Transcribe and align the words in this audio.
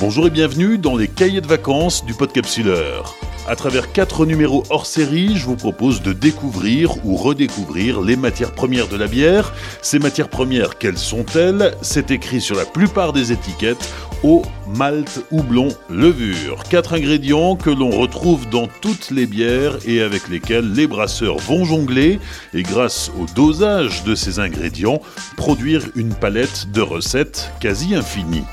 Bonjour 0.00 0.28
et 0.28 0.30
bienvenue 0.30 0.78
dans 0.78 0.96
les 0.96 1.08
cahiers 1.08 1.40
de 1.40 1.48
vacances 1.48 2.04
du 2.04 2.14
Podcapsuleur. 2.14 3.16
À 3.48 3.56
travers 3.56 3.90
quatre 3.90 4.26
numéros 4.26 4.62
hors 4.70 4.86
série, 4.86 5.36
je 5.36 5.44
vous 5.44 5.56
propose 5.56 6.02
de 6.02 6.12
découvrir 6.12 7.04
ou 7.04 7.16
redécouvrir 7.16 8.00
les 8.00 8.14
matières 8.14 8.52
premières 8.52 8.86
de 8.86 8.96
la 8.96 9.08
bière. 9.08 9.52
Ces 9.82 9.98
matières 9.98 10.28
premières, 10.28 10.78
quelles 10.78 10.98
sont-elles? 10.98 11.74
C'est 11.82 12.12
écrit 12.12 12.40
sur 12.40 12.54
la 12.54 12.64
plupart 12.64 13.12
des 13.12 13.32
étiquettes 13.32 13.92
eau, 14.22 14.42
malt, 14.68 15.24
houblon, 15.32 15.68
levure. 15.90 16.62
Quatre 16.70 16.94
ingrédients 16.94 17.56
que 17.56 17.70
l'on 17.70 17.90
retrouve 17.90 18.48
dans 18.50 18.68
toutes 18.80 19.10
les 19.10 19.26
bières 19.26 19.78
et 19.84 20.00
avec 20.00 20.28
lesquels 20.28 20.72
les 20.74 20.86
brasseurs 20.86 21.38
vont 21.38 21.64
jongler 21.64 22.20
et 22.54 22.62
grâce 22.62 23.10
au 23.18 23.26
dosage 23.34 24.04
de 24.04 24.14
ces 24.14 24.38
ingrédients, 24.38 25.00
produire 25.36 25.82
une 25.96 26.14
palette 26.14 26.70
de 26.70 26.82
recettes 26.82 27.50
quasi 27.60 27.96
infinie. 27.96 28.44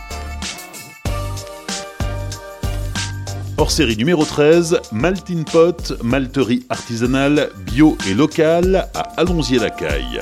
Hors 3.58 3.72
série 3.72 3.96
numéro 3.96 4.26
13, 4.26 4.82
Maltin 4.92 5.44
Pot, 5.50 5.94
malterie 6.04 6.66
artisanale, 6.70 7.50
bio 7.72 7.98
et 8.10 8.14
locale 8.14 8.90
à 8.94 9.00
Allonzier-la-Caille. 9.16 10.20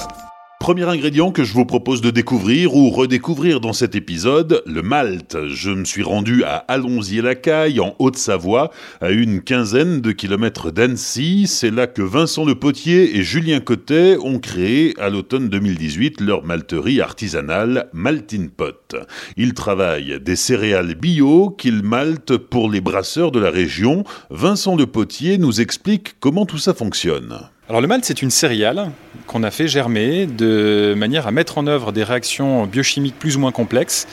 Premier 0.64 0.86
ingrédient 0.86 1.32
que 1.32 1.44
je 1.44 1.52
vous 1.52 1.66
propose 1.66 2.00
de 2.00 2.10
découvrir 2.10 2.74
ou 2.74 2.90
redécouvrir 2.90 3.60
dans 3.60 3.74
cet 3.74 3.96
épisode, 3.96 4.64
le 4.66 4.82
malt. 4.82 5.36
Je 5.50 5.72
me 5.72 5.84
suis 5.84 6.04
rendu 6.04 6.46
à 6.46 6.56
Allonzier-la-Caille, 6.56 7.82
en 7.82 7.98
Haute-Savoie, 8.00 8.72
à 9.02 9.10
une 9.10 9.42
quinzaine 9.42 10.00
de 10.00 10.14
kilomètres 10.14 10.72
d'Annecy. 10.72 11.48
C'est 11.48 11.70
là 11.70 11.86
que 11.86 12.02
Vincent 12.02 12.46
Le 12.46 12.56
Potier 12.56 13.18
et 13.18 13.24
Julien 13.24 13.60
Cotet 13.60 14.16
ont 14.24 14.40
créé, 14.40 14.94
à 15.02 15.10
l'automne 15.10 15.50
2018, 15.50 16.22
leur 16.22 16.46
malterie 16.46 17.02
artisanale 17.02 17.90
Maltin 17.92 18.48
Pot. 18.48 18.96
Ils 19.36 19.56
travaillent 19.56 20.22
des 20.22 20.38
céréales 20.38 20.96
bio 20.96 21.50
qu'ils 21.50 21.84
maltent 21.84 22.38
pour 22.38 22.72
les 22.72 22.80
brasseurs 22.80 23.32
de 23.34 23.40
la 23.42 23.50
région. 23.50 24.06
Vincent 24.30 24.78
Le 24.78 24.88
Potier 24.88 25.38
nous 25.38 25.60
explique 25.60 26.16
comment 26.22 26.46
tout 26.46 26.58
ça 26.58 26.74
fonctionne. 26.74 27.50
Alors 27.70 27.80
le 27.80 27.88
malt, 27.88 28.04
c'est 28.04 28.22
une 28.22 28.30
céréale 28.30 28.92
qu'on 29.26 29.42
a 29.42 29.50
fait 29.50 29.70
germer 29.70 30.26
de 30.26 30.94
manière 30.98 31.28
à 31.28 31.32
mettre 31.32 31.58
en 31.58 31.66
œuvre 31.66 31.94
des 31.94 32.04
réactions 32.04 32.66
biochimiques 32.66 33.18
plus 33.18 33.38
ou 33.38 33.40
moins 33.40 33.54
complexes 33.54 34.06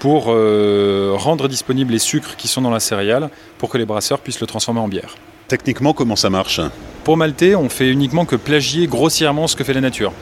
pour 0.00 0.24
euh, 0.26 1.12
rendre 1.14 1.46
disponibles 1.46 1.92
les 1.92 2.00
sucres 2.00 2.34
qui 2.34 2.48
sont 2.48 2.62
dans 2.62 2.70
la 2.70 2.80
céréale 2.80 3.30
pour 3.58 3.68
que 3.68 3.78
les 3.78 3.84
brasseurs 3.84 4.18
puissent 4.18 4.40
le 4.40 4.48
transformer 4.48 4.80
en 4.80 4.88
bière. 4.88 5.14
Techniquement, 5.46 5.92
comment 5.92 6.16
ça 6.16 6.30
marche? 6.30 6.60
Pour 7.04 7.16
malter, 7.16 7.54
on 7.54 7.68
fait 7.68 7.88
uniquement 7.88 8.24
que 8.24 8.34
plagier 8.34 8.88
grossièrement 8.88 9.46
ce 9.46 9.54
que 9.54 9.62
fait 9.62 9.72
la 9.72 9.80
nature. 9.80 10.12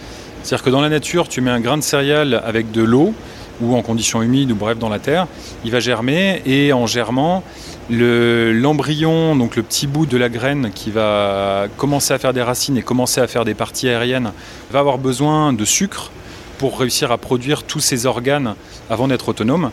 C'est-à-dire 0.43 0.65
que 0.65 0.71
dans 0.71 0.83
la 0.83 0.91
nature, 0.91 1.27
tu 1.27 1.41
mets 1.41 1.51
un 1.51 1.61
grain 1.61 1.79
de 1.79 1.83
céréale 1.83 2.43
avec 2.45 2.71
de 2.71 2.83
l'eau 2.83 3.15
ou 3.63 3.77
en 3.77 3.83
conditions 3.83 4.21
humides 4.21 4.53
ou 4.53 4.55
bref 4.55 4.79
dans 4.79 4.91
la 4.91 4.99
terre, 4.99 5.27
il 5.65 5.71
va 5.71 5.81
germer 5.81 6.43
et 6.45 6.73
en 6.75 6.87
germant, 6.87 7.43
l'embryon, 7.91 9.35
donc 9.37 9.57
le 9.57 9.63
petit 9.63 9.87
bout 9.87 10.07
de 10.07 10.17
la 10.17 10.29
graine 10.29 10.71
qui 10.75 10.91
va 10.91 11.67
commencer 11.77 12.13
à 12.13 12.19
faire 12.19 12.33
des 12.33 12.43
racines 12.43 12.77
et 12.77 12.83
commencer 12.83 13.21
à 13.21 13.27
faire 13.27 13.45
des 13.45 13.55
parties 13.55 13.89
aériennes, 13.89 14.33
va 14.71 14.81
avoir 14.81 14.99
besoin 14.99 15.53
de 15.53 15.65
sucre 15.65 16.11
pour 16.59 16.79
réussir 16.79 17.13
à 17.13 17.19
produire 17.19 17.63
tous 17.63 17.81
ces 17.81 18.07
organes 18.07 18.55
avant 18.91 19.09
d'être 19.09 19.29
autonome. 19.29 19.71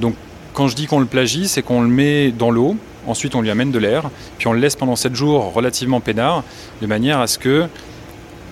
Donc 0.00 0.14
quand 0.54 0.68
je 0.68 0.76
dis 0.76 0.86
qu'on 0.86 1.00
le 1.00 1.06
plagie, 1.06 1.48
c'est 1.48 1.62
qu'on 1.62 1.82
le 1.82 1.88
met 1.88 2.30
dans 2.30 2.50
l'eau, 2.50 2.76
ensuite 3.06 3.34
on 3.34 3.42
lui 3.42 3.50
amène 3.50 3.70
de 3.70 3.78
l'air, 3.78 4.10
puis 4.38 4.46
on 4.46 4.52
le 4.52 4.60
laisse 4.60 4.76
pendant 4.76 4.96
7 4.96 5.14
jours 5.14 5.52
relativement 5.52 6.00
peinard, 6.00 6.44
de 6.80 6.86
manière 6.86 7.20
à 7.20 7.26
ce 7.26 7.38
que 7.38 7.66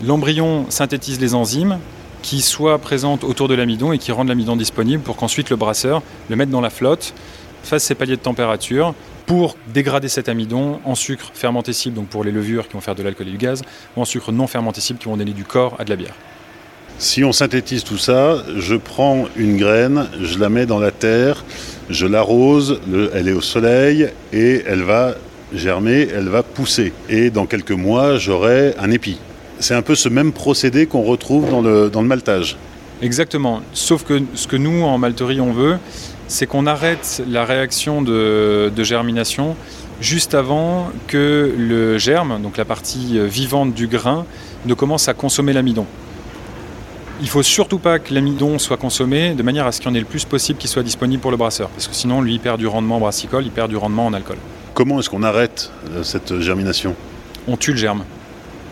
l'embryon 0.05 0.67
synthétise 0.69 1.21
les 1.21 1.35
enzymes 1.35 1.79
qui 2.21 2.41
soient 2.41 2.79
présentes 2.79 3.25
autour 3.25 3.49
de 3.49 3.55
l'amidon 3.55 3.93
et 3.93 3.99
qui 3.99 4.13
rendent 4.13 4.29
l'amidon 4.29 4.57
disponible 4.57 5.03
pour 5.03 5.17
qu'ensuite 5.17 5.51
le 5.51 5.57
brasseur 5.57 6.03
le 6.29 6.37
mette 6.37 6.51
dans 6.51 6.61
la 6.61 6.71
flotte, 6.71 7.15
fasse 7.63 7.85
ses 7.85 7.95
paliers 7.95 8.17
de 8.17 8.23
température 8.23 8.95
pour 9.27 9.57
dégrader 9.73 10.09
cet 10.09 10.29
amidon 10.29 10.81
en 10.85 10.95
sucre 10.95 11.31
fermentescible, 11.35 11.95
donc 11.95 12.07
pour 12.09 12.25
les 12.25 12.33
levures 12.33 12.67
qui 12.67 12.75
vont 12.75 12.81
faire 12.81 12.95
de 12.95 13.03
l'alcool 13.03 13.29
et 13.29 13.31
du 13.33 13.37
gaz, 13.37 13.63
ou 13.97 14.01
en 14.01 14.05
sucre 14.05 14.33
non 14.33 14.47
fermentescible 14.47 14.99
qui 14.99 15.07
vont 15.07 15.17
donner 15.17 15.33
du 15.35 15.45
corps 15.45 15.77
à 15.79 15.85
de 15.85 15.91
la 15.91 15.97
bière. 15.97 16.15
Si 16.99 17.23
on 17.23 17.31
synthétise 17.33 17.85
tout 17.85 17.99
ça, 17.99 18.43
je 18.57 18.75
prends 18.75 19.27
une 19.37 19.57
graine, 19.57 20.09
je 20.21 20.39
la 20.39 20.49
mets 20.49 20.67
dans 20.67 20.81
la 20.81 20.91
terre, 20.91 21.45
je 21.91 22.07
l'arrose, 22.07 22.81
elle 23.15 23.29
est 23.29 23.33
au 23.33 23.41
soleil 23.41 24.09
et 24.33 24.63
elle 24.67 24.83
va 24.83 25.15
germer, 25.53 26.09
elle 26.13 26.29
va 26.29 26.43
pousser. 26.43 26.93
Et 27.09 27.31
dans 27.31 27.47
quelques 27.47 27.71
mois, 27.73 28.19
j'aurai 28.19 28.75
un 28.79 28.91
épi. 28.91 29.19
C'est 29.61 29.75
un 29.75 29.83
peu 29.83 29.95
ce 29.95 30.09
même 30.09 30.33
procédé 30.33 30.87
qu'on 30.87 31.03
retrouve 31.03 31.51
dans 31.51 31.61
le, 31.61 31.91
dans 31.91 32.03
le 32.03 32.09
maltage. 32.09 32.57
Exactement. 33.01 33.61
Sauf 33.75 34.05
que 34.05 34.21
ce 34.35 34.49
que 34.49 34.57
nous, 34.57 34.83
en 34.83 34.99
malterie, 34.99 35.41
on 35.41 35.53
veut, 35.53 35.79
c'est 36.29 36.47
qu'on 36.47 36.67
arrête 36.67 37.23
la 37.29 37.45
réaction 37.45 38.03
de, 38.03 38.71
germination 38.79 39.57
juste 40.01 40.35
avant 40.35 40.91
que 41.09 41.53
le 41.59 41.99
germe, 41.99 42.41
donc 42.41 42.57
la 42.57 42.65
partie 42.65 43.19
vivante 43.27 43.75
du 43.75 43.89
grain, 43.89 44.25
ne 44.67 44.75
commence 44.75 45.09
à 45.09 45.15
consommer 45.15 45.53
l'amidon. 45.53 45.87
Il 47.21 47.29
faut 47.29 47.43
surtout 47.43 47.81
pas 47.81 47.99
que 47.99 48.15
l'amidon 48.15 48.61
soit 48.61 48.77
consommé 48.77 49.35
de 49.35 49.43
manière 49.43 49.67
à 49.67 49.73
ce 49.73 49.81
qu'il 49.81 49.91
y 49.91 49.93
en 49.93 49.97
ait 49.97 50.01
le 50.01 50.07
plus 50.07 50.25
possible 50.25 50.59
qui 50.59 50.69
soit 50.69 50.85
disponible 50.85 51.21
pour 51.21 51.33
le 51.33 51.37
brasseur, 51.37 51.69
parce 51.71 51.89
que 51.89 51.95
sinon 51.95 52.23
lui 52.23 52.35
il 52.35 52.41
perd 52.41 52.59
du 52.59 52.69
rendement 52.69 53.01
brassicole, 53.01 53.45
il 53.45 53.51
perd 53.51 53.69
du 53.71 53.77
rendement 53.77 54.07
en 54.07 54.13
alcool. 54.13 54.37
Comment 54.75 55.01
est-ce 55.01 55.11
qu'on 55.11 55.25
arrête 55.25 55.73
euh, 55.91 56.05
cette 56.05 56.39
germination? 56.39 56.95
On 57.49 57.57
tue 57.57 57.73
le 57.73 57.79
germe. 57.79 58.05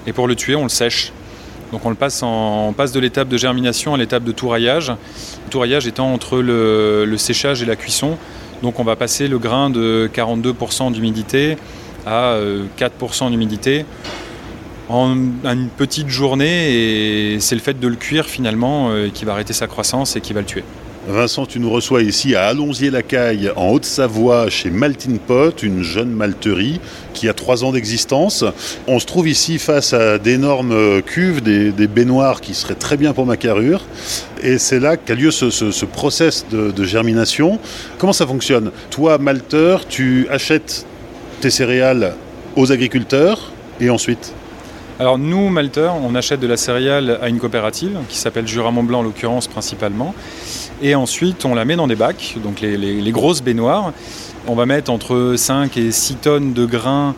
Et 0.06 0.12
pour 0.12 0.28
le 0.28 0.36
tuer, 0.36 0.54
on 0.54 0.62
le 0.62 0.68
sèche. 0.68 1.12
Donc 1.72 1.84
on, 1.84 1.90
le 1.90 1.96
passe, 1.96 2.22
de 2.22 3.00
l'étape 3.00 3.28
de 3.28 3.36
germination 3.36 3.94
à 3.94 3.96
l'étape 3.96 4.24
de 4.24 4.32
touraillage. 4.32 4.90
Le 4.90 5.50
touraillage 5.50 5.86
étant 5.86 6.12
entre 6.12 6.38
le, 6.38 7.14
séchage 7.16 7.62
et 7.62 7.66
la 7.66 7.76
cuisson. 7.76 8.16
Donc 8.62 8.78
on 8.78 8.84
va 8.84 8.96
passer 8.96 9.28
le 9.28 9.38
grain 9.38 9.70
de 9.70 10.08
42% 10.14 10.92
d'humidité 10.92 11.56
à 12.06 12.36
4% 12.78 13.26
euh, 13.26 13.30
d'humidité 13.30 13.84
en 14.88 15.14
une 15.16 15.68
petite 15.76 16.08
journée 16.08 16.72
et 16.72 17.40
c'est 17.40 17.56
le 17.56 17.60
fait 17.60 17.78
de 17.78 17.88
le 17.88 17.96
cuire 17.96 18.26
finalement 18.26 18.90
euh, 18.90 19.08
qui 19.12 19.24
va 19.24 19.32
arrêter 19.32 19.52
sa 19.52 19.66
croissance 19.66 20.14
et 20.14 20.20
qui 20.20 20.32
va 20.32 20.40
le 20.40 20.46
tuer. 20.46 20.64
Vincent, 21.08 21.46
tu 21.46 21.60
nous 21.60 21.70
reçois 21.70 22.02
ici 22.02 22.34
à 22.34 22.46
Allonzier-la-Caille, 22.46 23.52
en 23.54 23.68
Haute-Savoie, 23.68 24.50
chez 24.50 24.70
Maltin 24.70 25.18
Pot, 25.24 25.62
une 25.62 25.82
jeune 25.82 26.10
malterie 26.10 26.80
qui 27.14 27.28
a 27.28 27.32
trois 27.32 27.62
ans 27.62 27.70
d'existence. 27.70 28.44
On 28.88 28.98
se 28.98 29.06
trouve 29.06 29.28
ici 29.28 29.60
face 29.60 29.92
à 29.92 30.18
d'énormes 30.18 31.02
cuves, 31.02 31.42
des, 31.42 31.86
baignoires 31.86 32.40
qui 32.40 32.54
seraient 32.54 32.74
très 32.74 32.96
bien 32.96 33.12
pour 33.12 33.24
ma 33.24 33.36
carrure. 33.36 33.82
Et 34.42 34.58
c'est 34.58 34.80
là 34.80 34.96
qu'a 34.96 35.14
lieu 35.14 35.30
ce, 35.30 35.84
process 35.84 36.44
de, 36.50 36.72
de, 36.72 36.84
germination. 36.84 37.60
Comment 37.98 38.12
ça 38.12 38.26
fonctionne? 38.26 38.72
Toi, 38.90 39.18
malteur, 39.18 39.86
tu 39.86 40.26
achètes 40.28 40.86
tes 41.40 41.50
céréales 41.50 42.14
aux 42.56 42.72
agriculteurs 42.72 43.52
et 43.80 43.90
ensuite? 43.90 44.32
Alors 44.98 45.18
nous, 45.18 45.50
malteurs, 45.50 45.94
on 45.96 46.14
achète 46.14 46.40
de 46.40 46.46
la 46.46 46.56
céréale 46.56 47.18
à 47.20 47.28
une 47.28 47.38
coopérative 47.38 47.98
qui 48.08 48.16
s'appelle 48.16 48.48
Jura 48.48 48.70
Mont 48.70 48.82
Blanc 48.82 49.00
en 49.00 49.02
l'occurrence 49.02 49.46
principalement. 49.46 50.14
Et 50.80 50.94
ensuite, 50.94 51.44
on 51.44 51.54
la 51.54 51.66
met 51.66 51.76
dans 51.76 51.86
des 51.86 51.96
bacs, 51.96 52.36
donc 52.42 52.62
les, 52.62 53.12
grosses 53.12 53.42
baignoires. 53.42 53.92
On 54.46 54.54
va 54.54 54.64
mettre 54.64 54.90
entre 54.90 55.34
5 55.36 55.76
et 55.76 55.92
6 55.92 56.14
tonnes 56.16 56.52
de 56.54 56.64
grains 56.64 57.14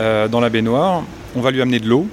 euh, 0.00 0.26
dans 0.26 0.40
la 0.40 0.48
baignoire. 0.48 1.04
On 1.36 1.40
va 1.40 1.52
lui 1.52 1.62
amener 1.62 1.78
de 1.78 1.86
l'eau. 1.86 2.08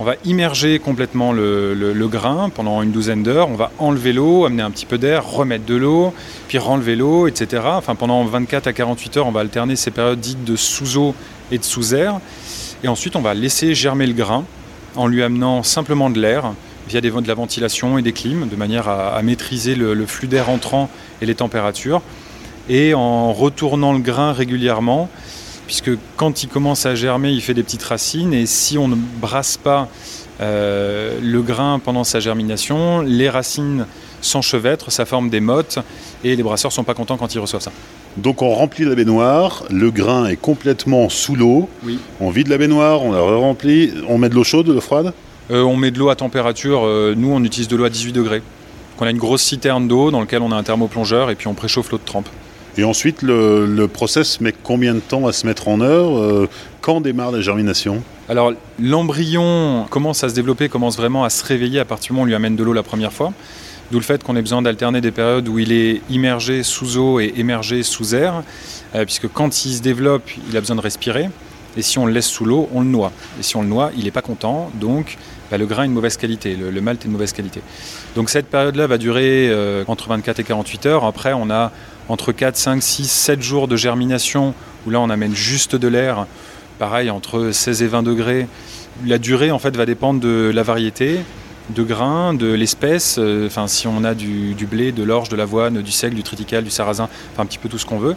On 0.00 0.04
va 0.04 0.16
immerger 0.26 0.78
complètement 0.78 1.32
le, 1.32 2.06
grain 2.06 2.50
pendant 2.50 2.82
une 2.82 2.92
douzaine 2.92 3.22
d'heures. 3.22 3.48
On 3.48 3.56
va 3.56 3.72
enlever 3.78 4.12
l'eau, 4.12 4.44
amener 4.44 4.62
un 4.62 4.70
petit 4.70 4.86
peu 4.86 4.98
d'air, 4.98 5.26
remettre 5.26 5.64
de 5.64 5.76
l'eau, 5.76 6.12
puis 6.46 6.58
renlever 6.58 6.94
l'eau, 6.94 7.26
etc. 7.26 7.62
Enfin, 7.64 7.94
pendant 7.94 8.22
24 8.24 8.66
à 8.66 8.74
48 8.74 9.16
heures, 9.16 9.26
on 9.26 9.32
va 9.32 9.40
alterner 9.40 9.76
ces 9.76 9.90
périodes 9.90 10.20
dites 10.20 10.44
de 10.44 10.56
sous-eau 10.56 11.14
et 11.50 11.56
de 11.56 11.64
sous-air. 11.64 12.20
Et 12.84 12.88
ensuite, 12.88 13.16
on 13.16 13.22
va 13.22 13.32
laisser 13.32 13.74
germer 13.74 14.06
le 14.06 14.12
grain 14.12 14.44
en 14.96 15.06
lui 15.06 15.22
amenant 15.22 15.62
simplement 15.62 16.10
de 16.10 16.20
l'air 16.20 16.52
via 16.88 17.00
des, 17.00 17.10
de 17.10 17.28
la 17.28 17.34
ventilation 17.34 17.98
et 17.98 18.02
des 18.02 18.12
clims, 18.12 18.48
de 18.48 18.56
manière 18.56 18.88
à, 18.88 19.20
maîtriser 19.22 19.74
le, 19.74 20.06
flux 20.06 20.28
d'air 20.28 20.48
entrant 20.48 20.88
et 21.20 21.26
les 21.26 21.34
températures, 21.34 22.02
et 22.68 22.94
en 22.94 23.32
retournant 23.32 23.92
le 23.92 24.00
grain 24.00 24.32
régulièrement, 24.32 25.08
puisque 25.66 25.90
quand 26.16 26.42
il 26.42 26.48
commence 26.48 26.86
à 26.86 26.94
germer, 26.94 27.30
il 27.30 27.42
fait 27.42 27.54
des 27.54 27.62
petites 27.62 27.82
racines, 27.82 28.32
et 28.32 28.46
si 28.46 28.78
on 28.78 28.88
ne 28.88 28.96
brasse 28.96 29.56
pas 29.56 29.88
euh, 30.40 31.18
le 31.22 31.42
grain 31.42 31.78
pendant 31.78 32.04
sa 32.04 32.20
germination, 32.20 33.02
les 33.02 33.28
racines 33.28 33.86
s'enchevêtrent, 34.20 34.90
ça 34.90 35.04
forme 35.04 35.28
des 35.30 35.40
mottes, 35.40 35.78
et 36.24 36.36
les 36.36 36.42
brasseurs 36.42 36.72
sont 36.72 36.84
pas 36.84 36.94
contents 36.94 37.16
quand 37.16 37.34
ils 37.34 37.38
reçoivent 37.38 37.62
ça. 37.62 37.72
Donc 38.16 38.42
on 38.42 38.52
remplit 38.52 38.84
la 38.84 38.94
baignoire, 38.94 39.64
le 39.70 39.90
grain 39.90 40.26
est 40.26 40.36
complètement 40.36 41.08
sous 41.08 41.36
l'eau, 41.36 41.68
oui. 41.84 41.98
on 42.20 42.30
vide 42.30 42.48
la 42.48 42.58
baignoire, 42.58 43.02
on 43.02 43.12
la 43.12 43.20
remplit, 43.20 43.92
on 44.08 44.18
met 44.18 44.28
de 44.28 44.34
l'eau 44.34 44.44
chaude, 44.44 44.66
de 44.66 44.72
l'eau 44.72 44.80
froide? 44.80 45.12
Euh, 45.50 45.62
On 45.62 45.76
met 45.76 45.90
de 45.90 45.98
l'eau 45.98 46.10
à 46.10 46.16
température, 46.16 46.84
euh, 46.84 47.14
nous 47.16 47.30
on 47.30 47.42
utilise 47.42 47.68
de 47.68 47.76
l'eau 47.76 47.84
à 47.84 47.90
18 47.90 48.12
degrés. 48.12 48.42
on 49.00 49.06
a 49.06 49.10
une 49.10 49.18
grosse 49.18 49.42
citerne 49.42 49.86
d'eau 49.86 50.10
dans 50.10 50.20
laquelle 50.20 50.42
on 50.42 50.50
a 50.50 50.56
un 50.56 50.62
thermoplongeur 50.62 51.30
et 51.30 51.36
puis 51.36 51.46
on 51.46 51.54
préchauffe 51.54 51.90
l'eau 51.90 51.98
de 51.98 52.04
trempe. 52.04 52.28
Et 52.76 52.84
ensuite, 52.84 53.22
le, 53.22 53.86
process 53.86 54.40
met 54.40 54.54
combien 54.62 54.94
de 54.94 55.00
temps 55.00 55.26
à 55.26 55.32
se 55.32 55.46
mettre 55.46 55.66
en 55.66 55.80
œuvre? 55.80 56.18
Euh, 56.20 56.48
Quand 56.80 57.00
démarre 57.00 57.32
la 57.32 57.40
germination? 57.40 58.02
Alors, 58.28 58.52
l'embryon 58.80 59.86
commence 59.90 60.22
à 60.22 60.28
se 60.28 60.34
développer, 60.34 60.68
commence 60.68 60.96
vraiment 60.96 61.24
à 61.24 61.30
se 61.30 61.44
réveiller 61.44 61.80
à 61.80 61.84
partir 61.84 62.08
du 62.08 62.12
moment 62.12 62.22
où 62.22 62.24
on 62.24 62.26
lui 62.26 62.34
amène 62.36 62.54
de 62.54 62.62
l'eau 62.62 62.72
la 62.72 62.84
première 62.84 63.12
fois. 63.12 63.32
D'où 63.90 63.98
le 63.98 64.04
fait 64.04 64.22
qu'on 64.22 64.36
ait 64.36 64.42
besoin 64.42 64.60
d'alterner 64.60 65.00
des 65.00 65.12
périodes 65.12 65.48
où 65.48 65.58
il 65.58 65.72
est 65.72 66.02
immergé 66.10 66.62
sous 66.62 66.98
eau 66.98 67.20
et 67.20 67.32
émergé 67.36 67.82
sous 67.82 68.14
air, 68.14 68.42
euh, 68.94 69.04
puisque 69.04 69.28
quand 69.28 69.64
il 69.64 69.74
se 69.74 69.80
développe, 69.80 70.28
il 70.50 70.56
a 70.56 70.60
besoin 70.60 70.76
de 70.76 70.82
respirer. 70.82 71.30
Et 71.76 71.82
si 71.82 71.98
on 71.98 72.06
le 72.06 72.12
laisse 72.12 72.26
sous 72.26 72.44
l'eau, 72.44 72.68
on 72.74 72.80
le 72.80 72.88
noie. 72.88 73.12
Et 73.40 73.42
si 73.42 73.56
on 73.56 73.62
le 73.62 73.68
noie, 73.68 73.90
il 73.96 74.04
n'est 74.04 74.10
pas 74.10 74.20
content, 74.20 74.70
donc 74.74 75.16
bah, 75.50 75.56
le 75.56 75.64
grain 75.64 75.84
est 75.84 75.88
de 75.88 75.92
mauvaise 75.92 76.16
qualité, 76.16 76.56
le, 76.56 76.80
malt 76.80 77.02
est 77.02 77.08
de 77.08 77.12
mauvaise 77.12 77.32
qualité. 77.32 77.62
Donc 78.14 78.28
cette 78.28 78.46
période-là 78.46 78.86
va 78.86 78.98
durer 78.98 79.48
euh, 79.48 79.84
entre 79.86 80.08
24 80.08 80.40
et 80.40 80.44
48 80.44 80.86
heures. 80.86 81.04
Après, 81.04 81.32
on 81.32 81.50
a 81.50 81.72
entre 82.08 82.32
4, 82.32 82.56
5, 82.56 82.82
6, 82.82 83.10
7 83.10 83.42
jours 83.42 83.68
de 83.68 83.76
germination, 83.76 84.54
où 84.86 84.90
là 84.90 85.00
on 85.00 85.08
amène 85.08 85.34
juste 85.34 85.76
de 85.76 85.88
l'air, 85.88 86.26
pareil, 86.78 87.10
entre 87.10 87.52
16 87.52 87.82
et 87.82 87.86
20 87.86 88.02
degrés. 88.02 88.46
La 89.06 89.18
durée, 89.18 89.50
en 89.50 89.58
fait, 89.58 89.76
va 89.76 89.86
dépendre 89.86 90.20
de 90.20 90.50
la 90.52 90.62
variété, 90.62 91.20
de 91.70 91.82
grains, 91.82 92.34
de 92.34 92.52
l'espèce, 92.52 93.16
euh, 93.18 93.46
enfin 93.46 93.66
si 93.66 93.86
on 93.86 94.04
a 94.04 94.14
du, 94.14 94.54
blé, 94.70 94.92
de 94.92 95.02
l'orge, 95.02 95.28
de 95.28 95.36
l'avoine, 95.36 95.82
du 95.82 95.92
seigle, 95.92 96.16
du 96.16 96.22
triticale, 96.22 96.64
du 96.64 96.70
sarrasin, 96.70 97.08
enfin 97.32 97.42
un 97.42 97.46
petit 97.46 97.58
peu 97.58 97.68
tout 97.68 97.78
ce 97.78 97.86
qu'on 97.86 97.98
veut, 97.98 98.16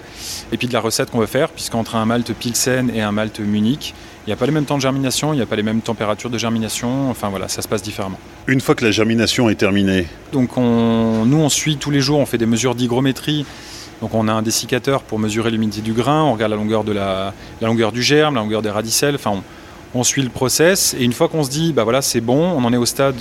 et 0.52 0.58
puis 0.58 0.68
de 0.68 0.74
la 0.74 0.80
recette 0.80 1.12
qu'on 1.12 1.20
veut 1.20 1.26
faire, 1.26 1.50
puisqu'entre 1.50 1.96
un 1.96 2.06
malt 2.06 2.34
pilsen 2.34 2.92
et 2.94 3.02
un 3.02 3.12
malt 3.12 3.40
munich, 3.40 3.94
il 4.26 4.30
n'y 4.30 4.34
a 4.34 4.36
pas 4.36 4.46
les 4.46 4.52
mêmes 4.52 4.66
temps 4.66 4.78
de 4.78 4.82
germination, 4.82 5.34
il 5.34 5.38
n'y 5.38 5.42
a 5.42 5.46
pas 5.46 5.56
les 5.56 5.64
mêmes 5.64 5.82
températures 5.82 6.30
de 6.30 6.38
germination, 6.38 7.10
enfin 7.10 7.30
voilà, 7.30 7.48
ça 7.48 7.62
se 7.62 7.68
passe 7.68 7.82
différemment. 7.82 8.20
Une 8.48 8.62
fois 8.62 8.76
que 8.76 8.86
la 8.86 8.92
germination 8.92 9.50
est 9.50 9.56
terminée. 9.56 10.08
Donc 10.32 10.58
on, 10.58 11.26
nous 11.26 11.40
on 11.40 11.50
suit 11.50 11.78
tous 11.78 11.92
les 11.92 12.02
jours, 12.02 12.20
on 12.20 12.26
fait 12.26 12.38
des 12.38 12.46
mesures 12.46 12.76
d'hygrométrie, 12.76 13.46
donc 14.02 14.14
on 14.14 14.28
a 14.28 14.34
un 14.34 14.42
dessiccateur 14.42 15.04
pour 15.04 15.20
mesurer 15.20 15.52
l'humidité 15.52 15.82
du 15.82 15.94
grain, 15.94 16.24
on 16.24 16.34
regarde 16.34 16.52
la 16.52 16.58
longueur, 16.58 16.84
de 16.84 16.92
la, 16.92 17.34
la 17.60 17.68
longueur 17.68 17.92
du 17.92 18.02
germe, 18.02 18.36
la 18.36 18.42
longueur 18.42 18.62
des 18.62 18.70
radicelles, 18.70 19.16
enfin 19.16 19.32
on, 19.32 19.44
on 19.94 20.04
suit 20.04 20.22
le 20.22 20.30
process 20.30 20.96
et 20.98 21.04
une 21.04 21.14
fois 21.14 21.28
qu'on 21.28 21.44
se 21.44 21.50
dit 21.50 21.74
bah 21.74 21.84
voilà 21.84 22.02
c'est 22.02 22.22
bon, 22.22 22.52
on 22.52 22.64
en 22.64 22.74
est 22.74 22.78
au 22.78 22.86
stade 22.86 23.16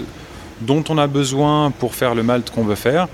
dont 0.61 0.85
on 0.89 0.99
a 0.99 1.07
besoin 1.07 1.71
pour 1.71 1.95
faire 1.95 2.15
le 2.15 2.23
malt 2.23 2.51
qu'on 2.51 2.65
veut 2.65 2.75
faire, 2.75 3.09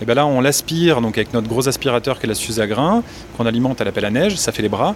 et 0.00 0.04
bien 0.04 0.14
là 0.14 0.26
on 0.26 0.40
l'aspire 0.40 1.00
donc 1.00 1.18
avec 1.18 1.32
notre 1.34 1.48
gros 1.48 1.68
aspirateur 1.68 2.18
qui 2.18 2.26
est 2.26 2.28
la 2.28 2.34
suze 2.34 2.60
à 2.60 2.66
grains 2.66 3.02
qu'on 3.36 3.46
alimente 3.46 3.80
à 3.80 3.84
la 3.84 3.92
pelle 3.92 4.04
à 4.04 4.10
neige, 4.10 4.36
ça 4.36 4.52
fait 4.52 4.62
les 4.62 4.68
bras, 4.68 4.94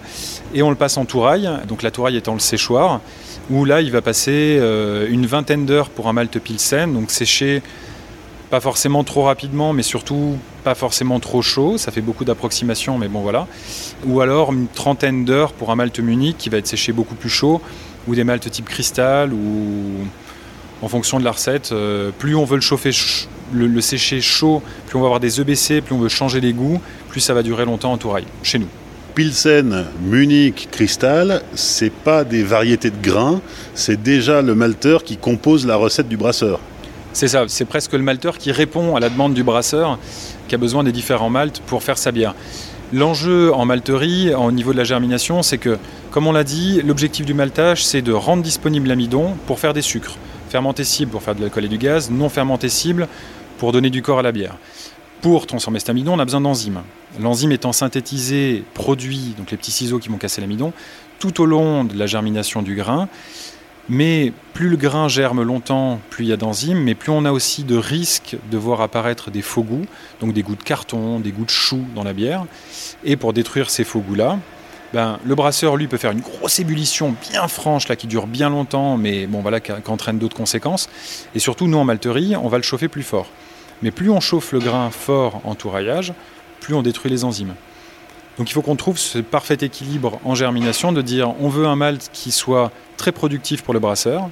et 0.53 0.61
on 0.61 0.69
le 0.69 0.75
passe 0.75 0.97
en 0.97 1.05
touraille, 1.05 1.49
donc 1.67 1.83
la 1.83 1.91
touraille 1.91 2.17
étant 2.17 2.33
le 2.33 2.39
séchoir, 2.39 3.01
où 3.49 3.65
là 3.65 3.81
il 3.81 3.91
va 3.91 4.01
passer 4.01 4.57
euh, 4.59 5.07
une 5.09 5.25
vingtaine 5.25 5.65
d'heures 5.65 5.89
pour 5.89 6.07
un 6.07 6.13
malt 6.13 6.39
pilsen, 6.39 6.93
donc 6.93 7.11
sécher 7.11 7.61
pas 8.49 8.59
forcément 8.61 9.03
trop 9.03 9.23
rapidement, 9.23 9.73
mais 9.73 9.83
surtout 9.83 10.37
pas 10.63 10.75
forcément 10.75 11.19
trop 11.19 11.41
chaud. 11.41 11.77
Ça 11.77 11.91
fait 11.91 12.01
beaucoup 12.01 12.23
d'approximations, 12.23 12.97
mais 12.97 13.09
bon 13.09 13.21
voilà. 13.21 13.47
Ou 14.05 14.21
alors 14.21 14.53
une 14.53 14.67
trentaine 14.67 15.25
d'heures 15.25 15.51
pour 15.51 15.71
un 15.71 15.75
malt 15.75 15.99
munich 15.99 16.37
qui 16.37 16.49
va 16.49 16.57
être 16.57 16.67
séché 16.67 16.93
beaucoup 16.93 17.15
plus 17.15 17.29
chaud, 17.29 17.61
ou 18.07 18.15
des 18.15 18.23
maltes 18.23 18.49
type 18.49 18.69
cristal, 18.69 19.33
ou 19.33 20.07
en 20.81 20.87
fonction 20.87 21.19
de 21.19 21.25
la 21.25 21.31
recette. 21.31 21.71
Euh, 21.71 22.11
plus 22.17 22.35
on 22.35 22.45
veut 22.45 22.55
le 22.55 22.61
chauffer, 22.61 22.91
le, 23.53 23.81
sécher 23.81 24.21
chaud, 24.21 24.61
plus 24.87 24.97
on 24.97 25.01
va 25.01 25.07
avoir 25.07 25.19
des 25.19 25.41
EBC, 25.41 25.81
plus 25.81 25.95
on 25.95 25.99
veut 25.99 26.09
changer 26.09 26.39
les 26.39 26.53
goûts, 26.53 26.81
plus 27.09 27.21
ça 27.21 27.33
va 27.33 27.43
durer 27.43 27.65
longtemps 27.65 27.91
en 27.91 27.97
touraille, 27.97 28.27
chez 28.43 28.59
nous. 28.59 28.67
Pilsen, 29.15 29.85
Munich, 30.03 30.67
Cristal, 30.71 31.41
c'est 31.55 31.91
pas 31.91 32.23
des 32.23 32.43
variétés 32.43 32.91
de 32.91 33.01
grains, 33.01 33.41
c'est 33.73 34.01
déjà 34.01 34.43
le 34.43 34.53
malteur 34.53 35.03
qui 35.03 35.17
compose 35.17 35.65
la 35.65 35.75
recette 35.75 36.07
du 36.07 36.17
brasseur. 36.17 36.59
C'est 37.13 37.27
ça, 37.27 37.45
c'est 37.47 37.65
presque 37.65 37.93
le 37.93 38.03
malteur 38.03 38.37
qui 38.37 38.51
répond 38.51 38.95
à 38.95 38.99
la 38.99 39.09
demande 39.09 39.33
du 39.33 39.43
brasseur 39.43 39.97
qui 40.47 40.53
a 40.53 40.57
besoin 40.59 40.83
des 40.83 40.91
différents 40.91 41.31
maltes 41.31 41.63
pour 41.65 41.81
faire 41.81 41.97
sa 41.97 42.11
bière. 42.11 42.35
L'enjeu 42.93 43.51
en 43.53 43.65
malterie, 43.65 44.33
au 44.33 44.51
niveau 44.51 44.71
de 44.71 44.77
la 44.77 44.83
germination, 44.83 45.41
c'est 45.41 45.57
que, 45.57 45.77
comme 46.17 46.25
on 46.25 46.31
l'a 46.31 46.43
dit, 46.43 46.81
l'objectif 46.81 47.27
du 47.27 47.35
maltage, 47.35 47.85
c'est 47.85 48.01
de 48.01 48.11
rendre 48.11 48.41
disponible 48.41 48.87
l'amidon 48.87 49.37
pour 49.45 49.59
faire 49.59 49.75
des 49.75 49.83
sucres. 49.83 50.17
Fermenté-cible 50.49 51.11
pour 51.11 51.21
faire 51.21 51.35
de 51.35 51.41
l'alcool 51.41 51.65
et 51.65 51.67
du 51.67 51.77
gaz, 51.77 52.09
non 52.09 52.27
fermenté-cible 52.27 53.07
pour 53.59 53.71
donner 53.71 53.91
du 53.91 54.01
corps 54.01 54.17
à 54.17 54.21
la 54.23 54.31
bière. 54.31 54.57
Pour 55.21 55.45
transformer 55.45 55.77
cet 55.77 55.89
amidon, 55.89 56.13
on 56.13 56.19
a 56.19 56.25
besoin 56.25 56.41
d'enzymes. 56.41 56.81
L'enzyme 57.21 57.51
étant 57.51 57.71
synthétisée, 57.71 58.63
produit, 58.73 59.35
donc 59.37 59.51
les 59.51 59.57
petits 59.57 59.69
ciseaux 59.69 59.99
qui 59.99 60.09
vont 60.09 60.17
casser 60.17 60.41
l'amidon, 60.41 60.73
tout 61.19 61.39
au 61.39 61.45
long 61.45 61.83
de 61.83 61.95
la 61.95 62.07
germination 62.07 62.63
du 62.63 62.73
grain. 62.73 63.09
Mais 63.87 64.33
plus 64.53 64.69
le 64.69 64.75
grain 64.75 65.07
germe 65.07 65.43
longtemps, 65.43 65.99
plus 66.09 66.25
il 66.25 66.29
y 66.29 66.33
a 66.33 66.37
d'enzymes, 66.37 66.79
mais 66.79 66.95
plus 66.95 67.11
on 67.11 67.25
a 67.25 67.31
aussi 67.31 67.63
de 67.63 67.77
risques 67.77 68.37
de 68.49 68.57
voir 68.57 68.81
apparaître 68.81 69.29
des 69.29 69.43
faux 69.43 69.61
goûts, 69.61 69.85
donc 70.19 70.33
des 70.33 70.41
goûts 70.41 70.55
de 70.55 70.63
carton, 70.63 71.19
des 71.19 71.31
goûts 71.31 71.45
de 71.45 71.51
chou 71.51 71.85
dans 71.93 72.03
la 72.03 72.13
bière. 72.13 72.45
Et 73.03 73.17
pour 73.17 73.33
détruire 73.33 73.69
ces 73.69 73.83
faux 73.83 73.99
goûts-là, 73.99 74.39
ben, 74.93 75.19
le 75.25 75.35
brasseur, 75.35 75.75
lui, 75.75 75.87
peut 75.87 75.97
faire 75.97 76.11
une 76.11 76.21
grosse 76.21 76.59
ébullition 76.59 77.15
bien 77.29 77.47
franche, 77.47 77.87
là, 77.87 77.95
qui 77.95 78.07
dure 78.07 78.27
bien 78.27 78.49
longtemps, 78.49 78.97
mais 78.97 79.27
bon, 79.27 79.41
voilà, 79.41 79.59
qui, 79.59 79.71
entraîne 79.87 80.17
d'autres 80.17 80.37
conséquences. 80.37 80.89
Et 81.35 81.39
surtout, 81.39 81.67
nous, 81.67 81.77
en 81.77 81.83
malterie, 81.83 82.35
on 82.35 82.47
va 82.47 82.57
le 82.57 82.63
chauffer 82.63 82.87
plus 82.87 83.03
fort. 83.03 83.27
Mais 83.81 83.91
plus 83.91 84.09
on 84.09 84.19
chauffe 84.19 84.53
le 84.53 84.59
grain 84.59 84.89
fort 84.89 85.41
en 85.43 85.53
touraillage, 85.55 86.13
plus 86.59 86.73
on 86.73 86.81
détruit 86.81 87.11
les 87.11 87.23
enzymes. 87.23 87.53
Donc 88.37 88.49
il 88.49 88.53
faut 88.53 88.61
qu'on 88.61 88.75
trouve 88.75 88.97
ce 88.97 89.19
parfait 89.19 89.57
équilibre 89.61 90.19
en 90.23 90.35
germination 90.35 90.91
de 90.91 91.01
dire 91.01 91.33
on 91.39 91.49
veut 91.49 91.65
un 91.65 91.75
malt 91.75 92.09
qui 92.13 92.31
soit 92.31 92.71
très 92.95 93.11
productif 93.11 93.63
pour 93.63 93.73
le 93.73 93.79
brasseur, 93.79 94.29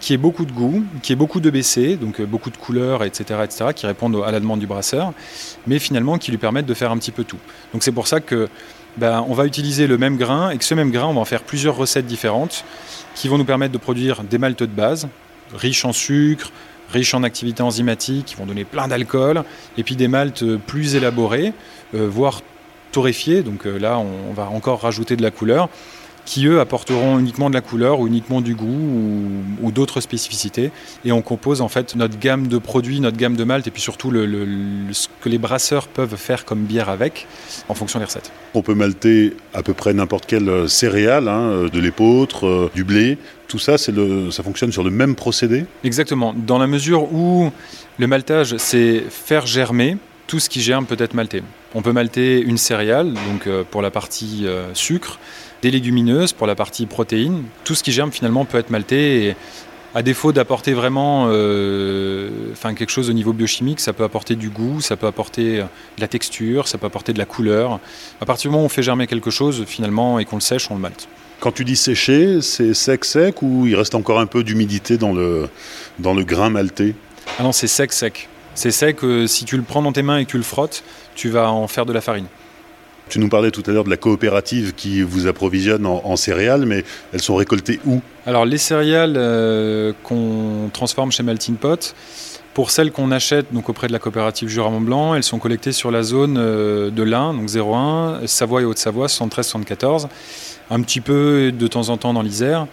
qui 0.00 0.14
ait 0.14 0.18
beaucoup 0.18 0.44
de 0.44 0.52
goût, 0.52 0.84
qui 1.02 1.12
ait 1.12 1.16
beaucoup 1.16 1.40
de 1.40 1.50
BC, 1.50 1.96
donc 1.96 2.20
euh, 2.20 2.26
beaucoup 2.26 2.50
de 2.50 2.56
couleurs, 2.56 3.02
etc., 3.02 3.40
etc., 3.42 3.70
qui 3.74 3.86
répondent 3.86 4.22
à 4.24 4.30
la 4.30 4.38
demande 4.38 4.60
du 4.60 4.66
brasseur, 4.66 5.12
mais 5.66 5.80
finalement 5.80 6.18
qui 6.18 6.30
lui 6.30 6.38
permettent 6.38 6.66
de 6.66 6.74
faire 6.74 6.92
un 6.92 6.98
petit 6.98 7.10
peu 7.10 7.24
tout. 7.24 7.38
Donc 7.72 7.82
c'est 7.82 7.92
pour 7.92 8.06
ça 8.06 8.20
que 8.20 8.48
ben, 8.98 9.24
on 9.28 9.34
va 9.34 9.46
utiliser 9.46 9.86
le 9.86 9.96
même 9.96 10.16
grain 10.16 10.50
et 10.50 10.58
que 10.58 10.64
ce 10.64 10.74
même 10.74 10.90
grain, 10.90 11.06
on 11.06 11.14
va 11.14 11.20
en 11.20 11.24
faire 11.24 11.42
plusieurs 11.42 11.76
recettes 11.76 12.06
différentes 12.06 12.64
qui 13.14 13.28
vont 13.28 13.38
nous 13.38 13.44
permettre 13.44 13.72
de 13.72 13.78
produire 13.78 14.22
des 14.22 14.38
maltes 14.38 14.62
de 14.62 14.66
base, 14.66 15.08
riches 15.54 15.84
en 15.84 15.92
sucre, 15.92 16.52
riches 16.92 17.14
en 17.14 17.22
activité 17.22 17.62
enzymatique, 17.62 18.26
qui 18.26 18.34
vont 18.36 18.46
donner 18.46 18.64
plein 18.64 18.88
d'alcool, 18.88 19.44
et 19.76 19.82
puis 19.82 19.96
des 19.96 20.08
maltes 20.08 20.44
plus 20.56 20.94
élaborés, 20.94 21.52
euh, 21.94 22.08
voire 22.08 22.42
torréfiés, 22.92 23.42
donc 23.42 23.66
euh, 23.66 23.78
là 23.78 23.98
on, 23.98 24.32
va 24.32 24.48
encore 24.48 24.80
rajouter 24.80 25.16
de 25.16 25.22
la 25.22 25.30
couleur, 25.30 25.68
qui 26.24 26.46
eux 26.46 26.60
apporteront 26.60 27.18
uniquement 27.18 27.48
de 27.48 27.54
la 27.54 27.60
couleur 27.60 28.00
ou 28.00 28.06
uniquement 28.06 28.40
du 28.40 28.54
goût 28.54 29.22
ou, 29.62 29.72
d'autres 29.72 30.00
spécificités. 30.00 30.70
Et 31.04 31.12
on 31.12 31.22
compose 31.22 31.60
en 31.60 31.68
fait 31.68 31.94
notre 31.94 32.18
gamme 32.18 32.48
de 32.48 32.58
produits, 32.58 33.00
notre 33.00 33.16
gamme 33.16 33.36
de 33.36 33.44
malt 33.44 33.66
et 33.66 33.70
puis 33.70 33.82
surtout 33.82 34.10
le, 34.10 34.36
ce 34.92 35.08
que 35.20 35.28
les 35.28 35.38
brasseurs 35.38 35.88
peuvent 35.88 36.16
faire 36.16 36.44
comme 36.44 36.64
bière 36.64 36.88
avec 36.88 37.26
en 37.68 37.74
fonction 37.74 37.98
des 37.98 38.06
recettes. 38.06 38.32
On 38.54 38.62
peut 38.62 38.74
malter 38.74 39.36
à 39.54 39.62
peu 39.62 39.74
près 39.74 39.92
n'importe 39.92 40.26
quelle 40.26 40.48
euh, 40.48 40.68
céréale, 40.68 41.28
hein, 41.28 41.40
euh, 41.40 41.68
de 41.68 41.80
l'épeautre, 41.80 42.70
du 42.74 42.82
blé. 42.84 43.18
Tout 43.46 43.58
ça, 43.58 43.76
le, 43.88 44.30
ça 44.30 44.42
fonctionne 44.42 44.72
sur 44.72 44.84
le 44.84 44.90
même 44.90 45.14
procédé? 45.14 45.64
Exactement. 45.84 46.34
Dans 46.34 46.58
la 46.58 46.66
mesure 46.66 47.12
où 47.12 47.50
le 47.98 48.06
maltage, 48.06 48.56
c'est 48.58 49.02
faire 49.08 49.46
germer 49.46 49.96
tout 50.28 50.38
ce 50.38 50.48
qui 50.48 50.60
germe 50.60 50.84
peut 50.84 50.96
être 50.98 51.14
malté. 51.14 51.42
On 51.74 51.82
peut 51.82 51.92
malter 51.92 52.40
une 52.40 52.58
céréale, 52.58 53.14
donc 53.14 53.46
euh, 53.46 53.64
pour 53.68 53.82
la 53.82 53.90
partie 53.90 54.46
euh, 54.46 54.72
sucre, 54.74 55.18
des 55.62 55.70
légumineuses 55.70 56.32
pour 56.32 56.46
la 56.46 56.54
partie 56.54 56.86
protéines. 56.86 57.44
Tout 57.64 57.74
ce 57.74 57.82
qui 57.82 57.92
germe 57.92 58.12
finalement 58.12 58.44
peut 58.44 58.58
être 58.58 58.70
malté. 58.70 59.28
Et 59.28 59.36
à 59.94 60.02
défaut 60.02 60.32
d'apporter 60.32 60.74
vraiment 60.74 61.26
euh, 61.28 62.30
quelque 62.62 62.90
chose 62.90 63.08
au 63.08 63.14
niveau 63.14 63.32
biochimique, 63.32 63.80
ça 63.80 63.92
peut 63.92 64.04
apporter 64.04 64.36
du 64.36 64.50
goût, 64.50 64.80
ça 64.80 64.96
peut 64.96 65.06
apporter 65.06 65.58
de 65.58 66.00
la 66.00 66.08
texture, 66.08 66.68
ça 66.68 66.78
peut 66.78 66.86
apporter 66.86 67.12
de 67.12 67.18
la 67.18 67.24
couleur. 67.24 67.80
À 68.20 68.26
partir 68.26 68.50
du 68.50 68.52
moment 68.52 68.64
où 68.64 68.66
on 68.66 68.68
fait 68.68 68.82
germer 68.82 69.06
quelque 69.06 69.30
chose, 69.30 69.64
finalement, 69.66 70.18
et 70.18 70.24
qu'on 70.24 70.36
le 70.36 70.42
sèche, 70.42 70.70
on 70.70 70.74
le 70.74 70.80
malte. 70.80 71.08
Quand 71.40 71.52
tu 71.52 71.64
dis 71.64 71.76
sécher, 71.76 72.42
c'est 72.42 72.74
sec 72.74 73.04
sec 73.04 73.42
ou 73.42 73.66
il 73.66 73.76
reste 73.76 73.94
encore 73.94 74.18
un 74.18 74.26
peu 74.26 74.42
d'humidité 74.42 74.98
dans 74.98 75.12
le, 75.12 75.48
dans 75.98 76.12
le 76.12 76.24
grain 76.24 76.50
malté? 76.50 76.94
Ah 77.38 77.42
non, 77.44 77.52
c'est 77.52 77.68
sec 77.68 77.92
sec. 77.92 78.28
C'est 78.54 78.72
sec, 78.72 78.96
que 78.96 79.28
si 79.28 79.44
tu 79.44 79.56
le 79.56 79.62
prends 79.62 79.82
dans 79.82 79.92
tes 79.92 80.02
mains 80.02 80.18
et 80.18 80.24
que 80.24 80.30
tu 80.32 80.36
le 80.36 80.42
frottes, 80.42 80.82
tu 81.14 81.28
vas 81.28 81.50
en 81.50 81.68
faire 81.68 81.86
de 81.86 81.92
la 81.92 82.00
farine. 82.00 82.26
Tu 83.08 83.18
nous 83.18 83.28
parlais 83.28 83.50
tout 83.50 83.62
à 83.66 83.70
l'heure 83.70 83.84
de 83.84 83.90
la 83.90 83.96
coopérative 83.96 84.74
qui 84.74 85.02
vous 85.02 85.26
approvisionne 85.26 85.86
en, 85.86 86.16
céréales, 86.16 86.66
mais 86.66 86.84
elles 87.12 87.22
sont 87.22 87.36
récoltées 87.36 87.80
où? 87.86 88.00
Alors 88.26 88.44
les 88.44 88.58
céréales 88.58 89.14
euh, 89.16 89.92
qu'on 90.02 90.70
transforme 90.72 91.10
chez 91.10 91.22
Maltin 91.22 91.54
Pot, 91.54 91.94
pour 92.54 92.70
celles 92.70 92.90
qu'on 92.90 93.10
achète 93.10 93.52
donc 93.52 93.68
auprès 93.68 93.86
de 93.86 93.92
la 93.92 93.98
coopérative 93.98 94.48
Jura 94.48 94.68
Mont 94.68 94.80
Blanc, 94.80 95.14
elles 95.14 95.22
sont 95.22 95.38
collectées 95.38 95.72
sur 95.72 95.90
la 95.90 96.02
zone 96.02 96.36
euh, 96.38 96.90
de 96.90 97.02
l'Ain, 97.02 97.32
donc 97.32 97.48
01, 97.48 98.26
Savoie 98.26 98.62
et 98.62 98.64
Haute-Savoie, 98.64 99.06
73-74 99.06 100.08
un 100.70 100.82
petit 100.82 101.00
peu 101.00 101.52
de 101.52 101.66
temps 101.66 101.88
en 101.88 101.96
temps 101.96 102.12
dans 102.12 102.22
l'Isère. 102.22 102.66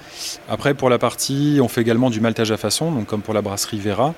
Après, 0.50 0.74
pour 0.74 0.90
la 0.90 0.98
partie, 0.98 1.60
on 1.62 1.68
fait 1.68 1.82
également 1.82 2.10
du 2.10 2.20
maltage 2.20 2.52
à 2.52 2.58
façon, 2.58 2.92
donc 2.92 3.06
comme 3.08 3.22
pour 3.22 3.34
la 3.34 3.42
brasserie 3.42 3.80
Vera. 3.80 4.14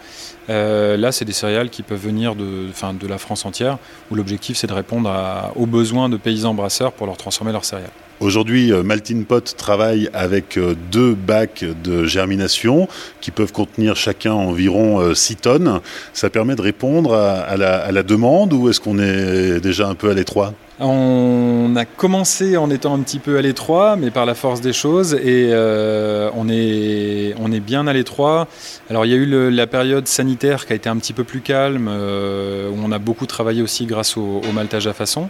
Euh, 0.49 0.97
là, 0.97 1.11
c'est 1.11 1.25
des 1.25 1.33
céréales 1.33 1.69
qui 1.69 1.83
peuvent 1.83 2.01
venir 2.01 2.35
de, 2.35 2.67
de 2.99 3.07
la 3.07 3.17
France 3.17 3.45
entière, 3.45 3.77
où 4.11 4.15
l'objectif, 4.15 4.57
c'est 4.57 4.67
de 4.67 4.73
répondre 4.73 5.11
aux 5.55 5.65
besoins 5.65 6.09
de 6.09 6.17
paysans 6.17 6.53
brasseurs 6.53 6.91
pour 6.91 7.07
leur 7.07 7.17
transformer 7.17 7.51
leurs 7.51 7.65
céréales. 7.65 7.89
Aujourd'hui, 8.19 8.73
euh, 8.73 8.81
Maltin 8.81 9.21
Pot 9.27 9.55
travaille 9.57 10.09
avec 10.11 10.57
euh, 10.57 10.75
deux 10.91 11.13
bacs 11.13 11.63
de 11.83 12.05
germination 12.05 12.87
qui 13.21 13.29
peuvent 13.29 13.51
contenir 13.51 13.95
chacun 13.95 14.33
environ 14.33 15.13
6 15.13 15.35
tonnes. 15.35 15.81
Ça 16.13 16.31
permet 16.31 16.55
de 16.55 16.61
répondre 16.63 17.13
à, 17.13 17.55
la, 17.57 18.03
demande 18.03 18.53
ou 18.53 18.69
est-ce 18.69 18.81
qu'on 18.81 18.97
est 18.97 19.59
déjà 19.59 19.87
un 19.87 19.93
peu 19.93 20.09
à 20.09 20.13
l'étroit? 20.15 20.53
On 20.79 21.73
a 21.75 21.85
commencé 21.85 22.57
en 22.57 22.71
étant 22.71 22.95
un 22.95 22.99
petit 22.99 23.19
peu 23.19 23.37
à 23.37 23.41
l'étroit, 23.41 23.95
mais 23.97 24.09
par 24.09 24.25
la 24.25 24.33
force 24.33 24.61
des 24.61 24.73
choses, 24.73 25.13
et 25.13 25.51
on, 25.53 26.49
est, 26.49 27.35
on 27.39 27.51
est 27.51 27.59
bien 27.59 27.87
à 27.87 27.93
l'étroit. 27.93 28.47
Alors 28.89 29.05
il 29.05 29.11
y 29.11 29.13
a 29.13 29.17
eu 29.17 29.51
la 29.51 29.67
période 29.67 30.07
sanitaire 30.07 30.65
qui 30.65 30.73
a 30.73 30.75
été 30.75 30.87
un 30.89 30.97
petit 30.97 31.13
peu 31.13 31.23
plus 31.23 31.41
calme, 31.41 31.87
où 31.87 32.77
on 32.83 32.91
a 32.91 32.99
beaucoup 32.99 33.25
travaillé 33.25 33.61
aussi 33.61 33.85
grâce 33.85 34.17
au, 34.17 34.41
au 34.47 34.51
maltage 34.53 34.87
à 34.87 34.93
façon. 34.93 35.29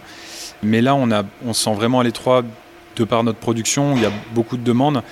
Mais 0.62 0.80
là, 0.80 0.94
on, 0.94 1.10
a, 1.10 1.22
on 1.46 1.52
se 1.52 1.64
sent 1.64 1.74
vraiment 1.74 2.00
à 2.00 2.04
l'étroit 2.04 2.42
de 2.98 3.04
par 3.04 3.24
notre 3.24 3.38
production, 3.38 3.96
il 3.96 4.02
y 4.02 4.06
a 4.06 4.12
beaucoup 4.34 4.56
de 4.56 4.62
demandes 4.62 5.02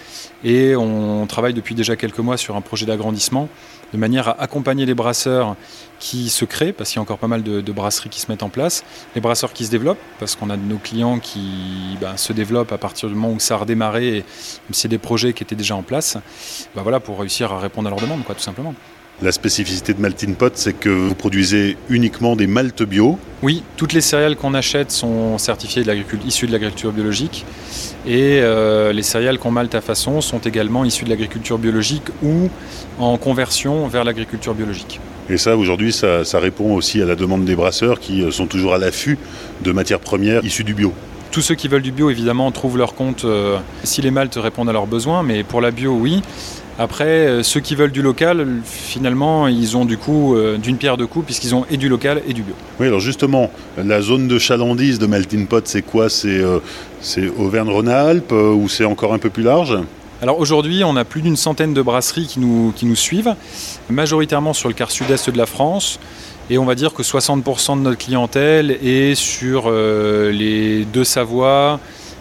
et 0.44 0.76
on 0.76 1.26
travaille 1.26 1.54
depuis 1.54 1.74
déjà 1.74 1.96
quelques 1.96 2.18
mois 2.18 2.36
sur 2.36 2.56
un 2.56 2.60
projet 2.60 2.86
d'agrandissement 2.86 3.48
de 3.92 3.98
manière 3.98 4.28
à 4.28 4.42
accompagner 4.42 4.86
les 4.86 4.94
brasseurs 4.94 5.56
qui 5.98 6.28
se 6.28 6.44
créent, 6.44 6.72
parce 6.72 6.90
qu'il 6.90 6.96
y 6.96 7.00
a 7.00 7.02
encore 7.02 7.18
pas 7.18 7.28
mal 7.28 7.42
de, 7.42 7.72
brasseries 7.72 8.10
qui 8.10 8.20
se 8.20 8.30
mettent 8.30 8.42
en 8.42 8.48
place, 8.48 8.84
les 9.14 9.20
brasseurs 9.20 9.52
qui 9.52 9.64
se 9.64 9.70
développent, 9.70 10.00
parce 10.18 10.34
qu'on 10.36 10.50
a 10.50 10.56
de 10.56 10.62
nos 10.62 10.78
clients 10.78 11.18
qui 11.18 11.96
ben, 12.00 12.16
se 12.16 12.32
développent 12.32 12.72
à 12.72 12.78
partir 12.78 13.08
du 13.08 13.14
moment 13.14 13.32
où 13.32 13.40
ça 13.40 13.54
a 13.54 13.58
redémarré, 13.58 14.18
et 14.18 14.24
c'est 14.72 14.88
des 14.88 14.98
projets 14.98 15.32
qui 15.32 15.42
étaient 15.42 15.54
déjà 15.54 15.76
en 15.76 15.82
place, 15.82 16.18
ben 16.74 16.82
voilà, 16.82 17.00
pour 17.00 17.18
réussir 17.18 17.52
à 17.52 17.60
répondre 17.60 17.86
à 17.88 17.90
leurs 17.90 18.00
demandes, 18.00 18.24
quoi, 18.24 18.34
tout 18.34 18.42
simplement. 18.42 18.74
La 19.22 19.32
spécificité 19.32 19.94
de 19.94 20.00
Maltin 20.02 20.34
Pot, 20.34 20.52
c'est 20.56 20.74
que 20.74 20.90
vous 20.90 21.14
produisez 21.14 21.78
uniquement 21.88 22.36
des 22.36 22.46
maltes 22.46 22.82
bio 22.82 23.18
Oui, 23.42 23.62
toutes 23.78 23.94
les 23.94 24.02
céréales 24.02 24.36
qu'on 24.36 24.52
achète 24.52 24.90
sont 24.90 25.38
certifiées 25.38 25.84
de 25.84 25.94
issues 26.26 26.46
de 26.46 26.52
l'agriculture 26.52 26.92
biologique. 26.92 27.46
Et 28.06 28.40
euh, 28.42 28.92
les 28.92 29.02
céréales 29.02 29.38
qu'on 29.38 29.50
malte 29.50 29.74
à 29.74 29.80
façon 29.80 30.20
sont 30.20 30.40
également 30.40 30.84
issues 30.84 31.06
de 31.06 31.08
l'agriculture 31.08 31.56
biologique 31.56 32.02
ou 32.22 32.50
en 32.98 33.16
conversion 33.16 33.88
vers 33.88 34.04
l'agriculture 34.04 34.54
biologique. 34.54 35.00
Et 35.30 35.38
ça, 35.38 35.56
aujourd'hui, 35.56 35.94
ça, 35.94 36.22
répond 36.34 36.74
aussi 36.74 37.00
à 37.00 37.06
la 37.06 37.14
demande 37.14 37.46
des 37.46 37.56
brasseurs 37.56 38.00
qui 38.00 38.22
euh, 38.22 38.30
sont 38.30 38.46
toujours 38.46 38.74
à 38.74 38.78
l'affût 38.78 39.16
de 39.64 39.72
matières 39.72 40.00
premières 40.00 40.44
issues 40.44 40.64
du 40.64 40.74
bio. 40.74 40.92
Tous 41.30 41.40
ceux 41.40 41.54
qui 41.54 41.68
veulent 41.68 41.80
du 41.82 41.90
bio, 41.90 42.10
évidemment, 42.10 42.50
trouvent 42.52 42.76
leur 42.76 42.94
compte 42.94 43.24
euh, 43.24 43.56
si 43.82 44.02
les 44.02 44.10
maltes 44.10 44.36
répondent 44.36 44.68
à 44.68 44.72
leurs 44.74 44.86
besoins, 44.86 45.22
mais 45.22 45.42
pour 45.42 45.62
la 45.62 45.70
bio, 45.70 45.92
oui. 45.94 46.20
Après, 46.78 47.04
euh, 47.04 47.42
ceux 47.42 47.60
qui 47.60 47.74
veulent 47.74 47.92
du 47.92 48.02
local, 48.02 48.46
finalement, 48.64 49.48
ils 49.48 49.78
ont 49.78 49.86
du 49.86 49.96
coup 49.96 50.34
euh, 50.34 50.58
d'une 50.58 50.76
pierre 50.76 50.98
deux 50.98 51.06
coups, 51.06 51.24
puisqu'ils 51.24 51.54
ont 51.54 51.64
et 51.70 51.78
du 51.78 51.88
local 51.88 52.20
et 52.28 52.34
du 52.34 52.42
bio. 52.42 52.54
Oui, 52.78 52.86
alors 52.86 53.00
justement, 53.00 53.50
la 53.78 54.02
zone 54.02 54.28
de 54.28 54.38
chalandise 54.38 54.98
de 54.98 55.06
Melting 55.06 55.46
Pot, 55.46 55.66
c'est 55.66 55.80
quoi? 55.80 56.10
C'est 56.10 56.38
euh, 56.38 56.60
Auvergne-Rhône-Alpes 57.38 58.32
ou 58.32 58.68
c'est 58.68 58.84
encore 58.84 59.14
un 59.14 59.18
peu 59.18 59.30
plus 59.30 59.42
large? 59.42 59.78
Alors 60.20 60.38
aujourd'hui, 60.38 60.82
on 60.84 60.96
a 60.96 61.04
plus 61.04 61.22
d'une 61.22 61.36
centaine 61.36 61.72
de 61.72 61.80
brasseries 61.80 62.26
qui 62.26 62.40
nous, 62.40 62.72
qui 62.76 62.84
nous 62.84 62.96
suivent, 62.96 63.34
majoritairement 63.88 64.52
sur 64.52 64.68
le 64.68 64.74
quart 64.74 64.90
sud-est 64.90 65.30
de 65.30 65.38
la 65.38 65.46
France. 65.46 65.98
Et 66.50 66.58
on 66.58 66.64
va 66.64 66.74
dire 66.74 66.94
que 66.94 67.02
60% 67.02 67.78
de 67.78 67.82
notre 67.82 67.98
clientèle 67.98 68.70
est 68.70 69.14
sur 69.14 69.70
les 69.70 70.84
deux 70.84 71.04
Savoies, 71.04 71.80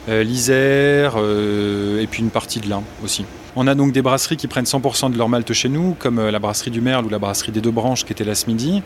l'Isère 0.09 1.15
et 1.17 2.07
puis 2.07 2.21
une 2.21 2.31
partie 2.31 2.59
de 2.59 2.67
l'Ain 2.67 2.83
aussi. 3.03 3.23
On 3.57 3.67
a 3.67 3.75
donc 3.75 3.93
des 3.93 4.01
brasseries 4.01 4.35
qui 4.35 4.47
prennent 4.47 4.65
100% 4.65 5.13
de 5.13 5.17
leur 5.17 5.29
malt 5.29 5.53
chez 5.53 5.69
nous, 5.69 5.95
comme 5.97 6.19
euh, 6.19 6.29
la 6.29 6.39
brasserie 6.39 6.71
du 6.71 6.81
Merle 6.81 7.05
ou 7.05 7.09
la 7.09 7.19
brasserie 7.19 7.53
des 7.53 7.61
Deux 7.61 7.71
Branches 7.71 8.03
qui 8.03 8.11
était 8.11 8.25
là 8.25 8.35
ce 8.35 8.47
midi. 8.47 8.83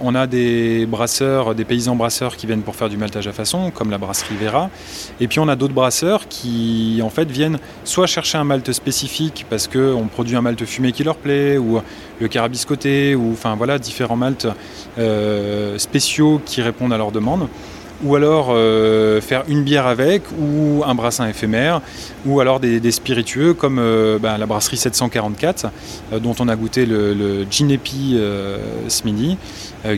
On 0.00 0.14
a 0.14 0.28
des 0.28 0.86
brasseurs, 0.86 1.56
des 1.56 1.64
paysans 1.64 1.96
brasseurs 1.96 2.36
qui 2.36 2.46
viennent 2.46 2.62
pour 2.62 2.76
faire 2.76 2.88
du 2.88 2.96
maltage 2.96 3.26
à 3.26 3.32
façon, 3.32 3.72
comme 3.72 3.90
la 3.90 3.98
brasserie 3.98 4.36
Vera. 4.36 4.70
Et 5.18 5.26
puis 5.26 5.40
on 5.40 5.48
a 5.48 5.56
d'autres 5.56 5.74
brasseurs 5.74 6.28
qui 6.28 7.00
en 7.02 7.10
fait 7.10 7.28
viennent 7.28 7.58
soit 7.82 8.06
chercher 8.06 8.38
un 8.38 8.44
malt 8.44 8.70
spécifique 8.72 9.44
parce 9.50 9.66
qu'on 9.66 10.06
produit 10.06 10.36
un 10.36 10.42
malt 10.42 10.64
fumé 10.66 10.92
qui 10.92 11.02
leur 11.02 11.16
plaît, 11.16 11.58
ou 11.58 11.80
le 12.20 12.28
carabiscoté, 12.28 13.16
ou 13.16 13.32
enfin 13.32 13.56
voilà, 13.56 13.80
différents 13.80 14.16
maltes 14.16 14.46
euh, 14.98 15.78
spéciaux 15.78 16.40
qui 16.44 16.62
répondent 16.62 16.92
à 16.92 16.98
leurs 16.98 17.10
demandes 17.10 17.48
ou 18.02 18.16
alors 18.16 18.48
euh, 18.50 19.20
faire 19.20 19.44
une 19.48 19.62
bière 19.62 19.86
avec, 19.86 20.22
ou 20.38 20.82
un 20.84 20.94
brassin 20.94 21.28
éphémère, 21.28 21.80
ou 22.26 22.40
alors 22.40 22.60
des, 22.60 22.90
spiritueux 22.90 23.54
comme 23.54 23.78
euh, 23.78 24.18
ben, 24.18 24.38
la 24.38 24.46
brasserie 24.46 24.76
744, 24.76 25.66
euh, 26.12 26.18
dont 26.18 26.34
on 26.40 26.48
a 26.48 26.56
goûté 26.56 26.86
le, 26.86 27.14
le 27.14 27.46
Ginepi 27.50 28.18
ce 28.88 29.04
midi, 29.04 29.36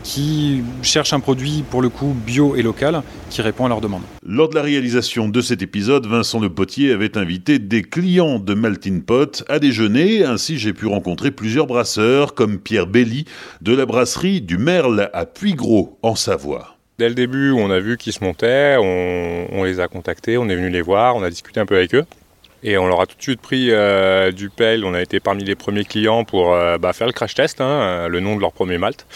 qui 0.02 0.62
cherche 0.82 1.12
un 1.12 1.20
produit 1.20 1.64
pour 1.68 1.82
le 1.82 1.88
coup 1.88 2.14
bio 2.26 2.56
et 2.56 2.62
local 2.62 3.02
qui 3.30 3.42
répond 3.42 3.66
à 3.66 3.68
leurs 3.68 3.80
demandes. 3.80 4.02
Lors 4.25 4.49
de 4.49 4.54
la 4.54 4.62
réalisation 4.62 5.28
de 5.28 5.40
cet 5.40 5.62
épisode, 5.62 6.06
Vincent 6.06 6.40
Le 6.40 6.49
Potier 6.49 6.92
avait 6.92 7.18
invité 7.18 7.58
des 7.58 7.82
clients 7.82 8.38
de 8.38 8.54
Maltin 8.54 9.00
Pot 9.04 9.44
à 9.49 9.58
déjeuner, 9.58 10.25
ainsi 10.25 10.58
j'ai 10.58 10.73
pu 10.73 10.87
rencontrer 10.87 11.30
plusieurs 11.30 11.66
brasseurs 11.66 12.34
comme 12.34 12.58
Pierre 12.58 12.87
Belly 12.87 13.25
de 13.61 13.75
la 13.75 13.87
brasserie 13.87 14.40
du 14.40 14.58
Merle 14.58 15.11
à 15.12 15.26
Puygros 15.26 15.99
en 16.02 16.14
Savoie. 16.14 16.74
Dès 16.98 17.08
le 17.08 17.14
début, 17.14 17.50
on 17.50 17.70
a 17.70 17.80
vu 17.80 17.96
qu'ils 17.96 18.12
se 18.12 18.22
montaient, 18.22 18.76
on, 18.78 19.64
les 19.64 19.80
a 19.80 19.88
contactés, 19.88 20.38
on 20.38 20.48
est 20.48 20.54
venu 20.54 20.70
les 20.70 20.80
voir, 20.80 21.16
on 21.16 21.22
a 21.22 21.30
discuté 21.30 21.58
un 21.58 21.66
peu 21.66 21.76
avec 21.76 21.94
eux. 21.94 22.04
Et 22.62 22.78
on 22.78 22.86
leur 22.86 23.00
a 23.00 23.06
tout 23.06 23.16
de 23.16 23.22
suite 23.22 23.42
pris 23.42 23.70
euh, 23.70 24.30
du 24.30 24.48
pelle. 24.48 24.84
On 24.84 24.94
a 24.94 25.02
été 25.02 25.20
parmi 25.20 25.44
les 25.44 25.54
premiers 25.54 25.84
clients 25.84 26.24
pour 26.24 26.54
euh, 26.54 26.78
bah, 26.78 26.94
faire 26.94 27.06
le 27.06 27.12
crash 27.12 27.34
test, 27.34 27.60
hein, 27.60 28.08
le 28.08 28.20
nom 28.20 28.36
de 28.36 28.40
leur 28.40 28.52
premier 28.52 28.78
malt. 28.78 29.06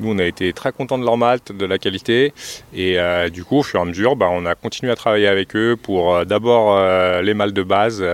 Nous, 0.00 0.12
on 0.12 0.18
a 0.18 0.24
été 0.24 0.52
très 0.52 0.72
contents 0.72 0.98
de 0.98 1.04
leur 1.04 1.16
malt, 1.16 1.52
de 1.52 1.66
la 1.66 1.78
qualité. 1.78 2.32
Et 2.74 2.98
du 3.30 3.44
coup, 3.44 3.58
au 3.58 3.62
fur 3.62 3.80
et 3.80 3.82
à 3.82 3.86
mesure, 3.86 4.16
bah, 4.16 4.28
on 4.30 4.46
a 4.46 4.54
continué 4.54 4.92
à 4.92 4.96
travailler 4.96 5.26
avec 5.26 5.56
eux 5.56 5.76
pour 5.80 6.24
d'abord 6.26 6.78
les 7.22 7.34
malts 7.34 7.54
de 7.54 7.62
base, 7.62 8.04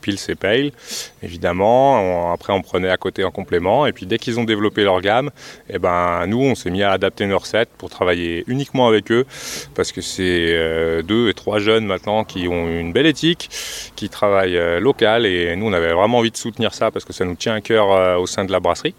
Pils 0.00 0.18
et 0.28 0.34
Pale, 0.34 0.70
évidemment. 1.22 2.32
après, 2.32 2.52
on 2.52 2.62
prenait 2.62 2.90
à 2.90 2.96
côté 2.96 3.24
en 3.24 3.30
complément. 3.30 3.86
Et 3.86 3.92
puis, 3.92 4.06
dès 4.06 4.18
qu'ils 4.18 4.38
ont 4.38 4.44
développé 4.44 4.84
leur 4.84 5.00
gamme, 5.00 5.30
eh 5.68 5.78
ben, 5.78 6.26
nous, 6.26 6.40
on 6.40 6.54
s'est 6.54 6.70
mis 6.70 6.82
à 6.82 6.92
adapter 6.92 7.26
nos 7.26 7.38
recettes 7.38 7.70
pour 7.76 7.90
travailler 7.90 8.44
uniquement 8.46 8.86
avec 8.86 9.10
eux. 9.10 9.26
Parce 9.74 9.92
que 9.92 10.00
c'est 10.00 11.02
deux 11.02 11.28
et 11.28 11.34
trois 11.34 11.58
jeunes 11.58 11.86
maintenant 11.86 12.24
qui 12.24 12.48
ont 12.48 12.68
une 12.68 12.92
belle 12.92 13.06
éthique, 13.06 13.50
qui 13.96 14.08
travaillent 14.08 14.56
euh, 14.56 14.80
local 14.80 15.26
et 15.26 15.54
nous 15.56 15.66
on 15.66 15.72
avait 15.72 15.92
vraiment 15.92 16.18
envie 16.18 16.30
de 16.30 16.36
soutenir 16.36 16.74
ça 16.74 16.90
parce 16.90 17.04
que 17.04 17.12
ça 17.12 17.24
nous 17.24 17.34
tient 17.34 17.54
à 17.54 17.60
cœur 17.60 17.92
euh, 17.92 18.16
au 18.16 18.26
sein 18.26 18.44
de 18.44 18.52
la 18.52 18.60
brasserie. 18.60 18.94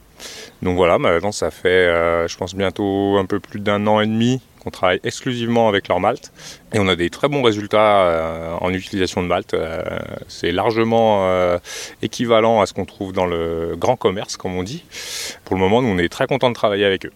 Donc 0.62 0.76
voilà, 0.78 0.98
maintenant 0.98 1.32
ça 1.32 1.52
fait 1.52 1.70
euh, 1.70 2.28
je 2.28 2.38
pense 2.38 2.56
bientôt 2.56 3.18
un 3.18 3.26
peu 3.26 3.40
plus 3.40 3.60
d'un 3.60 3.88
an 3.88 4.02
et 4.02 4.08
demi 4.08 4.42
qu'on 4.64 4.72
travaille 4.72 5.00
exclusivement 5.04 5.68
avec 5.68 5.88
leur 5.88 6.00
malt 6.00 6.32
et 6.74 6.80
on 6.80 6.88
a 6.88 6.96
des 6.96 7.10
très 7.10 7.28
bons 7.28 7.44
résultats 7.44 8.58
en 8.62 8.74
utilisation 8.74 9.22
de 9.22 9.28
malt. 9.28 9.56
c'est 10.28 10.52
largement 10.52 11.60
équivalent 12.02 12.62
à 12.62 12.66
ce 12.66 12.74
qu'on 12.74 12.86
trouve 12.86 13.14
dans 13.14 13.28
le 13.28 13.76
grand 13.78 13.96
commerce 13.96 14.38
comme 14.38 14.56
on 14.56 14.64
dit. 14.64 14.84
Pour 15.44 15.56
le 15.56 15.62
moment, 15.62 15.84
nous 15.84 15.90
on 15.90 16.00
est 16.00 16.10
très 16.10 16.26
contents 16.26 16.50
de 16.50 16.56
travailler 16.56 16.86
avec 16.86 17.06
eux. 17.06 17.12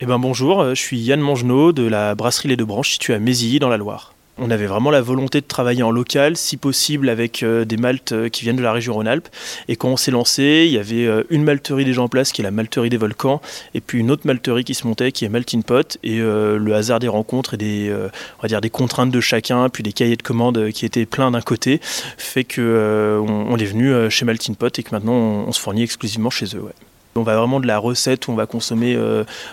Eh 0.00 0.06
ben 0.06 0.18
bonjour, 0.18 0.70
je 0.70 0.80
suis 0.80 0.98
Yann 0.98 1.20
Mangenot 1.20 1.70
de 1.70 1.86
la 1.86 2.16
brasserie 2.16 2.48
Les 2.48 2.56
Deux 2.56 2.64
Branches 2.64 2.90
située 2.90 3.14
à 3.14 3.20
Mézilly 3.20 3.60
dans 3.60 3.68
la 3.68 3.76
Loire 3.76 4.14
on 4.38 4.50
avait 4.50 4.66
vraiment 4.66 4.90
la 4.90 5.00
volonté 5.00 5.40
de 5.40 5.46
travailler 5.46 5.82
en 5.82 5.90
local, 5.90 6.36
si 6.36 6.56
possible 6.56 7.08
avec 7.08 7.42
euh, 7.42 7.64
des 7.64 7.76
maltes 7.76 8.12
euh, 8.12 8.28
qui 8.28 8.42
viennent 8.42 8.56
de 8.56 8.62
la 8.62 8.72
région 8.72 8.94
Rhône-Alpes. 8.94 9.28
Et 9.68 9.76
quand 9.76 9.88
on 9.88 9.96
s'est 9.96 10.10
lancé, 10.10 10.64
il 10.66 10.72
y 10.72 10.78
avait 10.78 11.06
euh, 11.06 11.24
une 11.30 11.44
malterie 11.44 11.84
déjà 11.84 12.02
en 12.02 12.08
place, 12.08 12.32
qui 12.32 12.42
est 12.42 12.44
la 12.44 12.50
malterie 12.50 12.90
des 12.90 12.96
Volcans, 12.96 13.40
et 13.74 13.80
puis 13.80 13.98
une 13.98 14.10
autre 14.10 14.22
malterie 14.26 14.64
qui 14.64 14.74
se 14.74 14.86
montait, 14.86 15.12
qui 15.12 15.24
est 15.24 15.28
Maltin 15.28 15.60
Pot. 15.60 15.98
Et 16.02 16.18
le 16.18 16.74
hasard 16.74 16.98
des 16.98 17.08
rencontres 17.08 17.54
et 17.54 17.56
des, 17.56 18.70
contraintes 18.70 19.10
de 19.10 19.20
chacun, 19.20 19.68
puis 19.68 19.82
des 19.82 19.92
cahiers 19.92 20.16
de 20.16 20.22
commandes 20.22 20.70
qui 20.72 20.86
étaient 20.86 21.06
pleins 21.06 21.30
d'un 21.30 21.40
côté, 21.40 21.80
fait 21.82 22.44
que 22.44 23.20
on, 23.26 23.56
est 23.56 23.64
venu 23.64 24.10
chez 24.10 24.24
Maltin 24.24 24.54
Pot 24.54 24.78
et 24.78 24.82
que 24.82 24.90
maintenant 24.92 25.12
on, 25.12 25.52
se 25.52 25.60
fournit 25.60 25.82
exclusivement 25.82 26.30
chez 26.30 26.46
eux. 26.56 26.64
On 27.18 27.22
va 27.22 27.36
vraiment 27.36 27.60
de 27.60 27.66
la 27.66 27.78
recette 27.78 28.28
où 28.28 28.32
on 28.32 28.34
va 28.34 28.46
consommer 28.46 28.98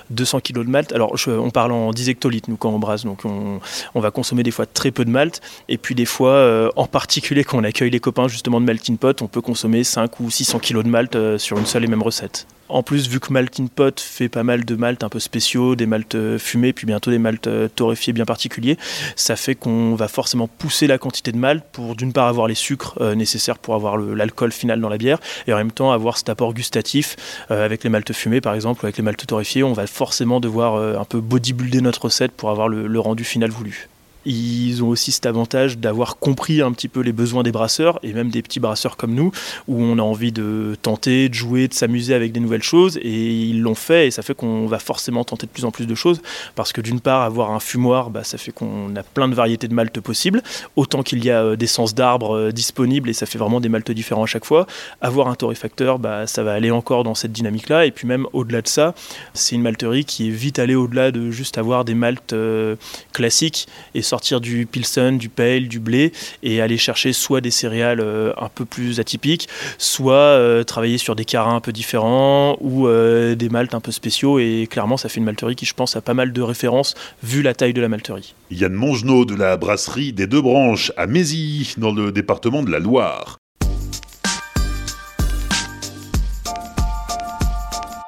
200 0.10 0.38
euh, 0.38 0.42
kg 0.42 0.64
de 0.64 0.70
malt. 0.70 0.94
Alors, 0.94 1.16
on 1.28 1.50
parle 1.50 1.72
en 1.72 1.92
10 1.92 2.10
hectolitres, 2.10 2.50
nous, 2.50 2.58
quand 2.58 2.70
on 2.70 2.80
brasse. 2.80 3.04
Donc, 3.04 3.24
on, 3.26 3.60
va 4.00 4.12
consommer 4.12 4.44
des 4.44 4.52
fois 4.52 4.66
très 4.66 4.92
peu 4.92 5.04
de 5.04 5.10
malt. 5.10 5.42
Et 5.68 5.78
puis, 5.78 5.96
des 5.96 6.06
fois, 6.06 6.32
euh, 6.32 6.70
en 6.76 6.86
particulier, 6.86 7.44
quand 7.44 7.58
on 7.58 7.64
accueille 7.64 7.90
les 7.90 8.00
copains 8.00 8.28
justement 8.28 8.62
de 8.62 8.66
Maltin 8.66 8.96
Pot, 8.96 9.22
on 9.22 9.28
peut 9.28 9.42
consommer 9.42 9.84
5 9.84 10.20
ou 10.20 10.30
600 10.30 10.60
kg 10.60 10.84
de 10.84 10.90
malt 10.90 11.16
euh, 11.16 11.38
sur 11.38 11.58
une 11.58 11.66
seule 11.66 11.84
et 11.84 11.88
même 11.88 12.04
recette. 12.04 12.46
En 12.68 12.82
plus, 12.82 13.08
vu 13.08 13.20
que 13.20 13.32
Maltin 13.32 13.68
Pot 13.68 14.00
fait 14.00 14.28
pas 14.28 14.42
mal 14.42 14.66
de 14.66 14.76
maltes 14.76 15.04
un 15.04 15.10
peu 15.10 15.20
spéciaux, 15.20 15.76
des 15.76 15.86
maltes 15.86 16.18
fumés, 16.40 16.74
puis 16.74 16.88
bientôt 16.88 17.12
des 17.12 17.20
maltes 17.20 17.48
torréfiés 17.76 18.12
bien 18.12 18.26
particuliers, 18.26 18.76
ça 19.16 19.36
fait 19.36 19.54
qu'on 19.54 19.94
va 19.94 20.08
forcément 20.08 20.48
pousser 20.48 20.88
la 20.88 20.98
quantité 20.98 21.32
de 21.32 21.38
malt 21.38 21.64
pour 21.72 21.96
d'une 21.96 22.12
part 22.12 22.26
avoir 22.26 22.48
les 22.48 22.56
sucres 22.56 23.00
nécessaires 23.16 23.60
pour 23.60 23.76
avoir 23.76 23.98
l'alcool 23.98 24.52
final 24.52 24.82
dans 24.82 24.90
la 24.90 24.98
bière, 24.98 25.20
et 25.46 25.54
en 25.54 25.58
même 25.58 25.72
temps 25.72 25.92
avoir 25.92 26.18
cet 26.18 26.30
apport 26.30 26.56
gustatif 26.56 27.16
avec 27.64 27.84
les 27.84 27.90
maltes 27.90 28.14
fumés 28.14 28.42
par 28.42 28.54
exemple, 28.54 28.84
ou 28.84 28.86
avec 28.86 28.98
les 28.98 29.04
maltes 29.04 29.26
torréfiés, 29.26 29.64
on 29.64 29.74
va 29.74 29.88
forcément 29.88 30.40
devoir 30.40 30.76
euh, 30.76 30.98
un 30.98 31.06
peu 31.06 31.20
bodybuilder 31.20 31.82
notre 31.82 32.06
recette 32.06 32.32
pour 32.32 32.50
avoir 32.50 32.68
le 32.68 33.00
rendu 33.00 33.24
final 33.24 33.50
voulu. 33.50 33.90
Ils 34.26 34.84
ont 34.84 34.90
aussi 34.90 35.12
cet 35.12 35.26
avantage 35.26 35.78
d'avoir 35.78 36.18
compris 36.18 36.62
un 36.62 36.72
petit 36.72 36.88
peu 36.88 37.02
les 37.02 37.12
besoins 37.12 37.44
des 37.44 37.52
brasseurs 37.52 38.00
et 38.04 38.14
même 38.14 38.30
des 38.30 38.42
petits 38.42 38.60
brasseurs 38.60 38.98
comme 38.98 39.14
nous, 39.14 39.32
où 39.68 39.82
on 39.82 39.98
a 40.00 40.02
envie 40.02 40.32
de 40.32 40.76
tenter, 40.82 41.30
de 41.30 41.34
jouer, 41.34 41.68
de 41.68 41.74
s'amuser 41.74 42.14
avec 42.14 42.32
des 42.32 42.40
nouvelles 42.40 42.64
choses. 42.64 42.98
Et 42.98 43.34
ils 43.34 43.62
l'ont 43.62 43.76
fait 43.76 44.08
et 44.08 44.12
ça 44.12 44.22
fait 44.22 44.34
qu'on 44.34 44.66
va 44.66 44.80
forcément 44.80 45.24
tenter 45.24 45.46
de 45.46 45.52
plus 45.52 45.66
en 45.66 45.72
plus 45.72 45.86
de 45.86 45.96
choses 45.96 46.22
parce 46.56 46.74
que 46.74 46.82
d'une 46.82 47.00
part, 47.00 47.22
avoir 47.22 47.52
un 47.52 47.60
fumoir, 47.60 48.10
bah, 48.10 48.24
ça 48.24 48.38
fait 48.38 48.52
qu'on 48.52 48.96
a 48.96 49.04
plein 49.04 49.28
de 49.28 49.36
variétés 49.36 49.68
de 49.68 49.74
maltes 49.74 50.00
possibles, 50.00 50.42
autant 50.76 51.04
qu'il 51.04 51.24
y 51.24 51.30
a 51.30 51.42
euh, 51.44 51.56
des 51.56 51.68
sens 51.68 51.94
d'arbres 51.94 52.36
euh, 52.36 52.52
disponibles 52.52 53.10
et 53.10 53.14
ça 53.14 53.26
fait 53.26 53.38
vraiment 53.38 53.60
des 53.60 53.70
maltes 53.70 53.92
différents 53.92 54.24
à 54.24 54.28
chaque 54.28 54.46
fois. 54.46 54.66
Avoir 55.02 55.28
un 55.28 55.36
torréfacteur, 55.36 56.00
bah, 56.00 56.28
ça 56.28 56.44
va 56.44 56.54
aller 56.54 56.72
encore 56.72 57.04
dans 57.04 57.16
cette 57.16 57.32
dynamique-là. 57.32 57.86
Et 57.86 57.92
puis 57.92 58.08
même 58.08 58.28
au-delà 58.34 58.62
de 58.62 58.68
ça, 58.68 58.96
c'est 59.34 59.56
une 59.56 59.62
malterie 59.62 60.06
qui 60.06 60.28
est 60.28 60.32
vite 60.32 60.60
allée 60.60 60.76
au-delà 60.76 61.12
de 61.12 61.32
juste 61.32 61.58
avoir 61.58 61.86
des 61.86 61.96
maltes 61.96 62.34
euh, 62.34 62.76
classiques 63.14 63.68
et 63.94 64.02
sortir 64.02 64.15
du 64.42 64.66
pilsen, 64.66 65.18
du 65.18 65.30
pale, 65.30 65.68
du 65.68 65.80
blé 65.80 66.12
et 66.44 66.62
aller 66.62 66.78
chercher 66.78 67.14
soit 67.14 67.42
des 67.42 67.52
céréales 67.52 68.02
un 68.38 68.50
peu 68.50 68.66
plus 68.66 69.00
atypiques, 69.00 69.48
soit 69.78 70.64
travailler 70.66 70.98
sur 70.98 71.16
des 71.16 71.26
carins 71.26 71.56
un 71.56 71.62
peu 71.62 71.72
différents 71.72 72.58
ou 72.62 72.88
des 72.88 73.50
maltes 73.50 73.74
un 73.74 73.80
peu 73.80 73.92
spéciaux. 73.92 74.40
Et 74.40 74.68
clairement, 74.70 74.98
ça 74.98 75.10
fait 75.10 75.18
une 75.18 75.26
malterie 75.26 75.56
qui, 75.56 75.66
je 75.66 75.74
pense, 75.74 75.96
a 75.96 76.02
pas 76.02 76.14
mal 76.14 76.34
de 76.34 76.42
références 76.42 76.96
vu 77.24 77.42
la 77.42 77.54
taille 77.54 77.74
de 77.74 77.82
la 77.82 77.90
malterie. 77.90 78.34
Yann 78.52 78.74
Mongenot 78.74 79.26
de 79.26 79.36
la 79.36 79.58
brasserie 79.58 80.14
des 80.14 80.28
Deux 80.28 80.42
Branches 80.42 80.92
à 80.98 81.08
Mézilly, 81.08 81.74
dans 81.78 81.92
le 81.92 82.12
département 82.12 82.64
de 82.64 82.72
la 82.72 82.80
Loire. 82.80 83.38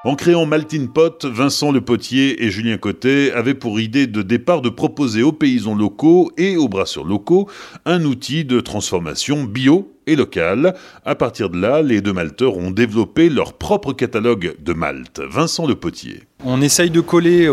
En 0.07 0.15
créant 0.15 0.45
Maltine 0.45 0.87
Pot, 0.87 1.25
Vincent 1.25 1.73
Le 1.73 1.81
Potier 1.81 2.41
et 2.45 2.49
Julien 2.49 2.77
Cotet 2.77 3.33
avaient 3.33 3.53
pour 3.53 3.81
idée 3.81 4.07
de 4.07 4.21
départ 4.21 4.61
de 4.61 4.69
proposer 4.69 5.21
aux 5.21 5.33
paysans 5.33 5.75
locaux 5.75 6.31
et 6.37 6.55
aux 6.55 6.69
brasseurs 6.69 7.03
locaux 7.03 7.49
un 7.85 8.05
outil 8.05 8.45
de 8.45 8.61
transformation 8.61 9.43
bio 9.43 9.91
et 10.05 10.15
local. 10.15 10.75
À 11.03 11.15
partir 11.15 11.49
de 11.49 11.59
là, 11.59 11.81
les 11.81 11.99
deux 11.99 12.13
malteurs 12.13 12.55
ont 12.55 12.71
développé 12.71 13.27
leur 13.27 13.51
propre 13.51 13.91
catalogue 13.91 14.55
de 14.63 14.71
malte. 14.71 15.19
Vincent 15.29 15.67
Le 15.67 15.75
Potier. 15.75 16.23
On 16.45 16.61
essaye 16.61 16.89
de 16.89 17.01
coller 17.01 17.45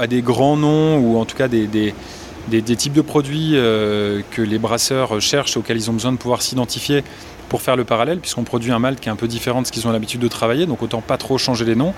à 0.00 0.06
des 0.06 0.22
grands 0.22 0.56
noms 0.56 0.98
ou 0.98 1.16
en 1.18 1.24
tout 1.24 1.36
cas 1.36 1.48
des, 1.48 1.66
des, 1.66 2.76
types 2.76 2.92
de 2.92 3.02
produits 3.02 3.54
euh, 3.54 4.22
que 4.30 4.40
les 4.40 4.60
brasseurs 4.60 5.20
cherchent, 5.20 5.56
auxquels 5.56 5.78
ils 5.78 5.90
ont 5.90 5.94
besoin 5.94 6.12
de 6.12 6.18
pouvoir 6.18 6.42
s'identifier 6.42 7.02
pour 7.48 7.62
faire 7.62 7.76
le 7.76 7.84
parallèle, 7.84 8.18
puisqu'on 8.18 8.44
produit 8.44 8.72
un 8.72 8.78
malt 8.78 9.00
qui 9.00 9.08
est 9.08 9.12
un 9.12 9.16
peu 9.16 9.28
différent 9.28 9.62
de 9.62 9.66
ce 9.66 9.72
qu'ils 9.72 9.86
ont 9.86 9.92
l'habitude 9.92 10.20
de 10.20 10.28
travailler, 10.28 10.66
donc 10.66 10.82
autant 10.82 11.00
pas 11.00 11.16
trop 11.16 11.38
changer 11.38 11.64
les 11.64 11.74
noms. 11.74 11.94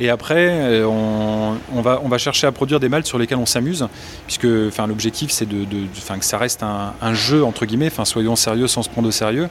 Et 0.00 0.10
après, 0.10 0.48
euh, 0.50 0.84
on, 0.86 1.80
va, 1.80 2.18
chercher 2.18 2.46
à 2.46 2.52
produire 2.52 2.80
des 2.80 2.88
maltes 2.88 3.06
sur 3.06 3.18
lesquels 3.18 3.38
on 3.38 3.46
s'amuse, 3.46 3.86
puisque 4.26 4.46
enfin, 4.68 4.86
l'objectif 4.86 5.30
c'est 5.30 5.48
de, 5.48 5.64
que 5.64 6.24
ça 6.24 6.38
reste 6.38 6.62
un, 6.62 7.14
jeu, 7.14 7.44
entre 7.44 7.66
guillemets, 7.66 7.86
enfin, 7.86 8.04
soyons 8.04 8.36
sérieux 8.36 8.66
sans 8.66 8.82
se 8.82 8.88
prendre 8.88 9.08
au 9.08 9.12
sérieux, 9.12 9.48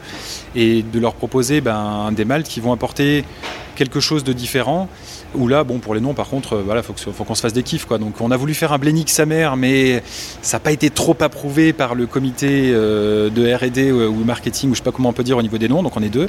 et 0.56 0.84
de 0.84 1.00
leur 1.00 1.14
proposer 1.14 1.62
ben, 1.62 2.12
des 2.12 2.26
maltes 2.26 2.48
qui 2.48 2.60
vont 2.60 2.74
apporter 2.74 3.24
quelque 3.76 4.00
chose 4.00 4.24
de 4.24 4.34
différent. 4.34 4.88
Ou 5.38 5.48
là, 5.48 5.64
bon, 5.64 5.80
pour 5.80 5.96
les 5.96 6.02
noms, 6.02 6.14
par 6.14 6.28
contre, 6.28 6.54
euh, 6.54 6.62
voilà, 6.66 6.82
faut, 6.84 6.94
qu'on 6.94 7.36
se 7.36 7.42
fasse 7.42 7.54
des 7.54 7.64
kiffs, 7.64 7.86
quoi. 7.86 7.98
Donc, 7.98 8.22
on 8.22 8.32
a 8.32 8.38
voulu 8.38 8.54
faire 8.54 8.74
un 8.74 8.78
Blénix 8.78 9.12
sa 9.12 9.26
mère, 9.26 9.56
mais 9.58 10.04
ça 10.42 10.58
n'a 10.58 10.60
pas 10.60 10.72
été 10.72 10.90
trop 10.90 11.16
approuvé 11.20 11.74
par 11.74 11.96
le 11.96 12.06
comité 12.06 12.72
euh, 12.74 13.30
de 13.30 13.54
R&D 13.54 13.92
ou 13.92 14.24
marketing, 14.24 14.70
ou 14.70 14.74
je 14.74 14.80
sais 14.80 14.84
pas 14.84 14.92
comment 14.92 15.10
on 15.10 15.14
peut 15.14 15.24
dire 15.24 15.38
au 15.38 15.42
niveau 15.42 15.58
des 15.58 15.68
noms. 15.68 15.84
Donc, 15.84 15.96
on 15.98 16.04
est 16.04 16.10
deux. 16.10 16.28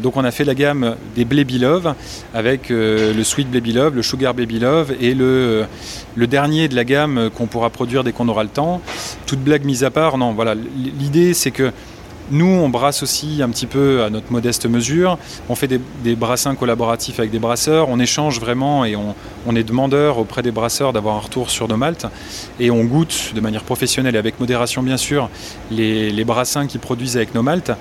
Donc, 0.00 0.16
on 0.16 0.24
a 0.24 0.30
fait 0.30 0.44
la 0.44 0.54
gamme 0.54 0.96
des 1.16 1.24
Baby 1.24 1.58
Love 1.58 1.94
avec 2.34 2.70
euh, 2.70 3.12
le 3.14 3.24
Sweet 3.24 3.50
Baby 3.50 3.72
Love, 3.72 3.94
le 3.94 4.02
Sugar 4.02 4.34
Baby 4.34 4.58
Love 4.58 4.94
et 5.00 5.14
le, 5.14 5.64
le 6.14 6.26
dernier 6.26 6.68
de 6.68 6.76
la 6.76 6.84
gamme 6.84 7.30
qu'on 7.34 7.46
pourra 7.46 7.70
produire 7.70 8.04
dès 8.04 8.12
qu'on 8.12 8.28
aura 8.28 8.42
le 8.42 8.48
temps. 8.48 8.80
Toute 9.26 9.40
blague 9.40 9.64
mise 9.64 9.84
à 9.84 9.90
part, 9.90 10.18
non, 10.18 10.32
voilà. 10.32 10.54
L'idée, 10.54 11.34
c'est 11.34 11.50
que 11.50 11.72
nous, 12.30 12.46
on 12.46 12.68
brasse 12.68 13.02
aussi 13.02 13.42
un 13.42 13.48
petit 13.48 13.66
peu 13.66 14.02
à 14.02 14.10
notre 14.10 14.32
modeste 14.32 14.66
mesure. 14.66 15.18
On 15.48 15.54
fait 15.54 15.68
des, 15.68 16.14
brassins 16.14 16.54
collaboratifs 16.54 17.18
avec 17.18 17.30
des 17.30 17.38
brasseurs. 17.38 17.88
On 17.88 17.98
échange 17.98 18.40
vraiment 18.40 18.84
et 18.84 18.96
on, 18.96 19.56
est 19.56 19.64
demandeur 19.64 20.18
auprès 20.18 20.42
des 20.42 20.50
brasseurs 20.50 20.92
d'avoir 20.92 21.16
un 21.16 21.20
retour 21.20 21.50
sur 21.50 21.66
nos 21.68 21.76
maltes. 21.76 22.06
Et 22.58 22.70
on 22.70 22.84
goûte 22.84 23.32
de 23.34 23.40
manière 23.40 23.64
professionnelle 23.64 24.14
et 24.14 24.18
avec 24.18 24.38
modération, 24.38 24.82
bien 24.82 24.96
sûr, 24.96 25.28
les, 25.70 26.24
brassins 26.24 26.66
qu'ils 26.66 26.80
produisent 26.80 27.16
avec 27.16 27.34
nos 27.34 27.42
maltes. 27.42 27.72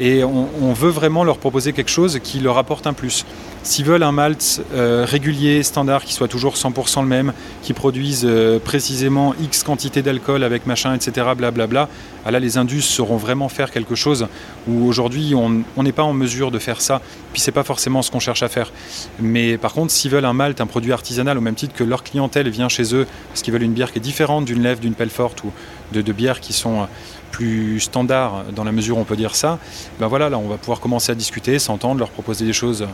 Et 0.00 0.22
on 0.24 0.72
veut 0.72 0.90
vraiment 0.90 1.24
leur 1.24 1.38
proposer 1.38 1.72
quelque 1.72 1.90
chose 1.90 2.18
qui 2.22 2.40
leur 2.40 2.58
apporte 2.58 2.86
un 2.86 2.92
plus. 2.92 3.24
S'ils 3.64 3.86
veulent 3.86 4.02
un 4.02 4.12
malt 4.12 4.60
euh, 4.74 5.06
régulier, 5.08 5.62
standard, 5.62 6.04
qui 6.04 6.12
soit 6.12 6.28
toujours 6.28 6.54
100% 6.54 7.00
le 7.00 7.08
même, 7.08 7.32
qui 7.62 7.72
produise 7.72 8.26
euh, 8.28 8.58
précisément 8.58 9.34
X 9.40 9.62
quantité 9.62 10.02
d'alcool 10.02 10.44
avec 10.44 10.66
machin, 10.66 10.94
etc., 10.94 11.28
blablabla, 11.34 11.88
ah 12.26 12.30
là 12.30 12.40
les 12.40 12.58
indus 12.58 12.82
sauront 12.82 13.16
vraiment 13.16 13.48
faire 13.48 13.70
quelque 13.70 13.94
chose 13.94 14.26
où 14.68 14.84
aujourd'hui 14.84 15.34
on 15.34 15.82
n'est 15.82 15.92
pas 15.92 16.02
en 16.02 16.12
mesure 16.12 16.50
de 16.50 16.58
faire 16.58 16.82
ça, 16.82 17.00
puis 17.32 17.40
c'est 17.40 17.52
pas 17.52 17.62
forcément 17.62 18.02
ce 18.02 18.10
qu'on 18.10 18.20
cherche 18.20 18.42
à 18.42 18.48
faire. 18.50 18.70
Mais 19.18 19.56
par 19.56 19.72
contre, 19.72 19.92
s'ils 19.92 20.10
veulent 20.10 20.26
un 20.26 20.34
malt, 20.34 20.60
un 20.60 20.66
produit 20.66 20.92
artisanal, 20.92 21.38
au 21.38 21.40
même 21.40 21.54
titre 21.54 21.74
que 21.74 21.84
leur 21.84 22.02
clientèle 22.02 22.50
vient 22.50 22.68
chez 22.68 22.94
eux, 22.94 23.06
parce 23.30 23.40
qu'ils 23.40 23.54
veulent 23.54 23.62
une 23.62 23.72
bière 23.72 23.92
qui 23.92 23.98
est 23.98 24.02
différente 24.02 24.44
d'une 24.44 24.62
lèvre, 24.62 24.80
d'une 24.80 24.94
pelle 24.94 25.08
forte 25.08 25.42
ou 25.42 25.50
de, 25.94 26.02
de 26.02 26.12
bières 26.12 26.40
qui 26.40 26.52
sont 26.52 26.82
euh, 26.82 26.86
plus 27.30 27.80
standards 27.80 28.44
dans 28.54 28.64
la 28.64 28.72
mesure 28.72 28.98
où 28.98 29.00
on 29.00 29.04
peut 29.04 29.16
dire 29.16 29.34
ça, 29.34 29.58
ben 29.98 30.06
voilà, 30.06 30.28
là 30.28 30.36
on 30.36 30.48
va 30.48 30.58
pouvoir 30.58 30.80
commencer 30.80 31.12
à 31.12 31.14
discuter, 31.14 31.58
s'entendre, 31.58 31.98
leur 31.98 32.10
proposer 32.10 32.44
des 32.44 32.52
choses 32.52 32.86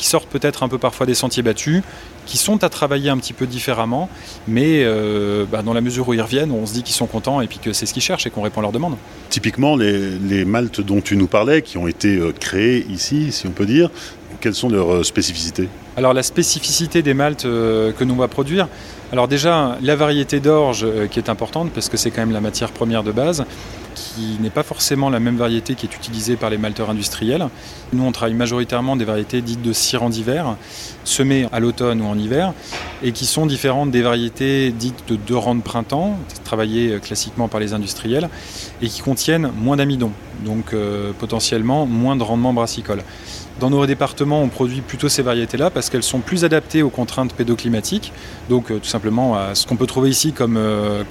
qui 0.00 0.06
sortent 0.06 0.30
peut-être 0.30 0.62
un 0.62 0.68
peu 0.68 0.78
parfois 0.78 1.04
des 1.04 1.14
sentiers 1.14 1.42
battus, 1.42 1.82
qui 2.26 2.36
sont 2.36 2.62
à 2.64 2.68
travailler 2.68 3.10
un 3.10 3.18
petit 3.18 3.32
peu 3.32 3.46
différemment, 3.46 4.08
mais 4.46 4.82
euh, 4.84 5.44
bah, 5.50 5.62
dans 5.62 5.72
la 5.72 5.80
mesure 5.80 6.08
où 6.08 6.14
ils 6.14 6.22
reviennent, 6.22 6.52
on 6.52 6.66
se 6.66 6.72
dit 6.72 6.82
qu'ils 6.82 6.94
sont 6.94 7.06
contents 7.06 7.40
et 7.40 7.46
puis 7.46 7.58
que 7.58 7.72
c'est 7.72 7.86
ce 7.86 7.92
qu'ils 7.92 8.02
cherchent 8.02 8.26
et 8.26 8.30
qu'on 8.30 8.42
répond 8.42 8.60
à 8.60 8.62
leurs 8.62 8.72
demandes. 8.72 8.96
Typiquement, 9.28 9.76
les, 9.76 10.44
maltes 10.44 10.80
dont 10.80 11.00
tu 11.00 11.16
nous 11.16 11.26
parlais, 11.26 11.62
qui 11.62 11.78
ont 11.78 11.86
été 11.86 12.16
euh, 12.16 12.32
créés 12.32 12.86
ici, 12.90 13.32
si 13.32 13.46
on 13.46 13.50
peut 13.50 13.66
dire, 13.66 13.90
quelles 14.40 14.54
sont 14.54 14.68
leurs 14.68 14.92
euh, 14.92 15.02
spécificités? 15.02 15.68
Alors 15.96 16.14
la 16.14 16.22
spécificité 16.22 17.02
des 17.02 17.14
maltes 17.14 17.42
que 17.42 18.04
nous 18.04 18.14
va 18.14 18.28
produire, 18.28 18.68
alors 19.12 19.28
déjà 19.28 19.76
la 19.82 19.96
variété 19.96 20.40
d'orge 20.40 20.86
qui 21.10 21.18
est 21.18 21.28
importante 21.28 21.72
parce 21.72 21.88
que 21.88 21.98
c'est 21.98 22.10
quand 22.10 22.22
même 22.22 22.32
la 22.32 22.40
matière 22.40 22.70
première 22.70 23.02
de 23.02 23.12
base 23.12 23.44
qui 23.94 24.38
n'est 24.40 24.50
pas 24.50 24.62
forcément 24.62 25.10
la 25.10 25.20
même 25.20 25.36
variété 25.36 25.74
qui 25.74 25.86
est 25.86 25.94
utilisée 25.94 26.36
par 26.36 26.50
les 26.50 26.58
malteurs 26.58 26.90
industriels. 26.90 27.48
Nous, 27.92 28.04
on 28.04 28.12
travaille 28.12 28.34
majoritairement 28.34 28.96
des 28.96 29.04
variétés 29.04 29.42
dites 29.42 29.62
de 29.62 29.72
sirop 29.72 30.08
d'hiver, 30.08 30.56
semées 31.04 31.46
à 31.52 31.60
l'automne 31.60 32.00
ou 32.00 32.06
en 32.10 32.18
hiver, 32.18 32.52
et 33.02 33.12
qui 33.12 33.26
sont 33.26 33.46
différentes 33.46 33.90
des 33.90 34.02
variétés 34.02 34.70
dites 34.70 35.04
de 35.08 35.16
deux 35.16 35.36
rangs 35.36 35.54
de 35.54 35.62
printemps, 35.62 36.18
travaillées 36.44 36.98
classiquement 37.00 37.48
par 37.48 37.60
les 37.60 37.72
industriels, 37.72 38.28
et 38.82 38.88
qui 38.88 39.00
contiennent 39.00 39.50
moins 39.56 39.76
d'amidon, 39.76 40.12
donc 40.44 40.72
euh, 40.72 41.12
potentiellement 41.18 41.86
moins 41.86 42.16
de 42.16 42.22
rendement 42.22 42.52
brassicole. 42.52 43.02
Dans 43.58 43.70
nos 43.70 43.84
départements, 43.86 44.42
on 44.42 44.48
produit 44.48 44.80
plutôt 44.80 45.08
ces 45.08 45.22
variétés-là 45.22 45.70
parce 45.70 45.90
qu'elles 45.90 46.02
sont 46.02 46.20
plus 46.20 46.44
adaptées 46.44 46.82
aux 46.82 46.90
contraintes 46.90 47.34
pédoclimatiques, 47.34 48.12
donc 48.48 48.70
euh, 48.70 48.78
tout 48.78 48.88
simplement 48.88 49.36
à 49.36 49.54
ce 49.54 49.66
qu'on 49.66 49.76
peut 49.76 49.86
trouver 49.86 50.10
ici 50.10 50.32
euh, 50.40 51.04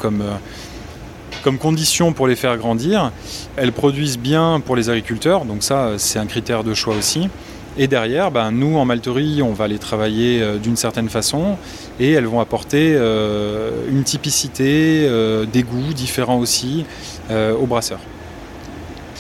comme 1.44 1.58
condition 1.58 2.12
pour 2.12 2.28
les 2.28 2.36
faire 2.36 2.58
grandir. 2.58 3.12
Elles 3.56 3.72
produisent 3.72 4.20
bien 4.20 4.62
pour 4.66 4.76
les 4.76 4.90
agriculteurs, 4.90 5.46
donc 5.46 5.64
ça 5.64 5.94
c'est 5.98 6.20
un 6.20 6.26
critère 6.26 6.64
de 6.64 6.74
choix 6.74 6.96
aussi. 6.96 7.30
Et 7.78 7.88
derrière, 7.88 8.32
ben, 8.32 8.52
nous 8.52 8.78
en 8.78 8.86
malterie, 8.86 9.42
on 9.42 9.54
va 9.54 9.68
les 9.68 9.80
travailler 9.80 10.42
euh, 10.42 10.58
d'une 10.58 10.76
certaine 10.76 11.10
façon 11.10 11.58
et 12.00 12.12
elles 12.12 12.26
vont 12.26 12.40
apporter 12.40 12.94
euh, 12.96 13.88
une 13.90 14.04
typicité, 14.04 15.06
euh, 15.08 15.46
des 15.46 15.64
goûts 15.64 15.94
différents 15.94 16.40
aussi 16.40 16.86
aux 17.30 17.68
brasseurs 17.68 18.00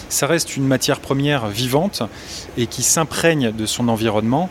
ça 0.09 0.27
reste 0.27 0.57
une 0.57 0.65
matière 0.65 0.99
première 0.99 1.47
vivante 1.47 2.03
et 2.57 2.67
qui 2.67 2.83
s'imprègne 2.83 3.51
de 3.51 3.65
son 3.65 3.88
environnement. 3.88 4.49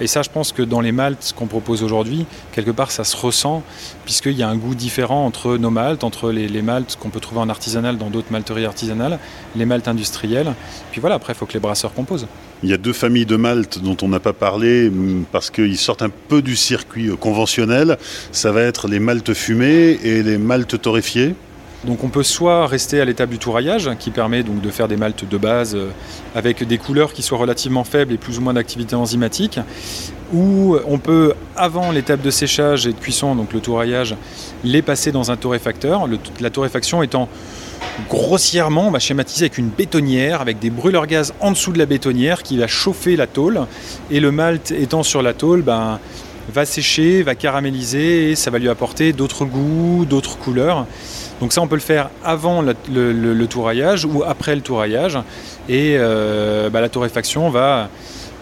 Et 0.00 0.06
ça, 0.06 0.22
je 0.22 0.30
pense 0.30 0.52
que 0.52 0.62
dans 0.62 0.80
les 0.80 0.92
maltes 0.92 1.34
qu'on 1.36 1.46
propose 1.46 1.82
aujourd'hui, 1.82 2.26
quelque 2.52 2.70
part, 2.70 2.90
ça 2.90 3.04
se 3.04 3.16
ressent, 3.16 3.62
puisqu'il 4.04 4.32
y 4.32 4.42
a 4.42 4.48
un 4.48 4.56
goût 4.56 4.74
différent 4.74 5.26
entre 5.26 5.56
nos 5.56 5.70
maltes, 5.70 6.04
entre 6.04 6.30
les, 6.30 6.62
maltes 6.62 6.96
qu'on 6.98 7.10
peut 7.10 7.20
trouver 7.20 7.40
en 7.40 7.48
artisanal 7.48 7.98
dans 7.98 8.08
d'autres 8.08 8.30
malteries 8.30 8.64
artisanales, 8.64 9.18
les 9.56 9.66
maltes 9.66 9.88
industrielles. 9.88 10.54
Puis 10.92 11.00
voilà, 11.00 11.16
après, 11.16 11.32
il 11.32 11.36
faut 11.36 11.46
que 11.46 11.54
les 11.54 11.60
brasseurs 11.60 11.92
composent. 11.92 12.28
Il 12.62 12.68
y 12.68 12.74
a 12.74 12.76
deux 12.76 12.92
familles 12.92 13.26
de 13.26 13.36
maltes 13.36 13.78
dont 13.78 13.96
on 14.02 14.08
n'a 14.08 14.20
pas 14.20 14.34
parlé 14.34 14.90
mm, 14.90 15.24
parce 15.32 15.50
qu'ils 15.50 15.78
sortent 15.78 16.02
un 16.02 16.10
peu 16.10 16.42
du 16.42 16.56
circuit 16.56 17.08
euh, 17.08 17.16
conventionnel. 17.16 17.96
Ça 18.32 18.52
va 18.52 18.62
être 18.62 18.86
les 18.88 18.98
maltes 18.98 19.32
fumées 19.32 19.98
et 20.02 20.22
les 20.22 20.36
maltes 20.36 20.80
torréfiées. 20.80 21.34
Donc 21.84 22.04
on 22.04 22.10
peut 22.10 22.22
soit 22.22 22.66
rester 22.66 23.00
à 23.00 23.06
l'étape 23.06 23.30
du 23.30 23.38
touraillage, 23.38 23.88
qui 23.98 24.10
permet 24.10 24.42
donc 24.42 24.60
de 24.60 24.70
faire 24.70 24.86
des 24.86 24.98
maltes 24.98 25.26
de 25.26 25.38
base 25.38 25.74
euh, 25.74 25.88
avec 26.34 26.62
des 26.66 26.76
couleurs 26.76 27.14
qui 27.14 27.22
soient 27.22 27.38
relativement 27.38 27.84
faibles 27.84 28.12
et 28.12 28.18
plus 28.18 28.38
ou 28.38 28.42
moins 28.42 28.52
d'activité 28.52 28.94
enzymatique, 28.94 29.58
ou 30.34 30.76
on 30.86 30.98
peut, 30.98 31.32
avant 31.56 31.90
l'étape 31.90 32.20
de 32.20 32.30
séchage 32.30 32.86
et 32.86 32.92
de 32.92 32.98
cuisson, 32.98 33.34
donc 33.34 33.54
le 33.54 33.60
touraillage, 33.60 34.14
les 34.62 34.82
passer 34.82 35.10
dans 35.10 35.30
un 35.30 35.36
torréfacteur, 35.36 36.06
la 36.40 36.50
torréfaction 36.50 37.02
étant 37.02 37.28
grossièrement 38.08 38.96
schématisée 38.98 39.44
avec 39.44 39.58
une 39.58 39.68
bétonnière, 39.68 40.40
avec 40.40 40.58
des 40.58 40.70
brûleurs 40.70 41.06
gaz 41.06 41.34
en 41.40 41.52
dessous 41.52 41.72
de 41.72 41.78
la 41.78 41.86
bétonnière 41.86 42.42
qui 42.42 42.58
va 42.58 42.66
chauffer 42.66 43.16
la 43.16 43.26
tôle, 43.26 43.66
et 44.10 44.20
le 44.20 44.30
malt 44.30 44.70
étant 44.70 45.02
sur 45.02 45.22
la 45.22 45.32
tôle, 45.34 45.62
ben, 45.62 45.98
va 46.50 46.64
sécher, 46.64 47.22
va 47.22 47.34
caraméliser 47.34 48.30
et 48.30 48.36
ça 48.36 48.50
va 48.50 48.58
lui 48.58 48.68
apporter 48.68 49.12
d'autres 49.12 49.44
goûts, 49.44 50.04
d'autres 50.04 50.36
couleurs. 50.38 50.86
Donc 51.40 51.52
ça, 51.52 51.62
on 51.62 51.68
peut 51.68 51.76
le 51.76 51.80
faire 51.80 52.10
avant 52.24 52.62
le, 52.62 53.46
touraillage 53.46 54.04
ou 54.04 54.24
après 54.24 54.54
le 54.54 54.60
touraillage. 54.60 55.18
Et 55.68 55.96
euh, 55.96 56.68
bah, 56.68 56.80
la 56.80 56.88
torréfaction 56.88 57.50
va 57.50 57.88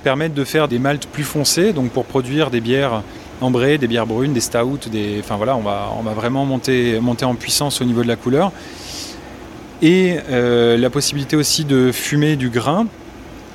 permettre 0.03 0.35
de 0.35 0.44
faire 0.44 0.68
des 0.68 0.79
maltes 0.79 1.07
plus 1.07 1.24
foncés, 1.24 1.72
donc 1.72 1.90
pour 1.90 2.05
produire 2.05 2.51
des 2.51 2.61
bières 2.61 3.03
ambrées, 3.40 3.79
des 3.79 3.87
bières 3.87 4.07
brunes, 4.07 4.33
des 4.33 4.40
stouts, 4.40 4.81
enfin 5.20 5.37
voilà, 5.37 5.57
on 5.57 5.61
va, 5.61 5.92
on 5.98 6.03
va 6.03 6.12
vraiment 6.12 6.44
monter 6.44 6.98
en 7.22 7.35
puissance 7.35 7.81
au 7.81 7.85
niveau 7.85 8.03
de 8.03 8.09
la 8.09 8.16
couleur. 8.16 8.53
Et 9.81 10.17
euh, 10.29 10.77
la 10.77 10.91
possibilité 10.91 11.37
aussi 11.37 11.64
de 11.64 11.93
fumer 11.93 12.35
du 12.37 12.51
grain. 12.51 12.87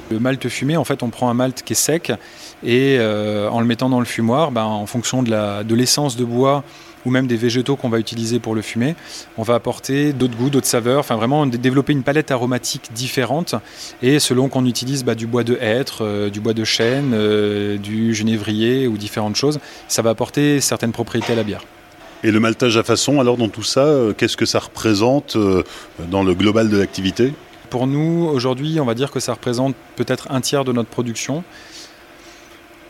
Le 0.10 0.20
malt 0.20 0.48
fumé, 0.48 0.78
en 0.78 0.84
fait, 0.84 1.04
on 1.04 1.10
prend 1.10 1.30
un 1.30 1.34
malt 1.34 1.64
qui 1.64 1.74
est 1.74 1.76
sec 1.76 2.12
et 2.64 2.98
euh, 3.00 3.50
en 3.50 3.60
le 3.60 3.66
mettant 3.66 3.90
dans 3.90 4.00
le 4.00 4.06
fumoir, 4.06 4.52
ben, 4.52 4.64
en 4.64 4.86
fonction 4.86 5.24
de 5.24 5.74
l'essence 5.74 6.16
de, 6.16 6.22
de 6.22 6.26
bois 6.26 6.64
ou 7.06 7.10
même 7.10 7.28
des 7.28 7.36
végétaux 7.36 7.76
qu'on 7.76 7.90
va 7.90 8.00
utiliser 8.00 8.40
pour 8.40 8.56
le 8.56 8.62
fumer, 8.62 8.96
on 9.38 9.44
va 9.44 9.56
apporter 9.56 10.14
d'autres 10.14 10.38
goûts, 10.38 10.50
d'autres 10.50 10.68
saveurs, 10.68 11.00
enfin 11.00 11.18
vraiment 11.18 11.46
développer 11.46 11.92
une 11.92 12.04
palette 12.04 12.32
aromatique 12.32 12.92
différente. 12.94 13.56
Et 14.02 14.20
selon 14.20 14.48
qu'on 14.48 14.66
utilise 14.66 15.04
bah, 15.04 15.16
du 15.16 15.28
bois 15.28 15.44
de 15.44 15.58
hêtre, 15.60 16.06
euh, 16.06 16.30
du 16.30 16.40
bois 16.40 16.54
de 16.54 16.64
chêne, 16.64 17.12
du 17.78 18.14
genévrier 18.14 18.88
ou 18.88 18.98
différentes 18.98 19.36
choses, 19.36 19.60
ça 19.90 20.02
va 20.02 20.12
apporter 20.12 20.62
certaines 20.62 20.94
propriétés 20.94 21.34
à 21.34 21.36
la 21.36 21.44
bière. 21.44 21.64
Et 22.24 22.32
le 22.32 22.40
maltage 22.40 22.78
à 22.78 22.84
façon, 22.84 23.20
alors 23.20 23.38
dans 23.38 23.50
tout 23.50 23.64
ça, 23.64 23.86
qu'est-ce 24.18 24.38
que 24.38 24.46
ça 24.46 24.60
représente 24.60 25.38
dans 26.10 26.24
le 26.24 26.34
global 26.34 26.70
de 26.70 26.78
l'activité? 26.78 27.34
Pour 27.70 27.86
nous, 27.86 28.30
aujourd'hui, 28.32 28.80
on 28.80 28.86
va 28.86 28.94
dire 28.94 29.12
que 29.12 29.20
ça 29.20 29.34
représente 29.34 29.76
peut-être 29.96 30.28
un 30.32 30.40
tiers 30.40 30.64
de 30.64 30.72
notre 30.72 30.90
production 30.90 31.44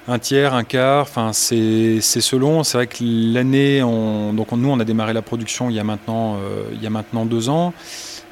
un 0.07 0.19
tiers, 0.19 0.53
un 0.53 0.63
quart, 0.63 1.03
enfin 1.03 1.31
c'est 1.33 2.01
selon. 2.01 2.63
C'est 2.63 2.77
vrai 2.77 2.87
que 2.87 2.97
l'année, 3.01 3.79
donc 3.79 4.51
nous 4.51 4.69
on 4.69 4.79
a 4.79 4.83
démarré 4.83 5.13
la 5.13 5.21
production 5.21 5.69
il 5.69 5.75
y 5.75 5.79
a 5.79 5.83
maintenant, 5.83 6.35
euh, 6.35 6.65
il 6.73 6.83
y 6.83 6.87
a 6.87 6.89
maintenant 6.89 7.25
deux 7.25 7.49
ans. 7.49 7.73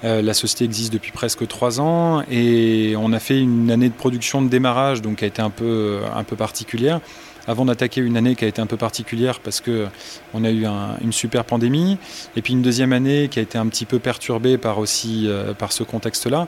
Euh, 0.03 0.21
la 0.21 0.33
société 0.33 0.65
existe 0.65 0.91
depuis 0.91 1.11
presque 1.11 1.47
trois 1.47 1.79
ans 1.79 2.23
et 2.29 2.95
on 2.97 3.13
a 3.13 3.19
fait 3.19 3.39
une 3.39 3.69
année 3.69 3.87
de 3.87 3.93
production 3.93 4.41
de 4.41 4.49
démarrage 4.49 5.01
donc 5.01 5.17
qui 5.17 5.25
a 5.25 5.27
été 5.27 5.41
un 5.41 5.51
peu, 5.51 5.99
un 6.13 6.23
peu 6.23 6.35
particulière. 6.35 6.99
Avant 7.47 7.65
d'attaquer 7.65 8.01
une 8.01 8.17
année 8.17 8.35
qui 8.35 8.45
a 8.45 8.47
été 8.47 8.61
un 8.61 8.67
peu 8.67 8.77
particulière 8.77 9.39
parce 9.39 9.61
que 9.61 9.87
on 10.33 10.43
a 10.43 10.51
eu 10.51 10.65
une 11.01 11.11
super 11.11 11.43
pandémie 11.43 11.97
et 12.35 12.41
puis 12.41 12.53
une 12.53 12.61
deuxième 12.61 12.93
année 12.93 13.29
qui 13.29 13.39
a 13.39 13.41
été 13.41 13.57
un 13.57 13.67
petit 13.67 13.85
peu 13.85 13.99
perturbée 13.99 14.57
par 14.57 14.77
aussi 14.77 15.27
euh, 15.27 15.53
par 15.53 15.71
ce 15.71 15.83
contexte-là. 15.83 16.47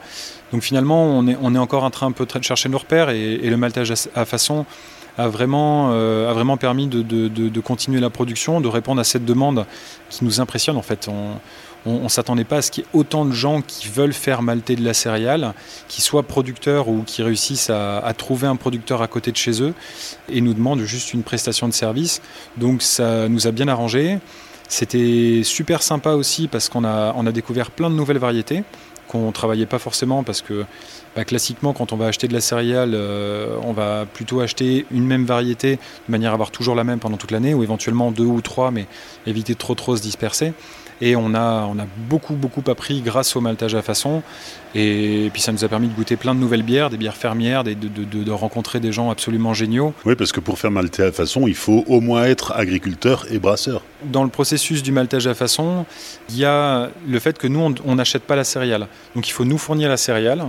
Donc 0.52 0.62
finalement 0.62 1.06
on 1.06 1.28
est, 1.28 1.38
on 1.42 1.56
est 1.56 1.60
encore 1.60 1.84
en 1.84 1.90
train 1.90 2.08
un 2.08 2.12
peu 2.12 2.26
de 2.26 2.44
chercher 2.44 2.70
nos 2.70 2.78
repères 2.78 3.10
et, 3.10 3.38
le 3.38 3.58
maltage 3.58 3.92
à 4.16 4.26
façon 4.26 4.66
a 5.18 5.28
vraiment, 5.28 5.90
euh, 5.92 6.30
a 6.30 6.34
vraiment 6.34 6.58
permis 6.58 6.88
de, 6.88 7.02
de, 7.02 7.60
continuer 7.60 8.00
la 8.00 8.10
production, 8.10 8.62
de 8.62 8.68
répondre 8.68 9.00
à 9.00 9.04
cette 9.04 9.26
demande 9.26 9.66
qui 10.10 10.26
nous 10.26 10.42
impressionne 10.42 10.78
en 10.78 10.82
fait. 10.82 11.10
Ne 11.86 12.08
s'attendait 12.08 12.43
pas 12.43 12.58
à 12.58 12.62
ce 12.62 12.72
qu'il 12.72 12.84
y 12.84 12.88
ait 12.88 12.89
autant 12.93 13.26
de 13.26 13.32
gens 13.32 13.62
qui 13.62 13.88
veulent 13.88 14.13
faire 14.13 14.41
malter 14.41 14.76
de 14.76 14.84
la 14.84 14.93
céréale, 14.93 15.54
qui 15.88 16.02
soient 16.02 16.24
producteurs 16.24 16.88
ou 16.88 17.04
qui 17.04 17.24
réussissent 17.24 17.69
à, 17.69 18.13
trouver 18.17 18.48
un 18.48 18.56
producteur 18.56 19.02
à 19.02 19.08
côté 19.08 19.32
de 19.32 19.38
chez 19.38 19.62
eux 19.62 19.74
et 20.30 20.41
nous 20.41 20.54
demandent 20.54 20.82
juste 20.82 21.13
une 21.13 21.24
prestation 21.24 21.67
de 21.67 21.74
service. 21.74 22.22
Donc 22.58 22.82
ça 22.82 23.28
nous 23.28 23.48
a 23.48 23.52
bien 23.52 23.67
arrangé. 23.67 24.19
C'était 24.69 25.41
super 25.43 25.84
sympa 25.84 26.12
aussi 26.12 26.48
parce 26.48 26.69
qu'on 26.69 26.86
a, 26.86 27.13
on 27.15 27.28
a 27.28 27.32
découvert 27.32 27.69
plein 27.69 27.89
de 27.89 27.96
nouvelles 27.96 28.17
variétés 28.17 28.63
qu'on 29.08 29.28
ne 29.28 29.32
travaillait 29.32 29.65
pas 29.65 29.80
forcément 29.80 30.24
parce 30.24 30.41
que 30.41 30.65
bah, 31.15 31.26
classiquement, 31.26 31.74
quand 31.74 31.93
on 31.93 31.98
va 31.98 32.08
acheter 32.08 32.28
de 32.28 32.34
la 32.34 32.41
céréale, 32.41 32.93
euh, 32.96 33.58
on 33.63 33.74
va 33.74 34.06
plutôt 34.12 34.39
acheter 34.39 34.86
une 34.91 35.06
même 35.06 35.26
variété 35.26 35.76
de 35.76 36.12
manière 36.12 36.32
à 36.32 36.34
avoir 36.34 36.50
toujours 36.50 36.74
la 36.74 36.84
même 36.84 37.00
pendant 37.00 37.17
toute 37.17 37.32
l'année, 37.32 37.54
ou 37.54 37.62
éventuellement 37.62 38.12
deux 38.12 38.26
ou 38.26 38.41
trois, 38.41 38.72
mais 38.72 38.88
éviter 39.28 39.54
de 39.54 39.60
trop 39.60 39.76
trop 39.76 39.96
se 39.96 40.02
disperser. 40.02 40.54
Et 41.02 41.16
on 41.16 41.34
a, 41.34 41.68
on 41.70 41.78
a 41.80 41.86
beaucoup, 42.10 42.34
beaucoup 42.34 42.64
appris 42.70 43.02
grâce 43.02 43.36
au 43.36 43.42
maltage 43.42 43.76
à 43.76 43.82
façon. 43.82 44.22
Et 44.76 45.30
puis 45.32 45.42
ça 45.42 45.52
nous 45.52 45.64
a 45.64 45.68
permis 45.68 45.88
de 45.88 45.94
goûter 45.94 46.16
plein 46.16 46.34
de 46.34 46.40
nouvelles 46.40 46.64
bières, 46.64 46.90
des 46.90 46.98
bières 46.98 47.16
fermières, 47.16 47.64
de, 47.64 47.74
de, 47.74 48.32
rencontrer 48.32 48.80
des 48.80 48.92
gens 48.92 49.12
absolument 49.12 49.54
géniaux. 49.54 49.94
Oui, 50.06 50.16
parce 50.16 50.32
que 50.32 50.40
pour 50.40 50.58
faire 50.58 50.72
malter 50.72 51.04
à 51.04 51.12
façon, 51.12 51.48
il 51.48 51.56
faut 51.56 51.84
au 51.88 52.02
moins 52.02 52.24
être 52.24 52.54
agriculteur 52.54 53.26
et 53.30 53.38
brasseur. 53.38 53.84
Dans 54.04 54.24
le 54.24 54.30
processus 54.30 54.82
du 54.82 54.92
maltage 54.92 55.28
à 55.28 55.36
façon, 55.36 55.86
il 56.30 56.38
y 56.38 56.46
a 56.46 56.90
le 57.08 57.20
fait 57.20 57.38
que 57.38 57.48
nous, 57.48 57.76
on 57.86 57.96
n'achète 57.96 58.24
pas 58.24 58.36
la 58.36 58.44
céréale. 58.44 58.88
Donc 59.16 59.28
il 59.28 59.32
faut 59.32 59.46
nous 59.46 59.60
fournir 59.60 59.90
la 59.90 59.98
céréale 59.98 60.46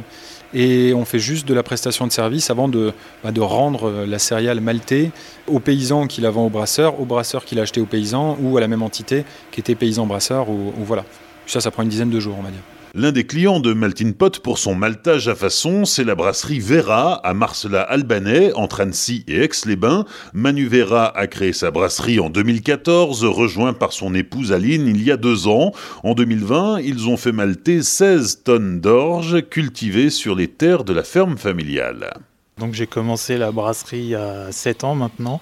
et 0.54 0.94
on 0.94 1.04
fait 1.04 1.18
juste 1.18 1.46
de 1.46 1.54
la 1.54 1.62
prestation 1.62 2.06
de 2.06 2.12
service 2.12 2.50
avant 2.50 2.68
de, 2.68 2.92
bah, 3.22 3.30
rendre 3.38 4.04
la 4.06 4.18
céréale 4.18 4.60
maltée 4.60 5.10
au 5.48 5.58
paysan 5.58 6.06
qui 6.06 6.20
la 6.20 6.30
vend 6.30 6.46
au 6.46 6.50
brasseur, 6.50 7.00
au 7.00 7.04
brasseur 7.04 7.44
qui 7.44 7.54
l'a 7.54 7.62
acheté 7.62 7.80
au 7.80 7.86
paysan 7.86 8.38
ou 8.40 8.56
à 8.56 8.60
la 8.60 8.68
même 8.68 8.82
entité 8.82 9.24
qui 9.50 9.60
était 9.60 9.74
paysan-brasseur. 9.74 10.48
Ou, 10.48 10.72
ou 10.78 10.84
voilà. 10.84 11.04
Ça, 11.46 11.60
ça 11.60 11.70
prend 11.70 11.82
une 11.82 11.88
dizaine 11.88 12.10
de 12.10 12.20
jours, 12.20 12.36
on 12.38 12.42
va 12.42 12.50
dire. 12.50 12.73
L'un 12.96 13.10
des 13.10 13.26
clients 13.26 13.58
de 13.58 13.74
Maltin 13.74 14.12
Pot 14.12 14.38
pour 14.38 14.56
son 14.56 14.76
maltage 14.76 15.26
à 15.26 15.34
façon, 15.34 15.84
c'est 15.84 16.04
la 16.04 16.14
brasserie 16.14 16.60
Vera 16.60 17.14
à 17.26 17.34
Marcella-Albanais, 17.34 18.52
entre 18.54 18.82
Annecy 18.82 19.24
et 19.26 19.42
Aix-les-Bains. 19.42 20.04
Manu 20.32 20.68
Vera 20.68 21.06
a 21.06 21.26
créé 21.26 21.52
sa 21.52 21.72
brasserie 21.72 22.20
en 22.20 22.30
2014, 22.30 23.24
rejoint 23.24 23.72
par 23.72 23.92
son 23.92 24.14
épouse 24.14 24.52
Aline 24.52 24.86
il 24.86 25.02
y 25.02 25.10
a 25.10 25.16
deux 25.16 25.48
ans. 25.48 25.72
En 26.04 26.14
2020, 26.14 26.78
ils 26.82 27.08
ont 27.08 27.16
fait 27.16 27.32
malter 27.32 27.82
16 27.82 28.44
tonnes 28.44 28.80
d'orge 28.80 29.42
cultivées 29.50 30.10
sur 30.10 30.36
les 30.36 30.46
terres 30.46 30.84
de 30.84 30.92
la 30.92 31.02
ferme 31.02 31.36
familiale. 31.36 32.14
Donc 32.58 32.74
j'ai 32.74 32.86
commencé 32.86 33.38
la 33.38 33.50
brasserie 33.50 33.98
il 33.98 34.08
y 34.10 34.14
a 34.14 34.52
7 34.52 34.84
ans 34.84 34.94
maintenant. 34.94 35.40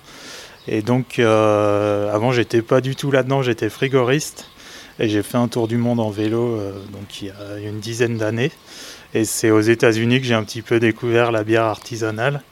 Et 0.69 0.81
donc 0.81 1.19
euh, 1.19 2.11
avant 2.15 2.33
j'étais 2.33 2.63
pas 2.63 2.81
du 2.81 2.97
tout 2.97 3.11
là-dedans, 3.11 3.43
j'étais 3.43 3.69
frigoriste. 3.69 4.47
Et 4.99 5.09
j'ai 5.09 5.23
fait 5.23 5.39
un 5.39 5.49
tour 5.49 5.69
du 5.69 5.77
monde 5.77 6.01
en 6.01 6.11
vélo 6.11 6.57
euh, 6.57 6.73
donc 6.93 7.23
il 7.23 7.29
y 7.29 7.31
a 7.31 7.69
une 7.69 7.81
dizaine 7.81 8.19
d'années. 8.19 8.53
Et 9.15 9.25
c'est 9.25 9.51
aux 9.51 9.61
États-Unis 9.61 10.21
que 10.21 10.27
j'ai 10.27 10.35
un 10.35 10.45
petit 10.45 10.63
peu 10.63 10.81
découvert 10.81 11.33
la 11.33 11.45
bière 11.45 11.65
artisanale. 11.65 12.43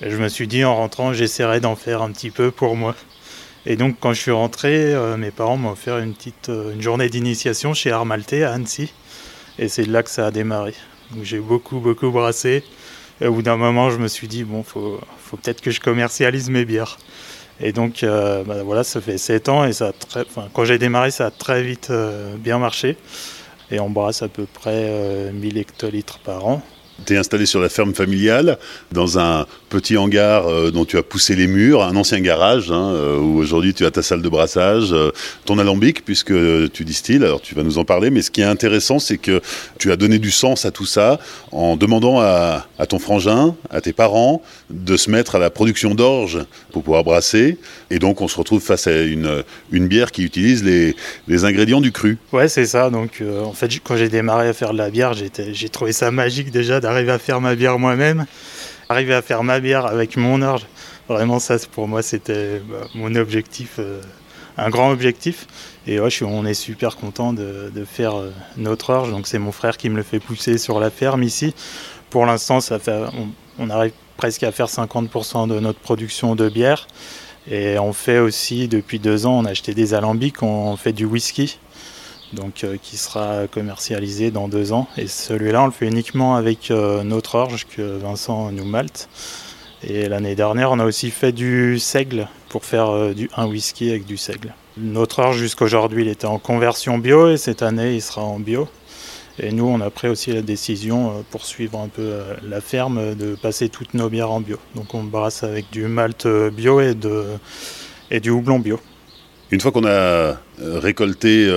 Et 0.00 0.10
je 0.10 0.16
me 0.16 0.28
suis 0.28 0.46
dit 0.46 0.64
en 0.64 0.76
rentrant, 0.76 1.12
j'essaierai 1.12 1.60
d'en 1.60 1.76
faire 1.76 2.02
un 2.02 2.10
petit 2.12 2.30
peu 2.30 2.50
pour 2.50 2.76
moi. 2.76 2.94
Et 3.66 3.76
donc 3.76 3.96
quand 4.00 4.12
je 4.12 4.20
suis 4.20 4.30
rentré, 4.30 4.94
euh, 4.94 5.16
mes 5.16 5.30
parents 5.30 5.56
m'ont 5.56 5.72
offert 5.72 5.98
une 5.98 6.14
petite 6.14 6.48
euh, 6.48 6.72
une 6.72 6.82
journée 6.82 7.08
d'initiation 7.08 7.74
chez 7.74 7.90
Armalté 7.90 8.44
à 8.44 8.52
Annecy. 8.52 8.92
Et 9.58 9.68
c'est 9.68 9.84
là 9.84 10.02
que 10.02 10.10
ça 10.10 10.26
a 10.26 10.30
démarré. 10.30 10.74
J'ai 11.22 11.40
beaucoup 11.40 11.80
beaucoup 11.80 12.10
brassé. 12.10 12.62
Et 13.20 13.26
au 13.26 13.34
bout 13.34 13.42
d'un 13.42 13.56
moment, 13.56 13.90
je 13.90 13.98
me 13.98 14.06
suis 14.08 14.28
dit 14.28 14.44
bon, 14.44 14.62
faut, 14.62 15.00
faut 15.18 15.36
peut-être 15.36 15.60
que 15.60 15.70
je 15.70 15.80
commercialise 15.80 16.50
mes 16.50 16.64
bières. 16.64 16.98
Et 17.60 17.72
donc, 17.72 18.02
euh, 18.04 18.44
bah 18.44 18.62
voilà, 18.62 18.84
ça 18.84 19.00
fait 19.00 19.18
7 19.18 19.48
ans 19.48 19.64
et 19.64 19.72
ça 19.72 19.92
très, 19.92 20.24
quand 20.52 20.64
j'ai 20.64 20.78
démarré, 20.78 21.10
ça 21.10 21.26
a 21.26 21.30
très 21.30 21.62
vite 21.62 21.88
euh, 21.90 22.36
bien 22.36 22.58
marché. 22.58 22.96
Et 23.70 23.80
on 23.80 23.90
brasse 23.90 24.22
à 24.22 24.28
peu 24.28 24.46
près 24.46 25.30
1000 25.32 25.56
euh, 25.56 25.60
hectolitres 25.60 26.20
par 26.20 26.46
an. 26.46 26.62
Tu 27.06 27.14
es 27.14 27.16
installé 27.16 27.46
sur 27.46 27.60
la 27.60 27.68
ferme 27.68 27.94
familiale, 27.94 28.58
dans 28.92 29.18
un 29.18 29.46
petit 29.68 29.96
hangar 29.96 30.46
euh, 30.46 30.70
dont 30.70 30.84
tu 30.84 30.96
as 30.96 31.02
poussé 31.02 31.36
les 31.36 31.46
murs, 31.46 31.82
un 31.82 31.96
ancien 31.96 32.20
garage, 32.20 32.70
hein, 32.70 32.90
euh, 32.92 33.18
où 33.18 33.38
aujourd'hui 33.38 33.74
tu 33.74 33.84
as 33.84 33.90
ta 33.90 34.02
salle 34.02 34.22
de 34.22 34.28
brassage, 34.28 34.92
euh, 34.92 35.10
ton 35.44 35.58
alambic, 35.58 36.04
puisque 36.04 36.32
tu 36.72 36.84
distilles, 36.84 37.22
alors 37.22 37.40
tu 37.40 37.54
vas 37.54 37.62
nous 37.62 37.78
en 37.78 37.84
parler, 37.84 38.10
mais 38.10 38.22
ce 38.22 38.30
qui 38.30 38.40
est 38.40 38.44
intéressant, 38.44 38.98
c'est 38.98 39.18
que 39.18 39.40
tu 39.78 39.92
as 39.92 39.96
donné 39.96 40.18
du 40.18 40.30
sens 40.30 40.64
à 40.64 40.70
tout 40.70 40.86
ça 40.86 41.18
en 41.52 41.76
demandant 41.76 42.20
à, 42.20 42.66
ton 42.88 42.98
frangin, 42.98 43.54
à 43.70 43.80
tes 43.80 43.92
parents, 43.92 44.42
de 44.70 44.96
se 44.96 45.10
mettre 45.10 45.36
à 45.36 45.38
la 45.38 45.50
production 45.50 45.94
d'orge 45.94 46.38
pour 46.72 46.82
pouvoir 46.82 47.04
brasser, 47.04 47.58
et 47.90 47.98
donc 47.98 48.20
on 48.20 48.28
se 48.28 48.36
retrouve 48.36 48.62
face 48.62 48.86
à 48.86 49.02
une, 49.02 49.42
bière 49.70 50.10
qui 50.10 50.22
utilise 50.22 50.64
les, 50.64 50.96
les 51.28 51.44
ingrédients 51.44 51.80
du 51.80 51.92
cru. 51.92 52.18
Ouais, 52.32 52.48
c'est 52.48 52.66
ça, 52.66 52.90
donc 52.90 53.22
en 53.22 53.52
fait 53.52 53.68
quand 53.82 53.96
j'ai 53.96 54.08
démarré 54.08 54.48
à 54.48 54.52
faire 54.52 54.72
de 54.72 54.78
la 54.78 54.90
bière, 54.90 55.14
j'ai 55.14 55.68
trouvé 55.68 55.92
ça 55.92 56.10
magique 56.10 56.50
déjà 56.50 56.80
d'arriver 56.88 57.12
à 57.12 57.18
faire 57.18 57.40
ma 57.40 57.54
bière 57.54 57.78
moi-même, 57.78 58.24
arriver 58.88 59.14
à 59.14 59.20
faire 59.20 59.44
ma 59.44 59.60
bière 59.60 59.84
avec 59.84 60.16
mon 60.16 60.40
orge. 60.40 60.66
Vraiment, 61.08 61.38
ça 61.38 61.56
pour 61.70 61.86
moi, 61.86 62.02
c'était 62.02 62.60
bah, 62.60 62.86
mon 62.94 63.14
objectif, 63.14 63.74
euh, 63.78 64.00
un 64.56 64.70
grand 64.70 64.90
objectif. 64.90 65.46
Et 65.86 66.00
on 66.00 66.46
est 66.46 66.54
super 66.54 66.96
content 66.96 67.34
de, 67.34 67.70
faire 67.84 68.16
euh, 68.16 68.30
notre 68.56 68.90
orge. 68.90 69.10
Donc, 69.10 69.26
c'est 69.26 69.38
mon 69.38 69.52
frère 69.52 69.76
qui 69.76 69.90
me 69.90 69.96
le 69.96 70.02
fait 70.02 70.18
pousser 70.18 70.56
sur 70.56 70.80
la 70.80 70.90
ferme 70.90 71.22
ici. 71.22 71.54
Pour 72.08 72.24
l'instant, 72.24 72.60
fait, 72.60 72.90
on, 73.58 73.68
arrive 73.68 73.92
presque 74.16 74.42
à 74.42 74.52
faire 74.52 74.68
50% 74.68 75.46
de 75.46 75.60
notre 75.60 75.80
production 75.80 76.34
de 76.36 76.48
bière. 76.48 76.88
Et 77.50 77.78
on 77.78 77.92
fait 77.92 78.18
aussi, 78.18 78.66
depuis 78.66 78.98
deux 78.98 79.26
ans, 79.26 79.38
on 79.38 79.44
a 79.44 79.50
acheté 79.50 79.74
des 79.74 79.92
alambics, 79.92 80.42
on 80.42 80.76
fait 80.76 80.92
du 80.92 81.04
whisky 81.04 81.58
donc 82.32 82.64
euh, 82.64 82.76
qui 82.80 82.96
sera 82.96 83.46
commercialisé 83.46 84.30
dans 84.30 84.48
deux 84.48 84.72
ans. 84.72 84.88
Et 84.96 85.06
celui-là, 85.06 85.62
on 85.62 85.66
le 85.66 85.72
fait 85.72 85.86
uniquement 85.86 86.36
avec 86.36 86.70
euh, 86.70 87.02
notre 87.02 87.34
orge 87.36 87.66
que 87.66 87.82
Vincent 87.98 88.50
nous 88.52 88.64
malte. 88.64 89.08
Et 89.86 90.08
l'année 90.08 90.34
dernière, 90.34 90.72
on 90.72 90.78
a 90.78 90.84
aussi 90.84 91.10
fait 91.10 91.32
du 91.32 91.78
seigle 91.78 92.28
pour 92.48 92.64
faire 92.64 92.90
euh, 92.90 93.14
un 93.36 93.46
whisky 93.46 93.90
avec 93.90 94.06
du 94.06 94.16
seigle. 94.16 94.54
Notre 94.76 95.20
orge 95.20 95.38
jusqu'aujourd'hui, 95.38 96.02
il 96.04 96.08
était 96.08 96.26
en 96.26 96.38
conversion 96.38 96.98
bio 96.98 97.30
et 97.30 97.36
cette 97.36 97.62
année, 97.62 97.94
il 97.94 98.02
sera 98.02 98.22
en 98.22 98.38
bio. 98.38 98.68
Et 99.40 99.52
nous, 99.52 99.66
on 99.66 99.80
a 99.80 99.90
pris 99.90 100.08
aussi 100.08 100.32
la 100.32 100.42
décision, 100.42 101.24
pour 101.30 101.44
suivre 101.44 101.78
un 101.78 101.86
peu 101.86 102.12
la 102.42 102.60
ferme, 102.60 103.14
de 103.14 103.36
passer 103.36 103.68
toutes 103.68 103.94
nos 103.94 104.08
bières 104.08 104.32
en 104.32 104.40
bio. 104.40 104.58
Donc 104.74 104.94
on 104.94 105.04
brasse 105.04 105.44
avec 105.44 105.70
du 105.70 105.84
malt 105.84 106.26
bio 106.26 106.80
et 106.80 108.20
du 108.20 108.30
houblon 108.30 108.58
bio. 108.58 108.80
Une 109.50 109.60
fois 109.60 109.72
qu'on 109.72 109.86
a 109.86 110.36
récolté 110.60 111.50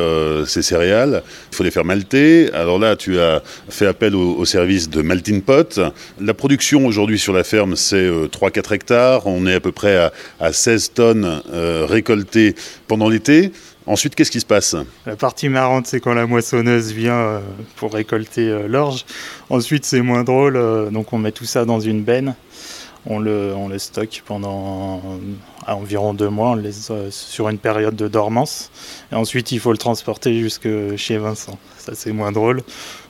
ces 0.46 0.62
céréales, 0.62 1.24
il 1.52 1.56
faut 1.56 1.64
les 1.64 1.72
faire 1.72 1.84
malter. 1.84 2.50
Alors 2.54 2.80
là, 2.80 2.96
tu 2.96 3.20
as 3.20 3.44
fait 3.70 3.86
appel 3.86 4.16
au, 4.16 4.46
service 4.46 4.90
de 4.90 5.02
Malting 5.02 5.42
Pot. 5.42 5.82
La 6.20 6.34
production 6.34 6.86
aujourd'hui 6.86 7.20
sur 7.20 7.34
la 7.34 7.44
ferme, 7.44 7.76
c'est 7.76 8.10
3-4 8.10 8.74
hectares. 8.74 9.28
On 9.28 9.46
est 9.46 9.56
à 9.56 9.60
peu 9.60 9.74
près 9.74 9.98
à, 9.98 10.14
à 10.40 10.54
16 10.54 10.94
tonnes 10.94 11.42
récoltées 11.90 12.56
pendant 12.88 13.10
l'été. 13.10 13.52
Ensuite, 13.88 14.14
qu'est-ce 14.14 14.32
qui 14.32 14.40
se 14.40 14.46
passe? 14.46 14.76
La 15.06 15.16
partie 15.16 15.50
marrante, 15.50 15.88
c'est 15.88 16.00
quand 16.00 16.14
la 16.14 16.28
moissonneuse 16.28 16.92
vient 16.94 17.16
euh, 17.16 17.40
pour 17.78 17.94
récolter 17.94 18.48
euh, 18.48 18.68
l'orge. 18.68 19.06
Ensuite, 19.50 19.86
c'est 19.86 20.02
moins 20.02 20.24
drôle, 20.24 20.56
euh, 20.56 20.90
donc 20.92 21.12
on 21.14 21.18
met 21.18 21.32
tout 21.32 21.46
ça 21.46 21.66
dans 21.66 21.80
une 21.80 22.04
benne. 22.04 22.36
On 23.08 23.20
le, 23.20 23.56
stocke 23.78 24.22
pendant 24.26 25.02
environ 25.68 26.14
deux 26.14 26.30
mois, 26.30 26.52
on 26.52 26.56
le 26.56 26.62
laisse 26.62 26.92
sur 27.10 27.50
une 27.50 27.58
période 27.58 27.96
de 27.96 28.08
dormance. 28.08 28.70
Ensuite, 29.12 29.52
il 29.52 29.60
faut 29.60 29.72
le 29.72 29.78
transporter 29.78 30.40
jusque 30.40 30.70
chez 30.98 31.18
Vincent. 31.18 31.58
Ça, 31.78 31.94
c'est 31.96 32.12
moins 32.12 32.32
drôle. 32.32 32.62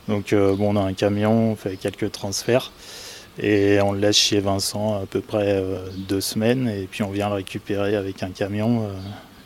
Donc, 0.08 0.34
bon, 0.34 0.76
on 0.76 0.78
a 0.78 0.82
un 0.82 0.94
camion, 0.94 1.52
on 1.52 1.56
fait 1.56 1.76
quelques 1.76 2.12
transferts. 2.12 2.72
Et 3.38 3.80
on 3.82 3.92
le 3.92 4.00
laisse 4.00 4.18
chez 4.18 4.40
Vincent 4.40 5.02
à 5.02 5.06
peu 5.06 5.20
près 5.20 5.62
deux 6.08 6.22
semaines. 6.22 6.70
Et 6.70 6.88
puis, 6.90 7.04
on 7.04 7.12
vient 7.12 7.28
le 7.28 7.36
récupérer 7.36 7.96
avec 7.98 8.24
un 8.24 8.30
camion 8.30 8.88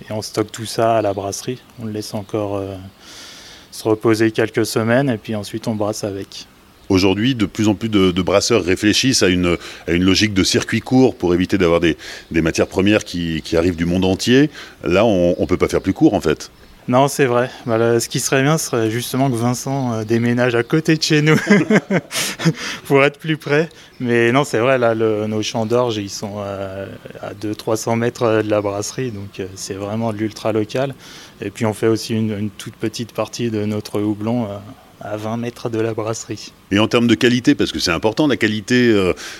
et 0.01 0.11
on 0.11 0.21
stocke 0.21 0.51
tout 0.51 0.65
ça 0.65 0.97
à 0.97 1.01
la 1.01 1.13
brasserie. 1.13 1.61
On 1.79 1.85
le 1.85 1.91
laisse 1.91 2.13
encore 2.13 2.55
euh, 2.55 2.75
se 3.71 3.87
reposer 3.87 4.31
quelques 4.31 4.65
semaines 4.65 5.09
et 5.09 5.17
puis 5.17 5.35
ensuite 5.35 5.67
on 5.67 5.75
brasse 5.75 6.03
avec. 6.03 6.47
Aujourd'hui, 6.89 7.35
de 7.35 7.45
plus 7.45 7.67
en 7.67 7.75
plus 7.75 7.89
de, 7.89 8.21
brasseurs 8.21 8.63
réfléchissent 8.63 9.23
à 9.23 9.27
une, 9.27 9.57
une, 9.87 10.03
logique 10.03 10.33
de 10.33 10.43
circuit 10.43 10.81
court 10.81 11.15
pour 11.15 11.33
éviter 11.33 11.57
d'avoir 11.57 11.79
des, 11.79 11.97
matières 12.31 12.67
premières 12.67 13.03
qui, 13.03 13.41
arrivent 13.55 13.75
du 13.75 13.85
monde 13.85 14.05
entier. 14.05 14.49
Là, 14.83 15.05
on 15.05 15.35
ne 15.39 15.45
peut 15.45 15.57
pas 15.57 15.67
faire 15.67 15.81
plus 15.81 15.93
court 15.93 16.13
en 16.13 16.21
fait. 16.21 16.51
Non, 16.87 17.07
c'est 17.07 17.25
vrai. 17.25 17.49
Bah, 17.65 17.99
ce 17.99 18.07
qui 18.07 18.19
serait 18.19 18.43
bien, 18.43 18.59
serait 18.59 18.91
justement 18.91 19.31
que 19.31 19.35
Vincent 19.35 19.93
euh, 19.93 20.03
déménage 20.03 20.53
à 20.53 20.61
côté 20.61 20.95
de 20.95 21.01
chez 21.01 21.23
nous 21.23 21.35
pour 22.85 23.03
être 23.03 23.17
plus 23.17 23.37
près. 23.37 23.69
Mais 23.99 24.31
non, 24.31 24.43
c'est 24.43 24.59
vrai, 24.59 24.77
là, 24.77 24.93
nos 24.93 25.41
champs 25.41 25.65
d'orge, 25.65 25.97
ils 25.97 26.11
sont 26.11 26.37
à, 26.37 27.33
200-300 27.41 27.97
mètres 27.97 28.43
de 28.43 28.49
la 28.51 28.61
brasserie, 28.61 29.09
donc 29.09 29.39
euh, 29.39 29.47
c'est 29.55 29.73
vraiment 29.73 30.13
de 30.13 30.17
l'ultra 30.17 30.51
local. 30.51 30.93
Et 31.41 31.49
puis 31.49 31.65
on 31.65 31.73
fait 31.73 31.87
aussi 31.87 32.13
une, 32.13 32.51
toute 32.51 32.75
petite 32.75 33.13
partie 33.13 33.49
de 33.49 33.65
notre 33.65 33.99
houblon. 33.99 34.47
Euh, 35.03 35.13
à 35.13 35.17
20 35.17 35.37
mètres 35.37 35.69
de 35.69 35.79
la 35.79 35.93
brasserie. 35.93 36.51
Et 36.71 36.79
en 36.79 36.87
termes 36.87 37.07
de 37.07 37.15
qualité, 37.15 37.53
parce 37.55 37.71
que 37.71 37.79
c'est 37.79 37.91
important 37.91 38.27
la 38.27 38.37
qualité, 38.37 38.95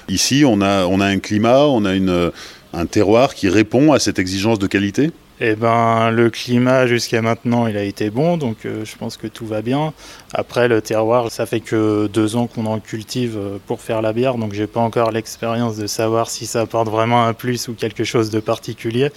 ici 0.10 0.44
on 0.46 0.62
a, 0.62 0.86
on 0.86 1.00
a 1.00 1.06
un 1.06 1.20
climat, 1.20 1.66
on 1.66 1.86
a 1.86 1.94
une, 1.96 2.32
un 2.74 2.86
terroir 2.86 3.34
qui 3.34 3.50
répond 3.50 3.94
à 3.94 4.00
cette 4.00 4.20
exigence 4.20 4.60
de 4.60 4.68
qualité? 4.68 5.12
Eh 5.42 5.56
ben, 5.56 6.12
le 6.12 6.30
climat 6.30 6.88
jusqu'à 6.88 7.22
maintenant, 7.22 7.68
il 7.68 7.76
a 7.76 7.84
été 7.84 8.10
bon, 8.10 8.38
donc 8.38 8.66
euh, 8.66 8.86
je 8.86 8.96
pense 8.96 9.18
que 9.18 9.28
tout 9.28 9.46
va 9.46 9.62
bien. 9.62 9.94
Après, 10.34 10.70
le 10.70 10.82
terroir, 10.82 11.30
ça 11.30 11.46
fait 11.46 11.60
que 11.60 12.08
deux 12.08 12.38
ans 12.38 12.48
qu'on 12.48 12.66
en 12.66 12.80
cultive 12.80 13.36
euh, 13.38 13.58
pour 13.68 13.82
faire 13.82 14.02
la 14.02 14.14
bière, 14.14 14.36
donc 14.36 14.54
j'ai 14.54 14.68
pas 14.68 14.80
encore 14.80 15.12
l'expérience 15.12 15.76
de 15.76 15.88
savoir 15.88 16.30
si 16.30 16.46
ça 16.46 16.62
apporte 16.62 16.88
vraiment 16.88 17.26
un 17.26 17.34
plus 17.34 17.68
ou 17.68 17.74
quelque 17.74 18.06
chose 18.06 18.30
de 18.30 18.40
particulier. 18.40 19.10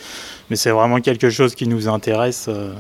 Mais 0.50 0.56
c'est 0.56 0.70
vraiment 0.70 1.00
quelque 1.00 1.30
chose 1.30 1.54
qui 1.54 1.68
nous 1.68 1.86
intéresse 1.86 2.46
euh, 2.48 2.72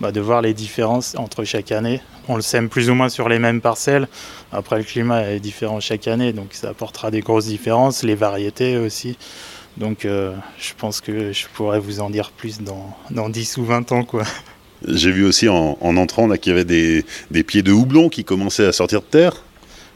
bah, 0.00 0.12
de 0.12 0.20
voir 0.20 0.42
les 0.42 0.52
différences 0.52 1.14
entre 1.16 1.44
chaque 1.44 1.72
année. 1.72 2.02
On 2.28 2.36
le 2.36 2.42
sème 2.42 2.68
plus 2.68 2.90
ou 2.90 2.94
moins 2.94 3.08
sur 3.08 3.28
les 3.28 3.38
mêmes 3.38 3.60
parcelles. 3.60 4.08
Après, 4.52 4.78
le 4.78 4.84
climat 4.84 5.30
est 5.30 5.40
différent 5.40 5.80
chaque 5.80 6.08
année, 6.08 6.32
donc 6.32 6.48
ça 6.52 6.70
apportera 6.70 7.10
des 7.10 7.20
grosses 7.20 7.46
différences, 7.46 8.02
les 8.02 8.14
variétés 8.14 8.78
aussi. 8.78 9.16
Donc 9.76 10.04
euh, 10.04 10.34
je 10.58 10.72
pense 10.76 11.00
que 11.00 11.32
je 11.32 11.46
pourrais 11.52 11.80
vous 11.80 12.00
en 12.00 12.10
dire 12.10 12.30
plus 12.30 12.60
dans, 12.60 12.96
dans 13.10 13.28
10 13.28 13.56
ou 13.58 13.64
20 13.64 13.92
ans. 13.92 14.04
quoi. 14.04 14.22
J'ai 14.86 15.10
vu 15.10 15.24
aussi 15.24 15.48
en, 15.48 15.76
entrant 15.80 16.28
qu'il 16.36 16.50
y 16.50 16.54
avait 16.54 16.64
des, 16.64 17.04
des, 17.30 17.42
pieds 17.42 17.62
de 17.62 17.72
houblon 17.72 18.08
qui 18.08 18.24
commençaient 18.24 18.66
à 18.66 18.72
sortir 18.72 19.00
de 19.00 19.06
terre. 19.06 19.42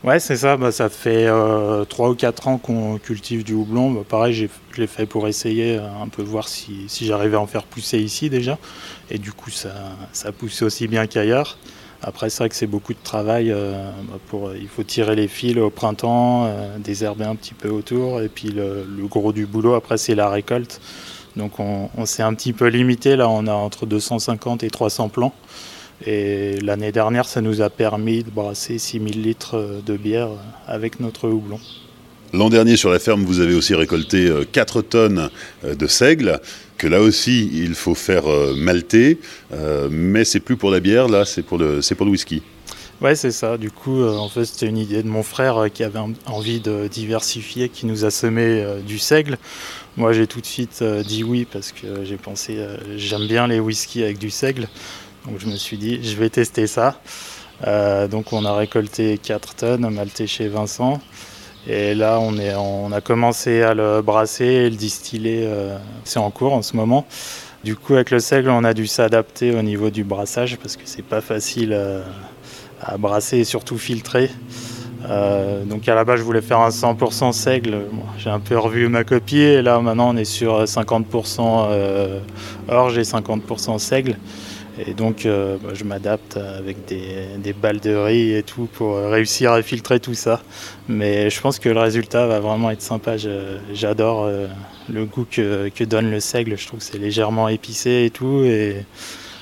Ouais, 0.04 0.20
c'est 0.20 0.36
ça. 0.36 0.56
Bah, 0.56 0.72
ça 0.72 0.88
fait 0.88 1.26
euh, 1.26 1.84
3 1.84 2.10
ou 2.10 2.14
4 2.14 2.48
ans 2.48 2.58
qu'on 2.58 2.98
cultive 2.98 3.44
du 3.44 3.54
houblon. 3.54 3.90
Bah, 3.90 4.02
pareil, 4.08 4.32
je 4.32 4.46
l'ai 4.80 4.86
fait 4.86 5.06
pour 5.06 5.28
essayer 5.28 5.76
euh, 5.76 6.02
un 6.02 6.08
peu 6.08 6.22
voir 6.22 6.48
si, 6.48 6.84
si 6.88 7.06
j'arrivais 7.06 7.36
à 7.36 7.40
en 7.40 7.46
faire 7.46 7.64
pousser 7.64 7.98
ici 7.98 8.30
déjà. 8.30 8.58
Et 9.10 9.18
du 9.18 9.32
coup, 9.32 9.50
ça, 9.50 9.74
ça 10.12 10.32
pousse 10.32 10.62
aussi 10.62 10.88
bien 10.88 11.06
qu'ailleurs. 11.06 11.58
Après, 12.02 12.30
c'est 12.30 12.38
vrai 12.38 12.48
que 12.48 12.54
c'est 12.54 12.66
beaucoup 12.66 12.92
de 12.92 13.02
travail. 13.02 13.50
Euh, 13.50 13.90
bah, 14.08 14.18
pour, 14.28 14.54
il 14.54 14.68
faut 14.68 14.84
tirer 14.84 15.16
les 15.16 15.28
fils 15.28 15.58
au 15.58 15.70
printemps, 15.70 16.46
euh, 16.46 16.78
désherber 16.78 17.24
un 17.24 17.34
petit 17.34 17.54
peu 17.54 17.68
autour. 17.68 18.20
Et 18.20 18.28
puis 18.28 18.48
le, 18.48 18.84
gros 19.08 19.32
du 19.32 19.46
boulot, 19.46 19.74
après, 19.74 19.98
c'est 19.98 20.14
la 20.14 20.28
récolte. 20.28 20.80
Donc 21.36 21.60
on, 21.60 22.06
s'est 22.06 22.22
un 22.22 22.34
petit 22.34 22.52
peu 22.52 22.66
limité. 22.66 23.16
Là, 23.16 23.28
on 23.28 23.46
a 23.46 23.52
entre 23.52 23.86
250 23.86 24.62
et 24.62 24.70
300 24.70 25.08
plants. 25.08 25.34
Et 26.06 26.60
l'année 26.60 26.92
dernière, 26.92 27.26
ça 27.26 27.40
nous 27.40 27.60
a 27.60 27.70
permis 27.70 28.22
de 28.22 28.30
brasser 28.30 28.78
6000 28.78 29.22
litres 29.22 29.80
de 29.84 29.96
bière 29.96 30.28
avec 30.66 31.00
notre 31.00 31.28
houblon. 31.28 31.58
L'an 32.32 32.50
dernier, 32.50 32.76
sur 32.76 32.90
la 32.90 32.98
ferme, 32.98 33.24
vous 33.24 33.40
avez 33.40 33.54
aussi 33.54 33.74
récolté 33.74 34.30
4 34.52 34.78
euh, 34.78 34.82
tonnes 34.82 35.30
de 35.64 35.86
seigle 35.86 36.40
que 36.78 36.86
là 36.86 37.00
aussi 37.00 37.50
il 37.52 37.74
faut 37.74 37.94
faire 37.94 38.30
euh, 38.30 38.54
malter, 38.56 39.18
euh, 39.52 39.88
mais 39.90 40.24
c'est 40.24 40.40
plus 40.40 40.56
pour 40.56 40.70
la 40.70 40.80
bière, 40.80 41.08
là 41.08 41.24
c'est 41.24 41.42
pour 41.42 41.58
le, 41.58 41.80
pour 41.94 42.06
le 42.06 42.12
whisky. 42.12 42.42
Ouais, 43.00 43.14
c'est 43.14 43.30
ça. 43.30 43.58
Du 43.58 43.70
coup, 43.70 44.00
euh, 44.00 44.16
en 44.16 44.28
fait, 44.28 44.44
c'était 44.44 44.66
une 44.66 44.78
idée 44.78 45.04
de 45.04 45.08
mon 45.08 45.22
frère 45.22 45.66
qui 45.72 45.84
avait 45.84 46.00
envie 46.26 46.58
de 46.58 46.88
diversifier, 46.88 47.68
qui 47.68 47.86
nous 47.86 48.04
a 48.04 48.10
semé 48.10 48.64
du 48.84 48.98
seigle. 48.98 49.38
Moi, 49.96 50.12
j'ai 50.12 50.26
tout 50.26 50.40
de 50.40 50.46
suite 50.46 50.82
dit 50.82 51.22
oui 51.22 51.46
parce 51.50 51.70
que 51.70 52.04
j'ai 52.04 52.16
pensé, 52.16 52.58
j'aime 52.96 53.28
bien 53.28 53.46
les 53.46 53.60
whiskies 53.60 54.02
avec 54.02 54.18
du 54.18 54.30
seigle. 54.30 54.66
Donc, 55.26 55.38
je 55.38 55.46
me 55.46 55.54
suis 55.54 55.76
dit, 55.76 56.00
je 56.02 56.16
vais 56.16 56.28
tester 56.28 56.66
ça. 56.66 57.00
donc, 58.10 58.32
on 58.32 58.44
a 58.44 58.56
récolté 58.56 59.16
4 59.18 59.54
tonnes, 59.54 59.90
malté 59.90 60.26
chez 60.26 60.48
Vincent. 60.48 61.00
Et 61.66 61.94
là, 61.94 62.18
on, 62.20 62.36
est, 62.38 62.54
on 62.54 62.92
a 62.92 63.00
commencé 63.00 63.62
à 63.62 63.74
le 63.74 64.00
brasser 64.00 64.44
et 64.44 64.70
le 64.70 64.76
distiller. 64.76 65.44
Euh, 65.46 65.76
c'est 66.04 66.18
en 66.18 66.30
cours 66.30 66.52
en 66.54 66.62
ce 66.62 66.76
moment. 66.76 67.06
Du 67.64 67.76
coup, 67.76 67.94
avec 67.94 68.10
le 68.10 68.20
seigle, 68.20 68.50
on 68.50 68.64
a 68.64 68.72
dû 68.72 68.86
s'adapter 68.86 69.54
au 69.54 69.62
niveau 69.62 69.90
du 69.90 70.04
brassage 70.04 70.56
parce 70.58 70.76
que 70.76 70.82
c'est 70.84 71.04
pas 71.04 71.20
facile 71.20 71.72
euh, 71.72 72.02
à 72.80 72.96
brasser 72.96 73.38
et 73.38 73.44
surtout 73.44 73.76
filtrer. 73.76 74.30
Euh, 75.08 75.64
donc 75.64 75.88
à 75.88 75.94
la 75.94 76.04
base, 76.04 76.20
je 76.20 76.24
voulais 76.24 76.40
faire 76.40 76.60
un 76.60 76.70
100% 76.70 77.32
seigle. 77.32 77.82
J'ai 78.18 78.30
un 78.30 78.40
peu 78.40 78.56
revu 78.56 78.88
ma 78.88 79.04
copie 79.04 79.40
et 79.40 79.60
là, 79.62 79.80
maintenant, 79.80 80.14
on 80.14 80.16
est 80.16 80.24
sur 80.24 80.64
50% 80.64 82.20
orge 82.68 82.98
et 82.98 83.02
50% 83.02 83.78
seigle. 83.78 84.16
Et 84.86 84.94
donc, 84.94 85.26
euh, 85.26 85.56
bah, 85.62 85.70
je 85.74 85.84
m'adapte 85.84 86.36
avec 86.36 86.84
des, 86.86 87.52
balles 87.52 87.80
de 87.80 87.94
riz 87.94 88.34
et 88.34 88.42
tout 88.42 88.68
pour 88.72 88.96
réussir 88.96 89.52
à 89.52 89.62
filtrer 89.62 89.98
tout 89.98 90.14
ça. 90.14 90.40
Mais 90.88 91.30
je 91.30 91.40
pense 91.40 91.58
que 91.58 91.68
le 91.68 91.80
résultat 91.80 92.26
va 92.26 92.40
vraiment 92.40 92.70
être 92.70 92.82
sympa. 92.82 93.16
J'adore 93.72 94.24
euh, 94.24 94.46
le 94.92 95.04
goût 95.04 95.26
que, 95.30 95.68
que, 95.70 95.84
donne 95.84 96.10
le 96.10 96.20
seigle. 96.20 96.56
Je 96.56 96.66
trouve 96.66 96.78
que 96.80 96.84
c'est 96.84 96.98
légèrement 96.98 97.48
épicé 97.48 98.04
et 98.04 98.10
tout. 98.10 98.42
Et 98.44 98.84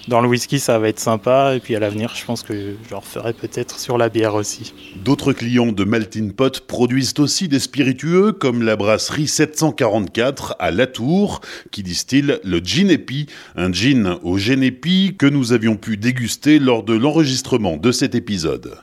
dans 0.09 0.21
le 0.21 0.29
whisky, 0.29 0.59
ça 0.61 0.79
va 0.79 0.89
être 0.89 1.01
sympa. 1.01 1.55
Et 1.55 1.61
puis 1.61 1.75
à 1.75 1.81
l'avenir, 1.81 2.13
je 2.15 2.25
pense 2.25 2.43
que 2.43 2.75
je 2.89 2.95
referai 2.95 3.33
peut-être 3.33 3.79
sur 3.79 3.99
la 3.99 4.09
bière 4.09 4.35
aussi. 4.35 4.73
D'autres 5.05 5.33
clients 5.33 5.73
de 5.73 5.85
Maltin 5.85 6.31
Pot 6.37 6.61
produisent 6.61 7.15
aussi 7.19 7.49
des 7.49 7.59
spiritueux, 7.59 8.33
comme 8.33 8.63
la 8.63 8.77
brasserie 8.77 9.29
744 9.29 10.57
à 10.59 10.71
Latour, 10.71 11.41
qui 11.71 11.83
distille 11.83 12.39
le 12.43 12.59
gin 12.59 12.91
épi, 12.91 13.27
un 13.57 13.73
gin 13.73 14.19
au 14.23 14.39
génépi 14.39 15.17
que 15.19 15.27
nous 15.27 15.53
avions 15.53 15.77
pu 15.77 15.97
déguster 15.97 16.59
lors 16.59 16.83
de 16.83 16.95
l'enregistrement 16.95 17.77
de 17.77 17.93
cet 17.93 18.15
épisode. 18.15 18.79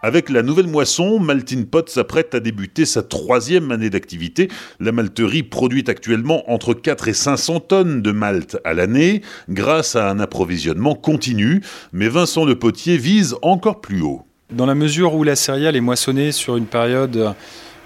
Avec 0.00 0.30
la 0.30 0.44
nouvelle 0.44 0.68
moisson, 0.68 1.18
Maltin 1.18 1.64
Pot 1.68 1.88
s'apprête 1.88 2.32
à 2.32 2.38
débuter 2.38 2.86
sa 2.86 3.02
troisième 3.02 3.72
année 3.72 3.90
d'activité. 3.90 4.48
La 4.78 4.92
malterie 4.92 5.42
produit 5.42 5.82
actuellement 5.88 6.48
entre 6.52 6.72
4 6.72 7.08
et 7.08 7.12
500 7.12 7.60
tonnes 7.60 8.00
de 8.00 8.12
malt 8.12 8.58
à 8.64 8.74
l'année 8.74 9.22
grâce 9.48 9.96
à 9.96 10.08
un 10.08 10.20
approvisionnement 10.20 10.94
continu, 10.94 11.62
mais 11.92 12.08
Vincent 12.08 12.44
Le 12.44 12.56
Potier 12.56 12.96
vise 12.96 13.34
encore 13.42 13.80
plus 13.80 14.00
haut. 14.00 14.22
Dans 14.52 14.66
la 14.66 14.76
mesure 14.76 15.14
où 15.14 15.24
la 15.24 15.34
céréale 15.34 15.74
est 15.74 15.80
moissonnée 15.80 16.30
sur 16.30 16.56
une 16.56 16.66
période 16.66 17.34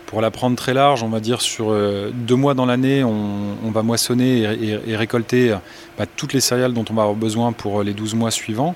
pour 0.05 0.21
la 0.21 0.31
prendre 0.31 0.55
très 0.55 0.75
large, 0.75 1.03
on 1.03 1.09
va 1.09 1.19
dire 1.19 1.41
sur 1.41 1.71
euh, 1.71 2.11
deux 2.13 2.37
mois 2.37 2.53
dans 2.53 2.67
l'année, 2.67 3.03
on, 3.03 3.71
va 3.73 3.83
moissonner 3.83 4.43
et, 4.87 4.97
récolter 4.97 5.57
bah, 5.97 6.05
toutes 6.05 6.35
les 6.35 6.41
céréales 6.41 6.75
dont 6.75 6.85
on 6.91 6.95
va 6.95 7.03
avoir 7.03 7.17
besoin 7.17 7.53
pour 7.53 7.83
les 7.83 7.95
12 7.95 8.15
mois 8.17 8.31
suivants. 8.31 8.75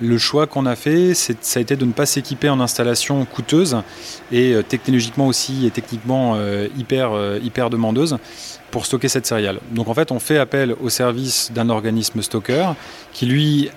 Le 0.00 0.18
choix 0.18 0.46
qu'on 0.46 0.66
a 0.66 0.76
fait, 0.76 1.14
ça 1.14 1.32
a 1.58 1.60
été 1.60 1.74
de 1.74 1.84
ne 1.86 1.92
pas 1.92 2.04
s'équiper 2.04 2.50
en 2.50 2.60
installation 2.60 3.24
coûteuse 3.24 3.78
et 4.30 4.52
euh, 4.52 4.62
technologiquement 4.62 5.26
aussi 5.26 5.66
et 5.66 5.70
techniquement 5.70 6.34
euh, 6.36 6.68
hyper, 6.76 7.12
euh, 7.12 7.38
hyper 7.42 7.70
pour 8.70 8.84
stocker 8.84 9.08
cette 9.08 9.24
céréale. 9.24 9.58
Donc 9.70 9.88
en 9.88 9.94
fait, 9.94 10.12
on 10.12 10.18
fait 10.18 10.36
appel 10.36 10.74
au 10.82 10.90
service 10.90 11.50
d'un 11.54 11.70
organisme 11.70 12.20
stocker 12.20 12.72
qui 13.14 13.24
lui 13.24 13.70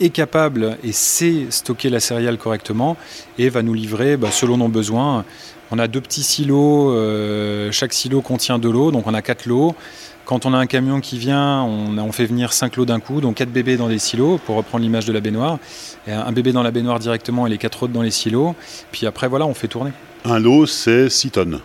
est 0.00 0.08
capable 0.08 0.78
et 0.82 0.92
sait 0.92 1.46
stocker 1.50 1.90
la 1.90 2.00
céréale 2.00 2.38
correctement 2.38 2.96
et 3.36 3.50
va 3.50 3.62
nous 3.62 3.74
livrer 3.74 4.16
bah, 4.16 4.30
selon 4.30 4.56
nos 4.56 4.68
besoins. 4.68 5.26
On 5.70 5.78
a 5.78 5.86
deux 5.86 6.00
petits 6.00 6.22
silos, 6.22 6.96
chaque 7.72 7.92
silo 7.92 8.22
contient 8.22 8.58
de 8.58 8.70
l'eau, 8.70 8.90
donc 8.90 9.06
on 9.06 9.12
a 9.12 9.20
quatre 9.20 9.44
lots. 9.44 9.74
Quand 10.28 10.44
on 10.44 10.52
a 10.52 10.58
un 10.58 10.66
camion 10.66 11.00
qui 11.00 11.18
vient, 11.18 11.62
on, 11.62 12.12
fait 12.12 12.26
venir 12.26 12.52
5 12.52 12.76
lots 12.76 12.84
d'un 12.84 13.00
coup, 13.00 13.22
donc 13.22 13.36
4 13.36 13.48
bébés 13.48 13.78
dans 13.78 13.88
des 13.88 13.98
silos, 13.98 14.36
pour 14.36 14.56
reprendre 14.56 14.82
l'image 14.82 15.06
de 15.06 15.12
la 15.14 15.20
baignoire. 15.20 15.58
Et 16.06 16.12
un 16.12 16.30
bébé 16.32 16.52
dans 16.52 16.62
la 16.62 16.70
baignoire 16.70 16.98
directement 16.98 17.46
et 17.46 17.50
les 17.50 17.56
4 17.56 17.84
autres 17.84 17.94
dans 17.94 18.02
les 18.02 18.10
silos. 18.10 18.54
Puis 18.92 19.06
après, 19.06 19.26
voilà, 19.26 19.46
on 19.46 19.54
fait 19.54 19.68
tourner. 19.68 19.90
Un 20.26 20.38
lot, 20.38 20.66
c'est 20.66 21.08
6 21.08 21.30
tonnes 21.30 21.60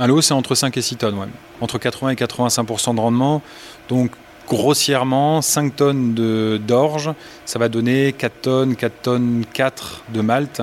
Un 0.00 0.08
lot, 0.08 0.22
c'est 0.22 0.34
entre 0.34 0.56
5 0.56 0.76
et 0.76 0.82
6 0.82 0.96
tonnes, 0.96 1.18
ouais. 1.20 1.28
Entre 1.60 1.78
80 1.78 2.10
et 2.10 2.14
85% 2.16 2.96
de 2.96 3.00
rendement. 3.00 3.42
Donc, 3.88 4.10
grossièrement, 4.48 5.40
5 5.40 5.76
tonnes 5.76 6.58
d'orge, 6.66 7.12
ça 7.44 7.60
va 7.60 7.68
donner 7.68 8.12
4 8.12 8.32
tonnes, 8.42 8.74
4 8.74 9.02
tonnes 9.02 9.44
4 9.52 10.02
de 10.12 10.20
malt. 10.20 10.62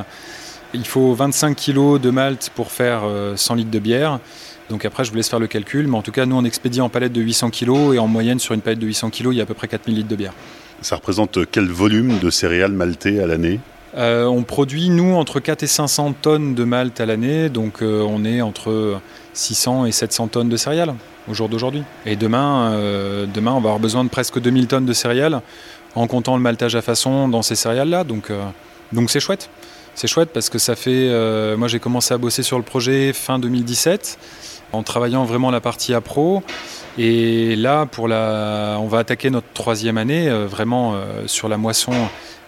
Il 0.74 0.86
faut 0.86 1.14
25 1.14 1.56
kg 1.56 1.98
de 1.98 2.10
malt 2.10 2.52
pour 2.54 2.74
faire 2.74 3.04
100 3.38 3.54
euh, 3.54 3.58
litres 3.58 3.72
de 3.72 3.80
bière. 3.80 4.20
Donc 4.70 4.84
après, 4.84 5.06
je 5.06 5.12
vous 5.12 5.16
laisse 5.16 5.30
faire 5.30 5.40
le 5.40 5.48
calcul, 5.48 5.88
mais 5.88 5.98
en 5.98 6.02
tout 6.02 6.12
cas, 6.12 6.26
nous, 6.26 6.36
on 6.36 6.44
expédie 6.44 6.82
en 6.82 6.90
palette 6.90 7.14
de 7.14 7.22
800 7.22 7.52
kg 7.52 7.94
et 7.94 8.00
en 8.00 8.08
moyenne, 8.08 8.40
sur 8.40 8.54
une 8.54 8.62
palette 8.62 8.80
de 8.80 8.88
800 8.88 9.12
kg, 9.12 9.28
il 9.32 9.38
y 9.38 9.40
a 9.40 9.44
à 9.44 9.46
peu 9.46 9.54
près 9.54 9.68
4000 9.68 9.96
litres 9.96 10.10
de 10.10 10.16
bière. 10.16 10.34
Ça 10.82 10.96
représente 10.98 11.40
quel 11.52 11.68
volume 11.68 12.20
de 12.20 12.30
céréales 12.30 12.74
maltées 12.74 13.22
à 13.22 13.28
l'année? 13.28 13.60
Euh, 13.96 14.26
On 14.26 14.44
produit, 14.44 14.90
nous, 14.90 15.16
entre 15.16 15.40
4 15.40 15.64
et 15.64 15.68
500 15.68 16.14
tonnes 16.22 16.54
de 16.54 16.64
malt 16.64 17.00
à 17.00 17.06
l'année, 17.06 17.50
donc 17.50 17.82
euh, 17.82 18.02
on 18.02 18.26
est 18.26 18.42
entre 18.42 19.00
600 19.34 19.86
et 19.86 19.92
700 19.92 20.28
tonnes 20.28 20.50
de 20.50 20.58
céréales 20.58 20.94
au 21.30 21.34
jour 21.34 21.50
d'aujourd'hui. 21.50 21.84
Et 22.06 22.16
demain, 22.16 22.74
euh, 22.74 23.26
demain, 23.26 23.52
on 23.52 23.60
va 23.62 23.70
avoir 23.70 23.80
besoin 23.80 24.04
de 24.04 24.10
presque 24.10 24.40
2000 24.40 24.68
tonnes 24.68 24.86
de 24.86 24.94
céréales 24.94 25.42
en 25.96 26.06
comptant 26.06 26.36
le 26.36 26.44
maltage 26.44 26.76
à 26.76 26.82
façon 26.82 27.28
dans 27.28 27.42
ces 27.42 27.56
céréales-là, 27.56 28.04
donc 28.04 28.32
donc 28.92 29.10
c'est 29.10 29.20
chouette. 29.20 29.50
C'est 29.96 30.08
chouette 30.08 30.30
parce 30.32 30.50
que 30.50 30.60
ça 30.60 30.76
fait. 30.76 31.10
moi, 31.58 31.68
j'ai 31.68 31.80
commencé 31.80 32.14
à 32.14 32.20
bosser 32.20 32.44
sur 32.44 32.58
le 32.58 32.64
projet 32.64 33.14
fin 33.14 33.40
2017 33.40 34.20
en 34.74 34.84
travaillant 34.84 35.24
vraiment 35.26 35.52
la 35.52 35.62
partie 35.62 35.94
appro. 35.94 36.44
Et 36.98 37.56
là, 37.56 37.86
pour 37.86 38.08
la, 38.08 38.78
on 38.80 38.88
va 38.88 39.00
attaquer 39.00 39.30
notre 39.30 39.52
troisième 39.54 39.98
année, 39.98 40.30
euh, 40.30 40.48
vraiment 40.48 40.94
euh, 40.96 41.28
sur 41.28 41.48
la 41.48 41.58
moisson, 41.58 41.94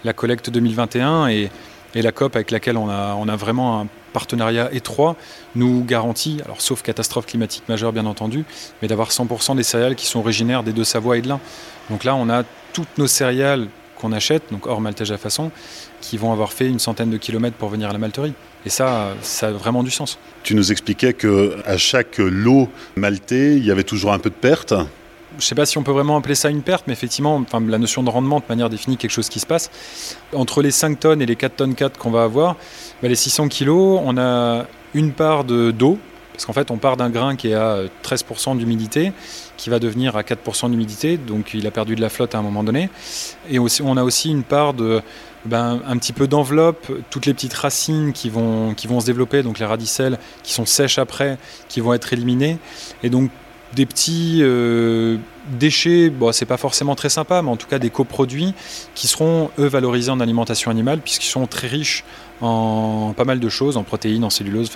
la 0.03 0.13
collecte 0.13 0.49
2021 0.49 1.27
et, 1.27 1.49
et, 1.95 2.01
la 2.01 2.11
COP 2.11 2.35
avec 2.35 2.51
laquelle 2.51 2.77
on 2.77 2.89
a, 2.89 3.35
vraiment 3.35 3.81
un 3.81 3.87
partenariat 4.13 4.69
étroit, 4.73 5.15
nous 5.55 5.83
garantit, 5.83 6.41
alors 6.43 6.61
sauf 6.61 6.81
catastrophe 6.81 7.27
climatique 7.27 7.63
majeure 7.69 7.93
bien 7.93 8.07
entendu, 8.07 8.43
mais 8.81 8.87
d'avoir 8.87 9.09
100% 9.09 9.55
des 9.55 9.63
céréales 9.63 9.95
qui 9.95 10.07
sont 10.07 10.19
originaires 10.19 10.63
des 10.63 10.73
Deux-Savoie 10.73 11.17
et 11.17 11.21
de 11.21 11.27
l'Ain. 11.27 11.39
Donc 11.91 12.03
là, 12.03 12.15
on 12.15 12.29
a 12.29 12.43
toutes 12.73 12.97
nos 12.97 13.07
céréales 13.07 13.67
qu'on 13.99 14.11
achète, 14.13 14.43
donc 14.51 14.65
hors 14.65 14.81
maltage 14.81 15.11
à 15.11 15.17
façon, 15.17 15.51
qui 16.01 16.17
vont 16.17 16.31
avoir 16.31 16.53
fait 16.53 16.67
une 16.67 16.79
centaine 16.79 17.09
de 17.09 17.17
kilomètres 17.17 17.57
pour 17.57 17.69
venir 17.69 17.89
à 17.89 17.93
la 17.93 17.99
malterie. 17.99 18.33
Et 18.65 18.69
ça, 18.69 19.13
ça 19.21 19.47
a 19.47 19.51
vraiment 19.51 19.83
du 19.83 19.91
sens. 19.91 20.17
Tu 20.43 20.55
nous 20.55 20.71
expliquais 20.71 21.13
qu'à 21.13 21.77
chaque 21.77 22.17
lot 22.17 22.69
maltais, 22.95 23.55
il 23.55 23.65
y 23.65 23.71
avait 23.71 23.83
toujours 23.83 24.13
un 24.13 24.19
peu 24.19 24.29
de 24.29 24.35
perte 24.35 24.73
je 25.39 25.45
ne 25.45 25.47
sais 25.47 25.55
pas 25.55 25.65
si 25.65 25.77
on 25.77 25.83
peut 25.83 25.91
vraiment 25.91 26.17
appeler 26.17 26.35
ça 26.35 26.49
une 26.49 26.61
perte, 26.61 26.85
mais 26.87 26.93
effectivement, 26.93 27.35
enfin, 27.35 27.61
la 27.65 27.77
notion 27.77 28.03
de 28.03 28.09
rendement, 28.09 28.39
de 28.39 28.45
manière 28.49 28.69
définie, 28.69 28.97
quelque 28.97 29.11
chose 29.11 29.29
qui 29.29 29.39
se 29.39 29.45
passe. 29.45 29.69
Entre 30.33 30.61
les 30.61 30.71
5 30.71 30.99
tonnes 30.99 31.21
et 31.21 31.25
les 31.25 31.35
4 31.35 31.55
tonnes 31.55 31.75
4 31.75 31.97
qu'on 31.97 32.11
va 32.11 32.23
avoir, 32.23 32.55
bah, 33.01 33.07
les 33.07 33.15
600 33.15 33.47
kilos, 33.47 34.01
on 34.03 34.17
a 34.17 34.65
une 34.93 35.11
part 35.11 35.43
d'eau, 35.43 35.97
parce 36.39 36.45
qu'en 36.45 36.53
fait, 36.53 36.71
on 36.71 36.77
part 36.77 36.95
d'un 36.95 37.09
grain 37.09 37.35
qui 37.35 37.49
est 37.49 37.53
à 37.53 37.79
13% 38.01 38.57
d'humidité, 38.57 39.11
qui 39.57 39.69
va 39.69 39.77
devenir 39.77 40.15
à 40.15 40.21
4% 40.21 40.71
d'humidité, 40.71 41.17
donc 41.17 41.53
il 41.53 41.67
a 41.67 41.71
perdu 41.71 41.97
de 41.97 42.01
la 42.01 42.07
flotte 42.07 42.33
à 42.33 42.37
un 42.37 42.41
moment 42.41 42.63
donné. 42.63 42.89
Et 43.49 43.59
on 43.59 43.97
a 43.97 44.03
aussi 44.05 44.31
une 44.31 44.43
part 44.43 44.73
de 44.73 45.01
ben, 45.43 45.81
un 45.85 45.97
petit 45.97 46.13
peu 46.13 46.29
d'enveloppe, 46.29 46.93
toutes 47.09 47.25
les 47.25 47.33
petites 47.33 47.53
racines 47.55 48.13
qui 48.13 48.29
vont, 48.29 48.73
qui 48.73 48.87
vont 48.87 49.01
se 49.01 49.05
développer, 49.05 49.43
donc 49.43 49.59
les 49.59 49.65
radicelles 49.65 50.17
qui 50.41 50.53
sont 50.53 50.65
sèches 50.65 50.97
après, 50.97 51.37
qui 51.67 51.81
vont 51.81 51.93
être 51.93 52.13
éliminées. 52.13 52.57
Et 53.03 53.09
donc 53.09 53.31
des 53.75 53.85
petits 53.85 54.39
euh, 54.41 55.17
déchets, 55.59 56.09
bon, 56.09 56.31
c'est 56.31 56.45
pas 56.45 56.57
forcément 56.57 56.95
très 56.95 57.09
sympa, 57.09 57.41
mais 57.41 57.49
en 57.49 57.55
tout 57.55 57.67
cas 57.67 57.79
des 57.79 57.89
coproduits 57.89 58.53
qui 58.95 59.07
seront 59.07 59.51
eux 59.59 59.67
valorisés 59.67 60.11
en 60.11 60.19
alimentation 60.19 60.71
animale 60.71 60.99
puisqu'ils 60.99 61.29
sont 61.29 61.45
très 61.45 61.67
riches 61.67 62.03
en 62.41 63.13
pas 63.15 63.25
mal 63.25 63.39
de 63.39 63.49
choses, 63.49 63.77
en 63.77 63.83
protéines, 63.83 64.23
en 64.23 64.29
cellulose, 64.29 64.71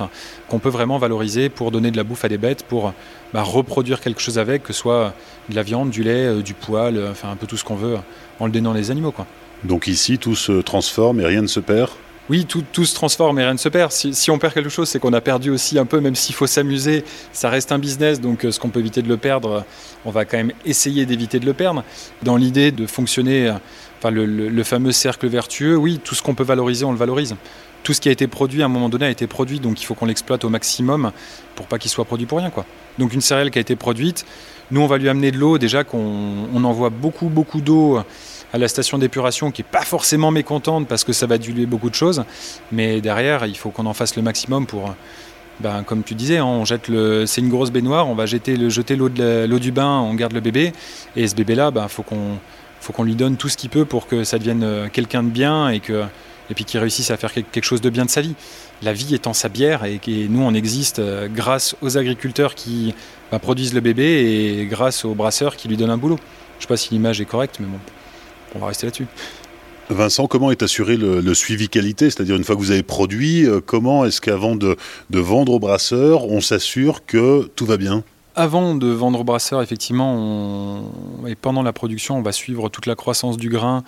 qu'on 0.50 0.60
peut 0.60 0.70
vraiment 0.70 0.98
valoriser 0.98 1.50
pour 1.50 1.72
donner 1.72 1.92
de 1.92 1.98
la 1.98 2.04
bouffe 2.04 2.26
à 2.26 2.30
des 2.30 2.38
bêtes, 2.38 2.64
pour 2.64 2.94
bah, 3.34 3.42
reproduire 3.42 4.02
quelque 4.02 4.22
chose 4.22 4.38
avec, 4.38 4.64
que 4.64 4.74
ce 4.74 4.80
soit 4.80 5.14
de 5.50 5.56
la 5.56 5.64
viande, 5.64 5.90
du 5.90 6.04
lait, 6.04 6.26
euh, 6.26 6.42
du 6.42 6.54
poil, 6.54 6.98
euh, 6.98 7.12
enfin 7.12 7.32
un 7.32 7.36
peu 7.36 7.48
tout 7.48 7.58
ce 7.58 7.64
qu'on 7.64 7.76
veut 7.76 7.98
en 8.40 8.46
le 8.46 8.52
donnant 8.52 8.74
les 8.74 8.92
animaux. 8.92 9.12
Quoi. 9.12 9.26
Donc 9.64 9.88
ici, 9.88 10.18
tout 10.18 10.36
se 10.36 10.62
transforme 10.62 11.22
et 11.22 11.26
rien 11.26 11.42
ne 11.42 11.48
se 11.48 11.60
perd? 11.60 11.90
Oui, 12.30 12.46
tout, 12.46 12.86
se 12.86 12.96
transforme 12.96 13.40
et 13.40 13.44
rien 13.44 13.54
ne 13.54 13.58
se 13.58 13.68
perd. 13.68 13.92
Si, 13.92 14.32
on 14.32 14.40
perd 14.40 14.54
quelque 14.54 14.70
chose, 14.70 14.88
c'est 14.88 15.00
qu'on 15.00 15.12
a 15.12 15.20
perdu 15.20 15.50
aussi 15.50 15.78
un 15.78 15.86
peu, 15.86 16.00
même 16.00 16.16
s'il 16.16 16.34
faut 16.34 16.48
s'amuser, 16.48 17.04
ça 17.34 17.50
reste 17.50 17.72
un 17.74 17.80
business, 17.80 18.22
donc 18.22 18.46
euh, 18.46 18.52
ce 18.52 18.60
qu'on 18.60 18.70
peut 18.70 18.80
éviter 18.80 19.02
de 19.02 19.10
le 19.10 19.18
perdre, 19.18 19.66
on 20.06 20.12
va 20.12 20.24
quand 20.24 20.38
même 20.38 20.54
essayer 20.66 21.06
d'éviter 21.06 21.40
de 21.40 21.46
le 21.46 21.54
perdre. 21.54 21.84
Dans 22.22 22.38
l'idée 22.38 22.72
de 22.72 22.88
fonctionner, 22.88 23.50
euh, 23.50 23.54
enfin, 24.00 24.10
le, 24.10 24.64
fameux 24.64 24.94
cercle 24.94 25.28
vertueux, 25.28 25.76
oui, 25.76 26.00
tout 26.02 26.16
ce 26.16 26.22
qu'on 26.22 26.34
peut 26.34 26.46
valoriser, 26.46 26.86
on 26.86 26.94
le 26.94 26.98
valorise. 26.98 27.36
Tout 27.84 27.94
ce 27.94 28.00
qui 28.00 28.08
a 28.08 28.14
été 28.14 28.28
produit 28.28 28.62
à 28.62 28.66
un 28.66 28.70
moment 28.70 28.88
donné 28.88 29.06
a 29.06 29.10
été 29.10 29.28
produit, 29.28 29.60
donc 29.60 29.82
il 29.82 29.86
faut 29.86 29.94
qu'on 29.94 30.06
l'exploite 30.06 30.46
au 30.46 30.50
maximum 30.50 31.12
pour 31.56 31.68
pas 31.68 31.78
qu'il 31.78 31.92
soit 31.92 32.06
produit 32.06 32.26
pour 32.26 32.38
rien. 32.38 32.50
Donc 32.98 33.14
une 33.14 33.20
céréale 33.20 33.52
qui 33.52 33.58
a 33.58 33.62
été 33.62 33.76
produite, 33.76 34.26
nous 34.72 34.80
on 34.80 34.88
va 34.88 34.98
lui 34.98 35.10
amener 35.10 35.32
de 35.32 35.38
l'eau, 35.38 35.58
déjà 35.58 35.84
qu'on 35.84 36.64
envoie 36.64 36.90
beaucoup 36.90 37.28
beaucoup 37.28 37.60
d'eau 37.60 38.00
à 38.54 38.60
la 38.60 38.68
station 38.68 39.00
d'épuration 39.00 39.52
qui 39.52 39.64
n'est 39.64 39.68
pas 39.70 39.82
forcément 39.82 40.32
mécontente 40.32 40.88
parce 40.88 41.04
que 41.04 41.12
ça 41.12 41.26
va 41.26 41.40
diluer 41.40 41.66
beaucoup 41.66 41.90
de 41.90 41.96
choses. 41.96 42.24
Mais 42.72 43.02
derrière, 43.02 43.46
il 43.48 43.58
faut 43.58 43.72
qu'on 43.72 43.88
en 43.88 43.94
fasse 43.94 44.16
le 44.16 44.22
maximum 44.22 44.68
pour. 44.68 44.96
Ben, 45.60 45.84
comme 45.84 46.04
tu 46.04 46.16
disais, 46.16 46.38
hein, 46.38 46.46
on 46.46 46.66
jette 46.66 46.88
le, 46.88 47.28
c'est 47.28 47.42
une 47.42 47.50
grosse 47.50 47.72
baignoire, 47.72 48.08
on 48.10 48.16
va 48.16 48.26
jeter, 48.26 48.58
le, 48.58 48.70
jeter 48.70 48.96
l'eau, 48.96 49.10
de 49.10 49.46
l'eau 49.48 49.60
du 49.60 49.72
bain, 49.72 50.00
on 50.00 50.16
garde 50.16 50.34
le 50.34 50.40
bébé. 50.40 50.74
Et 51.16 51.28
ce 51.28 51.36
bébé-là, 51.36 51.70
ben, 51.70 51.88
faut, 51.88 52.02
qu'on, 52.02 52.38
faut 52.80 52.92
qu'on 52.92 53.04
lui 53.04 53.16
donne 53.16 53.38
tout 53.38 53.50
ce 53.50 53.58
qu'il 53.58 53.70
peut 53.70 53.86
pour 53.86 54.08
que 54.08 54.24
ça 54.24 54.40
devienne 54.40 54.64
euh, 54.64 54.88
quelqu'un 54.92 55.22
de 55.22 55.30
bien 55.30 55.70
et, 55.70 55.80
que, 55.80 56.06
et 56.50 56.56
puis 56.56 56.66
qu'il 56.66 56.80
réussisse 56.80 57.12
à 57.12 57.18
faire 57.18 57.32
quelque 57.32 57.62
chose 57.62 57.82
de 57.82 57.92
bien 57.92 58.06
de 58.06 58.10
sa 58.10 58.22
vie. 58.22 58.34
La 58.82 58.94
vie 58.94 59.14
étant 59.14 59.34
sa 59.34 59.48
bière 59.48 59.86
et, 59.86 60.02
et 60.08 60.28
nous, 60.28 60.42
on 60.42 60.56
existe 60.56 60.98
euh, 60.98 61.28
grâce 61.32 61.76
aux 61.82 61.98
agriculteurs 62.00 62.56
qui 62.56 62.96
ben, 63.32 63.38
produisent 63.38 63.76
le 63.76 63.82
bébé 63.82 64.58
et 64.60 64.66
grâce 64.66 65.06
aux 65.06 65.14
brasseurs 65.14 65.56
qui 65.56 65.68
lui 65.68 65.78
donnent 65.78 65.92
un 65.92 65.98
boulot. 65.98 66.18
Je 66.18 66.58
ne 66.58 66.62
sais 66.64 66.68
pas 66.68 66.78
si 66.78 66.90
l'image 66.96 67.22
est 67.22 67.26
correcte, 67.26 67.58
mais 67.60 67.68
bon 67.68 67.80
on 68.56 68.60
va 68.60 68.68
rester 68.68 68.88
là-dessus. 68.88 69.08
Vincent, 69.90 70.28
comment 70.28 70.50
est 70.50 70.64
assuré 70.64 70.96
le, 70.98 71.34
suivi 71.34 71.68
qualité? 71.68 72.10
C'est-à-dire, 72.10 72.36
une 72.36 72.44
fois 72.44 72.56
que 72.56 72.62
vous 72.62 72.72
avez 72.72 72.84
produit, 72.84 73.46
euh, 73.46 73.60
comment 73.64 74.06
est-ce 74.06 74.22
qu'avant 74.22 74.56
de, 74.56 74.78
vendre 75.12 75.54
au 75.54 75.60
brasseur, 75.60 76.26
on 76.26 76.42
s'assure 76.42 77.06
que 77.06 77.50
tout 77.56 77.66
va 77.66 77.78
bien? 77.78 78.04
Avant 78.36 78.76
de 78.76 78.88
vendre 78.88 79.20
au 79.20 79.24
brasseur, 79.24 79.62
effectivement, 79.62 80.90
et 81.28 81.36
pendant 81.36 81.62
la 81.62 81.74
production, 81.74 82.18
on 82.18 82.22
va 82.22 82.32
suivre 82.32 82.70
toute 82.70 82.88
la 82.88 82.96
croissance 82.96 83.38
du 83.38 83.50
grain, 83.50 83.84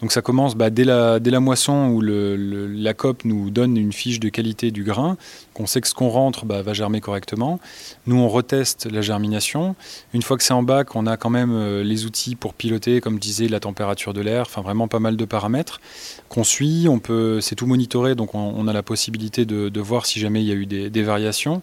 donc 0.00 0.12
ça 0.12 0.22
commence 0.22 0.54
bah, 0.54 0.70
dès, 0.70 0.84
la, 0.84 1.40
moisson 1.40 1.88
où 1.88 2.00
le, 2.00 2.36
la 2.66 2.94
COP 2.94 3.24
nous 3.24 3.50
donne 3.50 3.76
une 3.76 3.92
fiche 3.92 4.18
de 4.18 4.28
qualité 4.28 4.70
du 4.70 4.82
grain, 4.82 5.16
qu'on 5.52 5.66
sait 5.66 5.80
que 5.80 5.88
ce 5.88 5.94
qu'on 5.94 6.08
rentre 6.08 6.46
bah, 6.46 6.62
va 6.62 6.72
germer 6.72 7.00
correctement. 7.00 7.60
Nous, 8.06 8.16
on 8.16 8.28
reteste 8.28 8.90
la 8.90 9.02
germination. 9.02 9.76
Une 10.14 10.22
fois 10.22 10.38
que 10.38 10.42
c'est 10.42 10.54
en 10.54 10.62
bac, 10.62 10.96
on 10.96 11.06
a 11.06 11.16
quand 11.16 11.30
même 11.30 11.52
euh, 11.52 11.82
les 11.82 12.06
outils 12.06 12.34
pour 12.34 12.54
piloter, 12.54 13.00
comme 13.00 13.14
je 13.16 13.20
disais, 13.20 13.48
la 13.48 13.60
température 13.60 14.14
de 14.14 14.22
l'air, 14.22 14.42
enfin 14.42 14.62
vraiment 14.62 14.88
pas 14.88 15.00
mal 15.00 15.16
de 15.16 15.24
paramètres 15.24 15.80
qu'on 16.28 16.44
suit. 16.44 16.86
On 16.88 16.98
peut, 16.98 17.40
c'est 17.40 17.54
tout 17.54 17.66
monitoré, 17.66 18.14
donc 18.14 18.34
on, 18.34 18.68
a 18.68 18.72
la 18.72 18.82
possibilité 18.82 19.44
de, 19.44 19.80
voir 19.80 20.06
si 20.06 20.20
jamais 20.20 20.42
il 20.42 20.46
y 20.46 20.52
a 20.52 20.54
eu 20.54 20.66
des, 20.66 20.90
des 20.90 21.02
variations. 21.02 21.62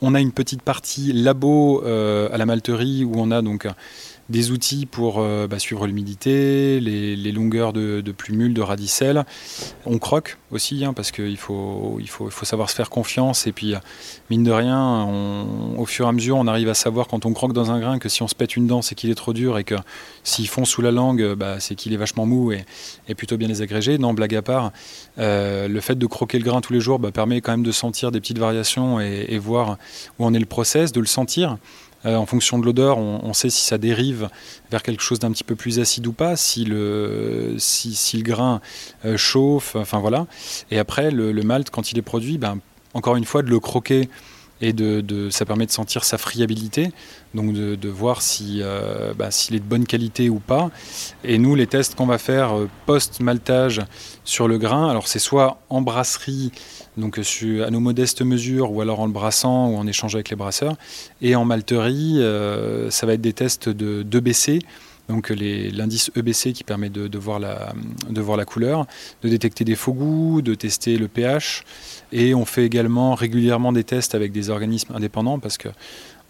On 0.00 0.14
a 0.14 0.20
une 0.20 0.32
petite 0.32 0.62
partie 0.62 1.12
labo 1.12 1.82
euh, 1.84 2.28
à 2.32 2.36
la 2.36 2.46
malterie 2.46 3.04
où 3.04 3.12
on 3.16 3.30
a 3.30 3.42
donc 3.42 3.66
des 4.28 4.50
outils 4.50 4.86
pour 4.86 5.18
euh, 5.18 5.46
bah, 5.46 5.58
suivre 5.58 5.86
l'humidité, 5.86 6.80
les, 6.80 7.32
longueurs 7.32 7.72
de, 7.72 8.00
de 8.00 8.14
de 8.48 8.60
radicelle. 8.60 9.24
On 9.84 9.98
croque 9.98 10.38
aussi, 10.50 10.84
hein, 10.84 10.92
parce 10.92 11.10
qu'il 11.10 11.36
faut, 11.36 11.98
il 12.00 12.08
faut, 12.08 12.26
il 12.26 12.32
faut 12.32 12.44
savoir 12.44 12.70
se 12.70 12.74
faire 12.74 12.90
confiance. 12.90 13.46
Et 13.46 13.52
puis, 13.52 13.74
mine 14.30 14.42
de 14.42 14.50
rien, 14.50 15.06
au 15.76 15.84
fur 15.84 16.06
et 16.06 16.08
à 16.08 16.12
mesure, 16.12 16.36
on 16.36 16.46
arrive 16.46 16.68
à 16.68 16.74
savoir 16.74 17.06
quand 17.06 17.26
on 17.26 17.32
croque 17.32 17.52
dans 17.52 17.70
un 17.70 17.80
grain 17.80 17.98
que 17.98 18.08
si 18.08 18.22
on 18.22 18.28
se 18.28 18.34
pète 18.34 18.56
une 18.56 18.66
dent, 18.66 18.82
c'est 18.82 18.94
qu'il 18.94 19.10
est 19.10 19.14
trop 19.14 19.32
dur 19.32 19.58
et 19.58 19.64
que 19.64 19.74
s'il 20.22 20.48
fond 20.48 20.64
sous 20.64 20.80
la 20.80 20.90
langue, 20.90 21.34
bah, 21.34 21.60
c'est 21.60 21.74
qu'il 21.74 21.92
est 21.92 21.98
vachement 21.98 22.26
mou 22.26 22.52
et, 22.52 22.64
plutôt 23.14 23.36
bien 23.36 23.48
désagrégé. 23.48 23.98
Non, 23.98 24.14
blague 24.14 24.34
à 24.34 24.42
part, 24.42 24.72
euh, 25.18 25.68
le 25.68 25.80
fait 25.80 25.96
de 25.96 26.06
croquer 26.06 26.38
le 26.38 26.44
grain 26.44 26.60
tous 26.60 26.72
les 26.72 26.80
jours 26.80 26.98
bah, 26.98 27.12
permet 27.12 27.40
quand 27.40 27.52
même 27.52 27.62
de 27.62 27.72
sentir 27.72 28.10
des 28.10 28.20
petites 28.20 28.38
variations 28.38 29.00
et, 29.00 29.26
et 29.28 29.38
voir 29.38 29.76
où 30.18 30.24
en 30.24 30.34
est 30.34 30.38
le 30.38 30.46
process, 30.46 30.92
de 30.92 31.00
le 31.00 31.06
sentir. 31.06 31.58
En 32.04 32.26
fonction 32.26 32.58
de 32.58 32.64
l'odeur, 32.64 32.98
on, 32.98 33.32
sait 33.32 33.50
si 33.50 33.64
ça 33.64 33.78
dérive 33.78 34.28
vers 34.70 34.82
quelque 34.82 35.02
chose 35.02 35.18
d'un 35.18 35.32
petit 35.32 35.44
peu 35.44 35.54
plus 35.54 35.80
acide 35.80 36.06
ou 36.06 36.12
pas, 36.12 36.36
si 36.36 36.64
le, 36.64 37.54
si, 37.58 38.16
le 38.16 38.22
grain 38.22 38.60
chauffe, 39.16 39.76
enfin 39.76 40.00
voilà. 40.00 40.26
Et 40.70 40.78
après, 40.78 41.10
le, 41.10 41.32
malt, 41.42 41.70
quand 41.70 41.92
il 41.92 41.98
est 41.98 42.02
produit, 42.02 42.38
ben, 42.38 42.58
encore 42.92 43.16
une 43.16 43.24
fois, 43.24 43.42
de 43.42 43.48
le 43.48 43.60
croquer 43.60 44.08
et 44.60 44.72
de, 44.72 45.28
ça 45.30 45.44
permet 45.44 45.66
de 45.66 45.70
sentir 45.70 46.04
sa 46.04 46.16
friabilité, 46.16 46.92
donc 47.34 47.52
de, 47.52 47.88
voir 47.88 48.22
si, 48.22 48.60
euh, 48.62 49.12
bah, 49.14 49.30
s'il 49.30 49.56
est 49.56 49.60
de 49.60 49.64
bonne 49.64 49.86
qualité 49.86 50.30
ou 50.30 50.38
pas. 50.38 50.70
Et 51.24 51.38
nous, 51.38 51.54
les 51.54 51.66
tests 51.66 51.94
qu'on 51.94 52.06
va 52.06 52.18
faire 52.18 52.56
euh, 52.56 52.68
post-maltage 52.86 53.82
sur 54.24 54.48
le 54.48 54.58
grain, 54.58 54.88
alors 54.88 55.08
c'est 55.08 55.18
soit 55.18 55.58
en 55.68 55.82
brasserie, 55.82 56.52
donc 56.96 57.18
à 57.18 57.70
nos 57.70 57.80
modestes 57.80 58.22
mesures, 58.22 58.72
ou 58.72 58.80
alors 58.80 59.00
en 59.00 59.06
le 59.06 59.12
brassant 59.12 59.68
ou 59.68 59.76
en 59.76 59.86
échange 59.86 60.14
avec 60.14 60.30
les 60.30 60.36
brasseurs, 60.36 60.76
et 61.22 61.34
en 61.34 61.44
malterie, 61.44 62.20
euh, 62.20 62.90
ça 62.90 63.06
va 63.06 63.14
être 63.14 63.20
des 63.20 63.32
tests 63.32 63.68
de, 63.68 64.02
d'EBC, 64.02 64.60
donc 65.08 65.28
l'indice 65.28 66.10
EBC 66.16 66.52
qui 66.52 66.64
permet 66.64 66.88
de, 66.88 67.18
voir 67.18 67.38
la, 67.38 68.44
couleur, 68.46 68.86
de 69.22 69.28
détecter 69.28 69.64
des 69.64 69.74
faux 69.74 69.92
goûts, 69.92 70.40
de 70.40 70.54
tester 70.54 70.96
le 70.96 71.08
pH. 71.08 71.64
Et 72.10 72.34
on 72.34 72.46
fait 72.46 72.64
également 72.64 73.14
régulièrement 73.14 73.72
des 73.72 73.84
tests 73.84 74.14
avec 74.14 74.32
des 74.32 74.48
organismes 74.48 74.94
indépendants 74.94 75.38
parce 75.38 75.58
que 75.58 75.68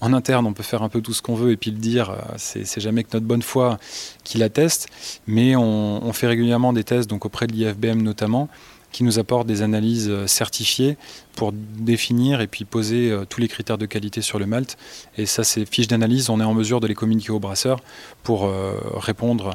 en 0.00 0.12
interne, 0.12 0.44
on 0.44 0.52
peut 0.52 0.64
faire 0.64 0.82
un 0.82 0.88
peu 0.88 1.00
tout 1.00 1.14
ce 1.14 1.22
qu'on 1.22 1.36
veut 1.36 1.52
et 1.52 1.56
puis 1.56 1.70
le 1.70 1.78
dire, 1.78 2.10
euh, 2.10 2.16
c'est 2.36 2.80
jamais 2.80 3.04
que 3.04 3.10
notre 3.12 3.26
bonne 3.26 3.42
foi 3.42 3.78
qui 4.24 4.38
l'atteste, 4.38 4.88
mais 5.28 5.54
on, 5.54 6.04
on, 6.04 6.12
fait 6.12 6.26
régulièrement 6.26 6.72
des 6.72 6.82
tests 6.82 7.08
donc 7.08 7.24
auprès 7.24 7.46
de 7.46 7.52
l'IFBM 7.52 8.02
notamment 8.02 8.48
qui 8.94 9.02
nous 9.02 9.18
apporte 9.18 9.48
des 9.48 9.62
analyses 9.62 10.08
euh, 10.08 10.28
certifiées 10.28 10.96
pour 11.34 11.52
définir 11.52 12.40
et 12.40 12.46
puis 12.46 12.64
poser 12.64 13.10
euh, 13.10 13.24
tous 13.28 13.40
les 13.40 13.48
critères 13.48 13.76
de 13.76 13.86
qualité 13.86 14.22
sur 14.22 14.38
le 14.38 14.46
malt. 14.46 14.76
Et 15.18 15.26
ça, 15.26 15.42
ces 15.42 15.66
fiches 15.66 15.88
d'analyse, 15.88 16.30
on 16.30 16.40
est 16.40 16.44
en 16.44 16.54
mesure 16.54 16.78
de 16.78 16.86
les 16.86 16.94
communiquer 16.94 17.32
aux 17.32 17.40
brasseurs 17.40 17.80
pour 18.22 18.44
euh, 18.44 18.74
répondre 18.94 19.50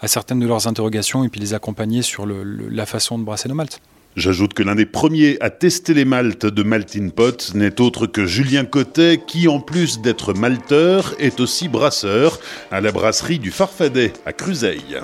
à 0.00 0.08
certaines 0.08 0.40
de 0.40 0.46
leurs 0.46 0.66
interrogations 0.68 1.22
et 1.22 1.28
puis 1.28 1.38
les 1.38 1.52
accompagner 1.52 2.00
sur 2.00 2.26
la 2.26 2.86
façon 2.86 3.18
de 3.18 3.24
brasser 3.24 3.50
nos 3.50 3.54
maltes. 3.54 3.82
J'ajoute 4.16 4.54
que 4.54 4.62
l'un 4.62 4.74
des 4.74 4.86
premiers 4.86 5.36
à 5.40 5.50
tester 5.50 5.92
les 5.92 6.06
maltes 6.06 6.46
de 6.46 6.62
Maltin 6.62 7.10
Pot 7.10 7.52
n'est 7.54 7.82
autre 7.82 8.06
que 8.06 8.24
Julien 8.24 8.64
Cotet, 8.64 9.20
qui 9.26 9.48
en 9.48 9.60
plus 9.60 10.00
d'être 10.00 10.32
malteur, 10.32 11.14
est 11.18 11.40
aussi 11.40 11.68
brasseur 11.68 12.40
à 12.70 12.80
la 12.80 12.90
brasserie 12.90 13.38
du 13.38 13.50
Farfadet 13.50 14.14
à 14.24 14.32
Cruzeil. 14.32 14.98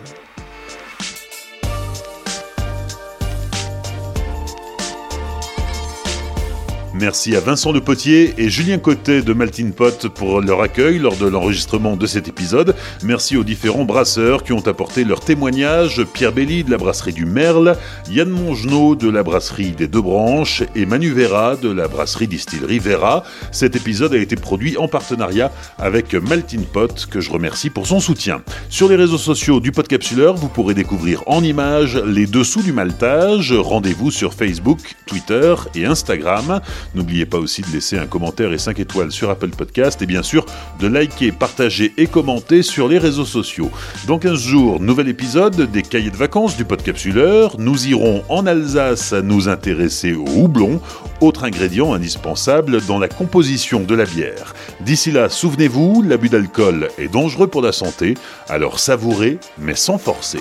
Merci 6.97 7.34
à 7.34 7.40
Vincent 7.40 7.72
Le 7.72 7.80
Potier 7.80 8.34
et 8.38 8.49
Julien 8.49 8.78
Cotet 8.78 9.22
de 9.22 9.32
Maltin 9.32 9.72
Pot 9.72 10.07
pour 10.07 10.40
leur 10.40 10.62
accueil 10.62 11.01
lors 11.01 11.16
de 11.16 11.26
l'enregistrement 11.26 11.97
de 11.97 12.07
cet 12.07 12.28
épisode. 12.28 12.76
Merci 13.03 13.36
aux 13.36 13.42
différents 13.42 13.84
brasseurs 13.84 14.45
qui 14.45 14.53
ont 14.53 14.64
apporté 14.68 15.03
leur 15.03 15.18
témoignage. 15.18 16.05
Pierre 16.12 16.30
Belli 16.30 16.62
de 16.62 16.70
la 16.70 16.76
brasserie 16.76 17.12
du 17.12 17.26
Merle, 17.26 17.76
Yann 18.12 18.28
Mongenot 18.28 18.95
de 18.95 19.11
la 19.11 19.24
brasserie 19.24 19.72
des 19.72 19.88
Deux 19.88 20.03
Branches 20.03 20.62
et 20.76 20.86
Manu 20.86 21.11
Vera 21.11 21.57
de 21.57 21.68
la 21.68 21.88
brasserie 21.88 22.28
distillerie 22.28 22.78
Vera. 22.78 23.24
Cet 23.51 23.74
épisode 23.74 24.14
a 24.14 24.18
été 24.18 24.36
produit 24.36 24.76
en 24.76 24.86
partenariat 24.86 25.51
avec 25.78 26.14
Maltin 26.14 26.62
Pot 26.72 27.07
que 27.11 27.20
je 27.20 27.32
remercie 27.32 27.70
pour 27.70 27.88
son 27.88 27.99
soutien. 27.99 28.40
Sur 28.68 28.88
les 28.88 28.95
réseaux 28.95 29.18
sociaux 29.18 29.59
du 29.59 29.72
Podcapsuleur, 29.72 30.36
vous 30.36 30.49
pourrez 30.49 30.74
découvrir 30.74 31.24
en 31.26 31.42
images 31.42 31.97
les 31.97 32.26
dessous 32.26 32.62
du 32.62 32.72
maltage. 32.72 33.53
Rendez-vous 33.53 34.12
sur 34.12 34.32
Facebook, 34.32 34.78
Twitter 35.07 35.57
et 35.74 35.86
Instagram. 35.86 36.61
N'oubliez 36.95 37.26
pas 37.26 37.38
aussi 37.38 37.62
de 37.62 37.68
laisser 37.68 37.99
un 37.99 38.07
commentaire 38.07 38.53
et 38.53 38.59
5 38.59 38.78
étoiles 38.78 39.12
sur 39.12 39.30
Apple 39.30 39.51
Podcast 39.51 40.01
et 40.03 40.07
bien 40.07 40.22
sûr 40.22 40.47
de 40.78 40.86
liker, 40.86 41.32
partager 41.32 41.92
et 41.97 42.07
commenter 42.07 42.62
sur 42.62 42.88
les 42.88 42.99
réseaux 42.99 43.24
sociaux. 43.24 43.70
Dans 44.07 44.18
15 44.18 44.38
jours, 44.38 44.80
nouvel 44.80 45.09
épisode 45.09 45.70
des 45.70 45.82
cahiers 45.82 46.11
de 46.11 46.16
vacances 46.16 46.57
du 46.57 46.64
Podcapsuleur. 46.64 47.59
Nous 47.59 47.88
irons 47.88 48.22
en 48.28 48.47
Alsace 48.47 49.12
à 49.12 49.22
nous 49.22 49.49
intéresser 49.49 50.14
au 50.14 50.26
houblon, 50.26 50.80
autre 51.20 51.45
ingrédient 51.45 51.92
indispensable 51.95 52.84
dans 52.86 52.99
la 52.99 53.09
composition 53.09 53.80
de 53.80 53.95
la 53.95 54.05
bière. 54.05 54.55
D'ici 54.80 55.11
là, 55.11 55.28
souvenez-vous, 55.28 56.03
l'abus 56.03 56.28
d'alcool 56.28 56.88
est 56.99 57.12
dangereux 57.12 57.49
pour 57.49 57.62
la 57.62 57.72
santé, 57.72 58.14
alors 58.49 58.78
savourez 58.78 59.38
mais 59.59 59.74
sans 59.74 59.99
forcer. 59.99 60.40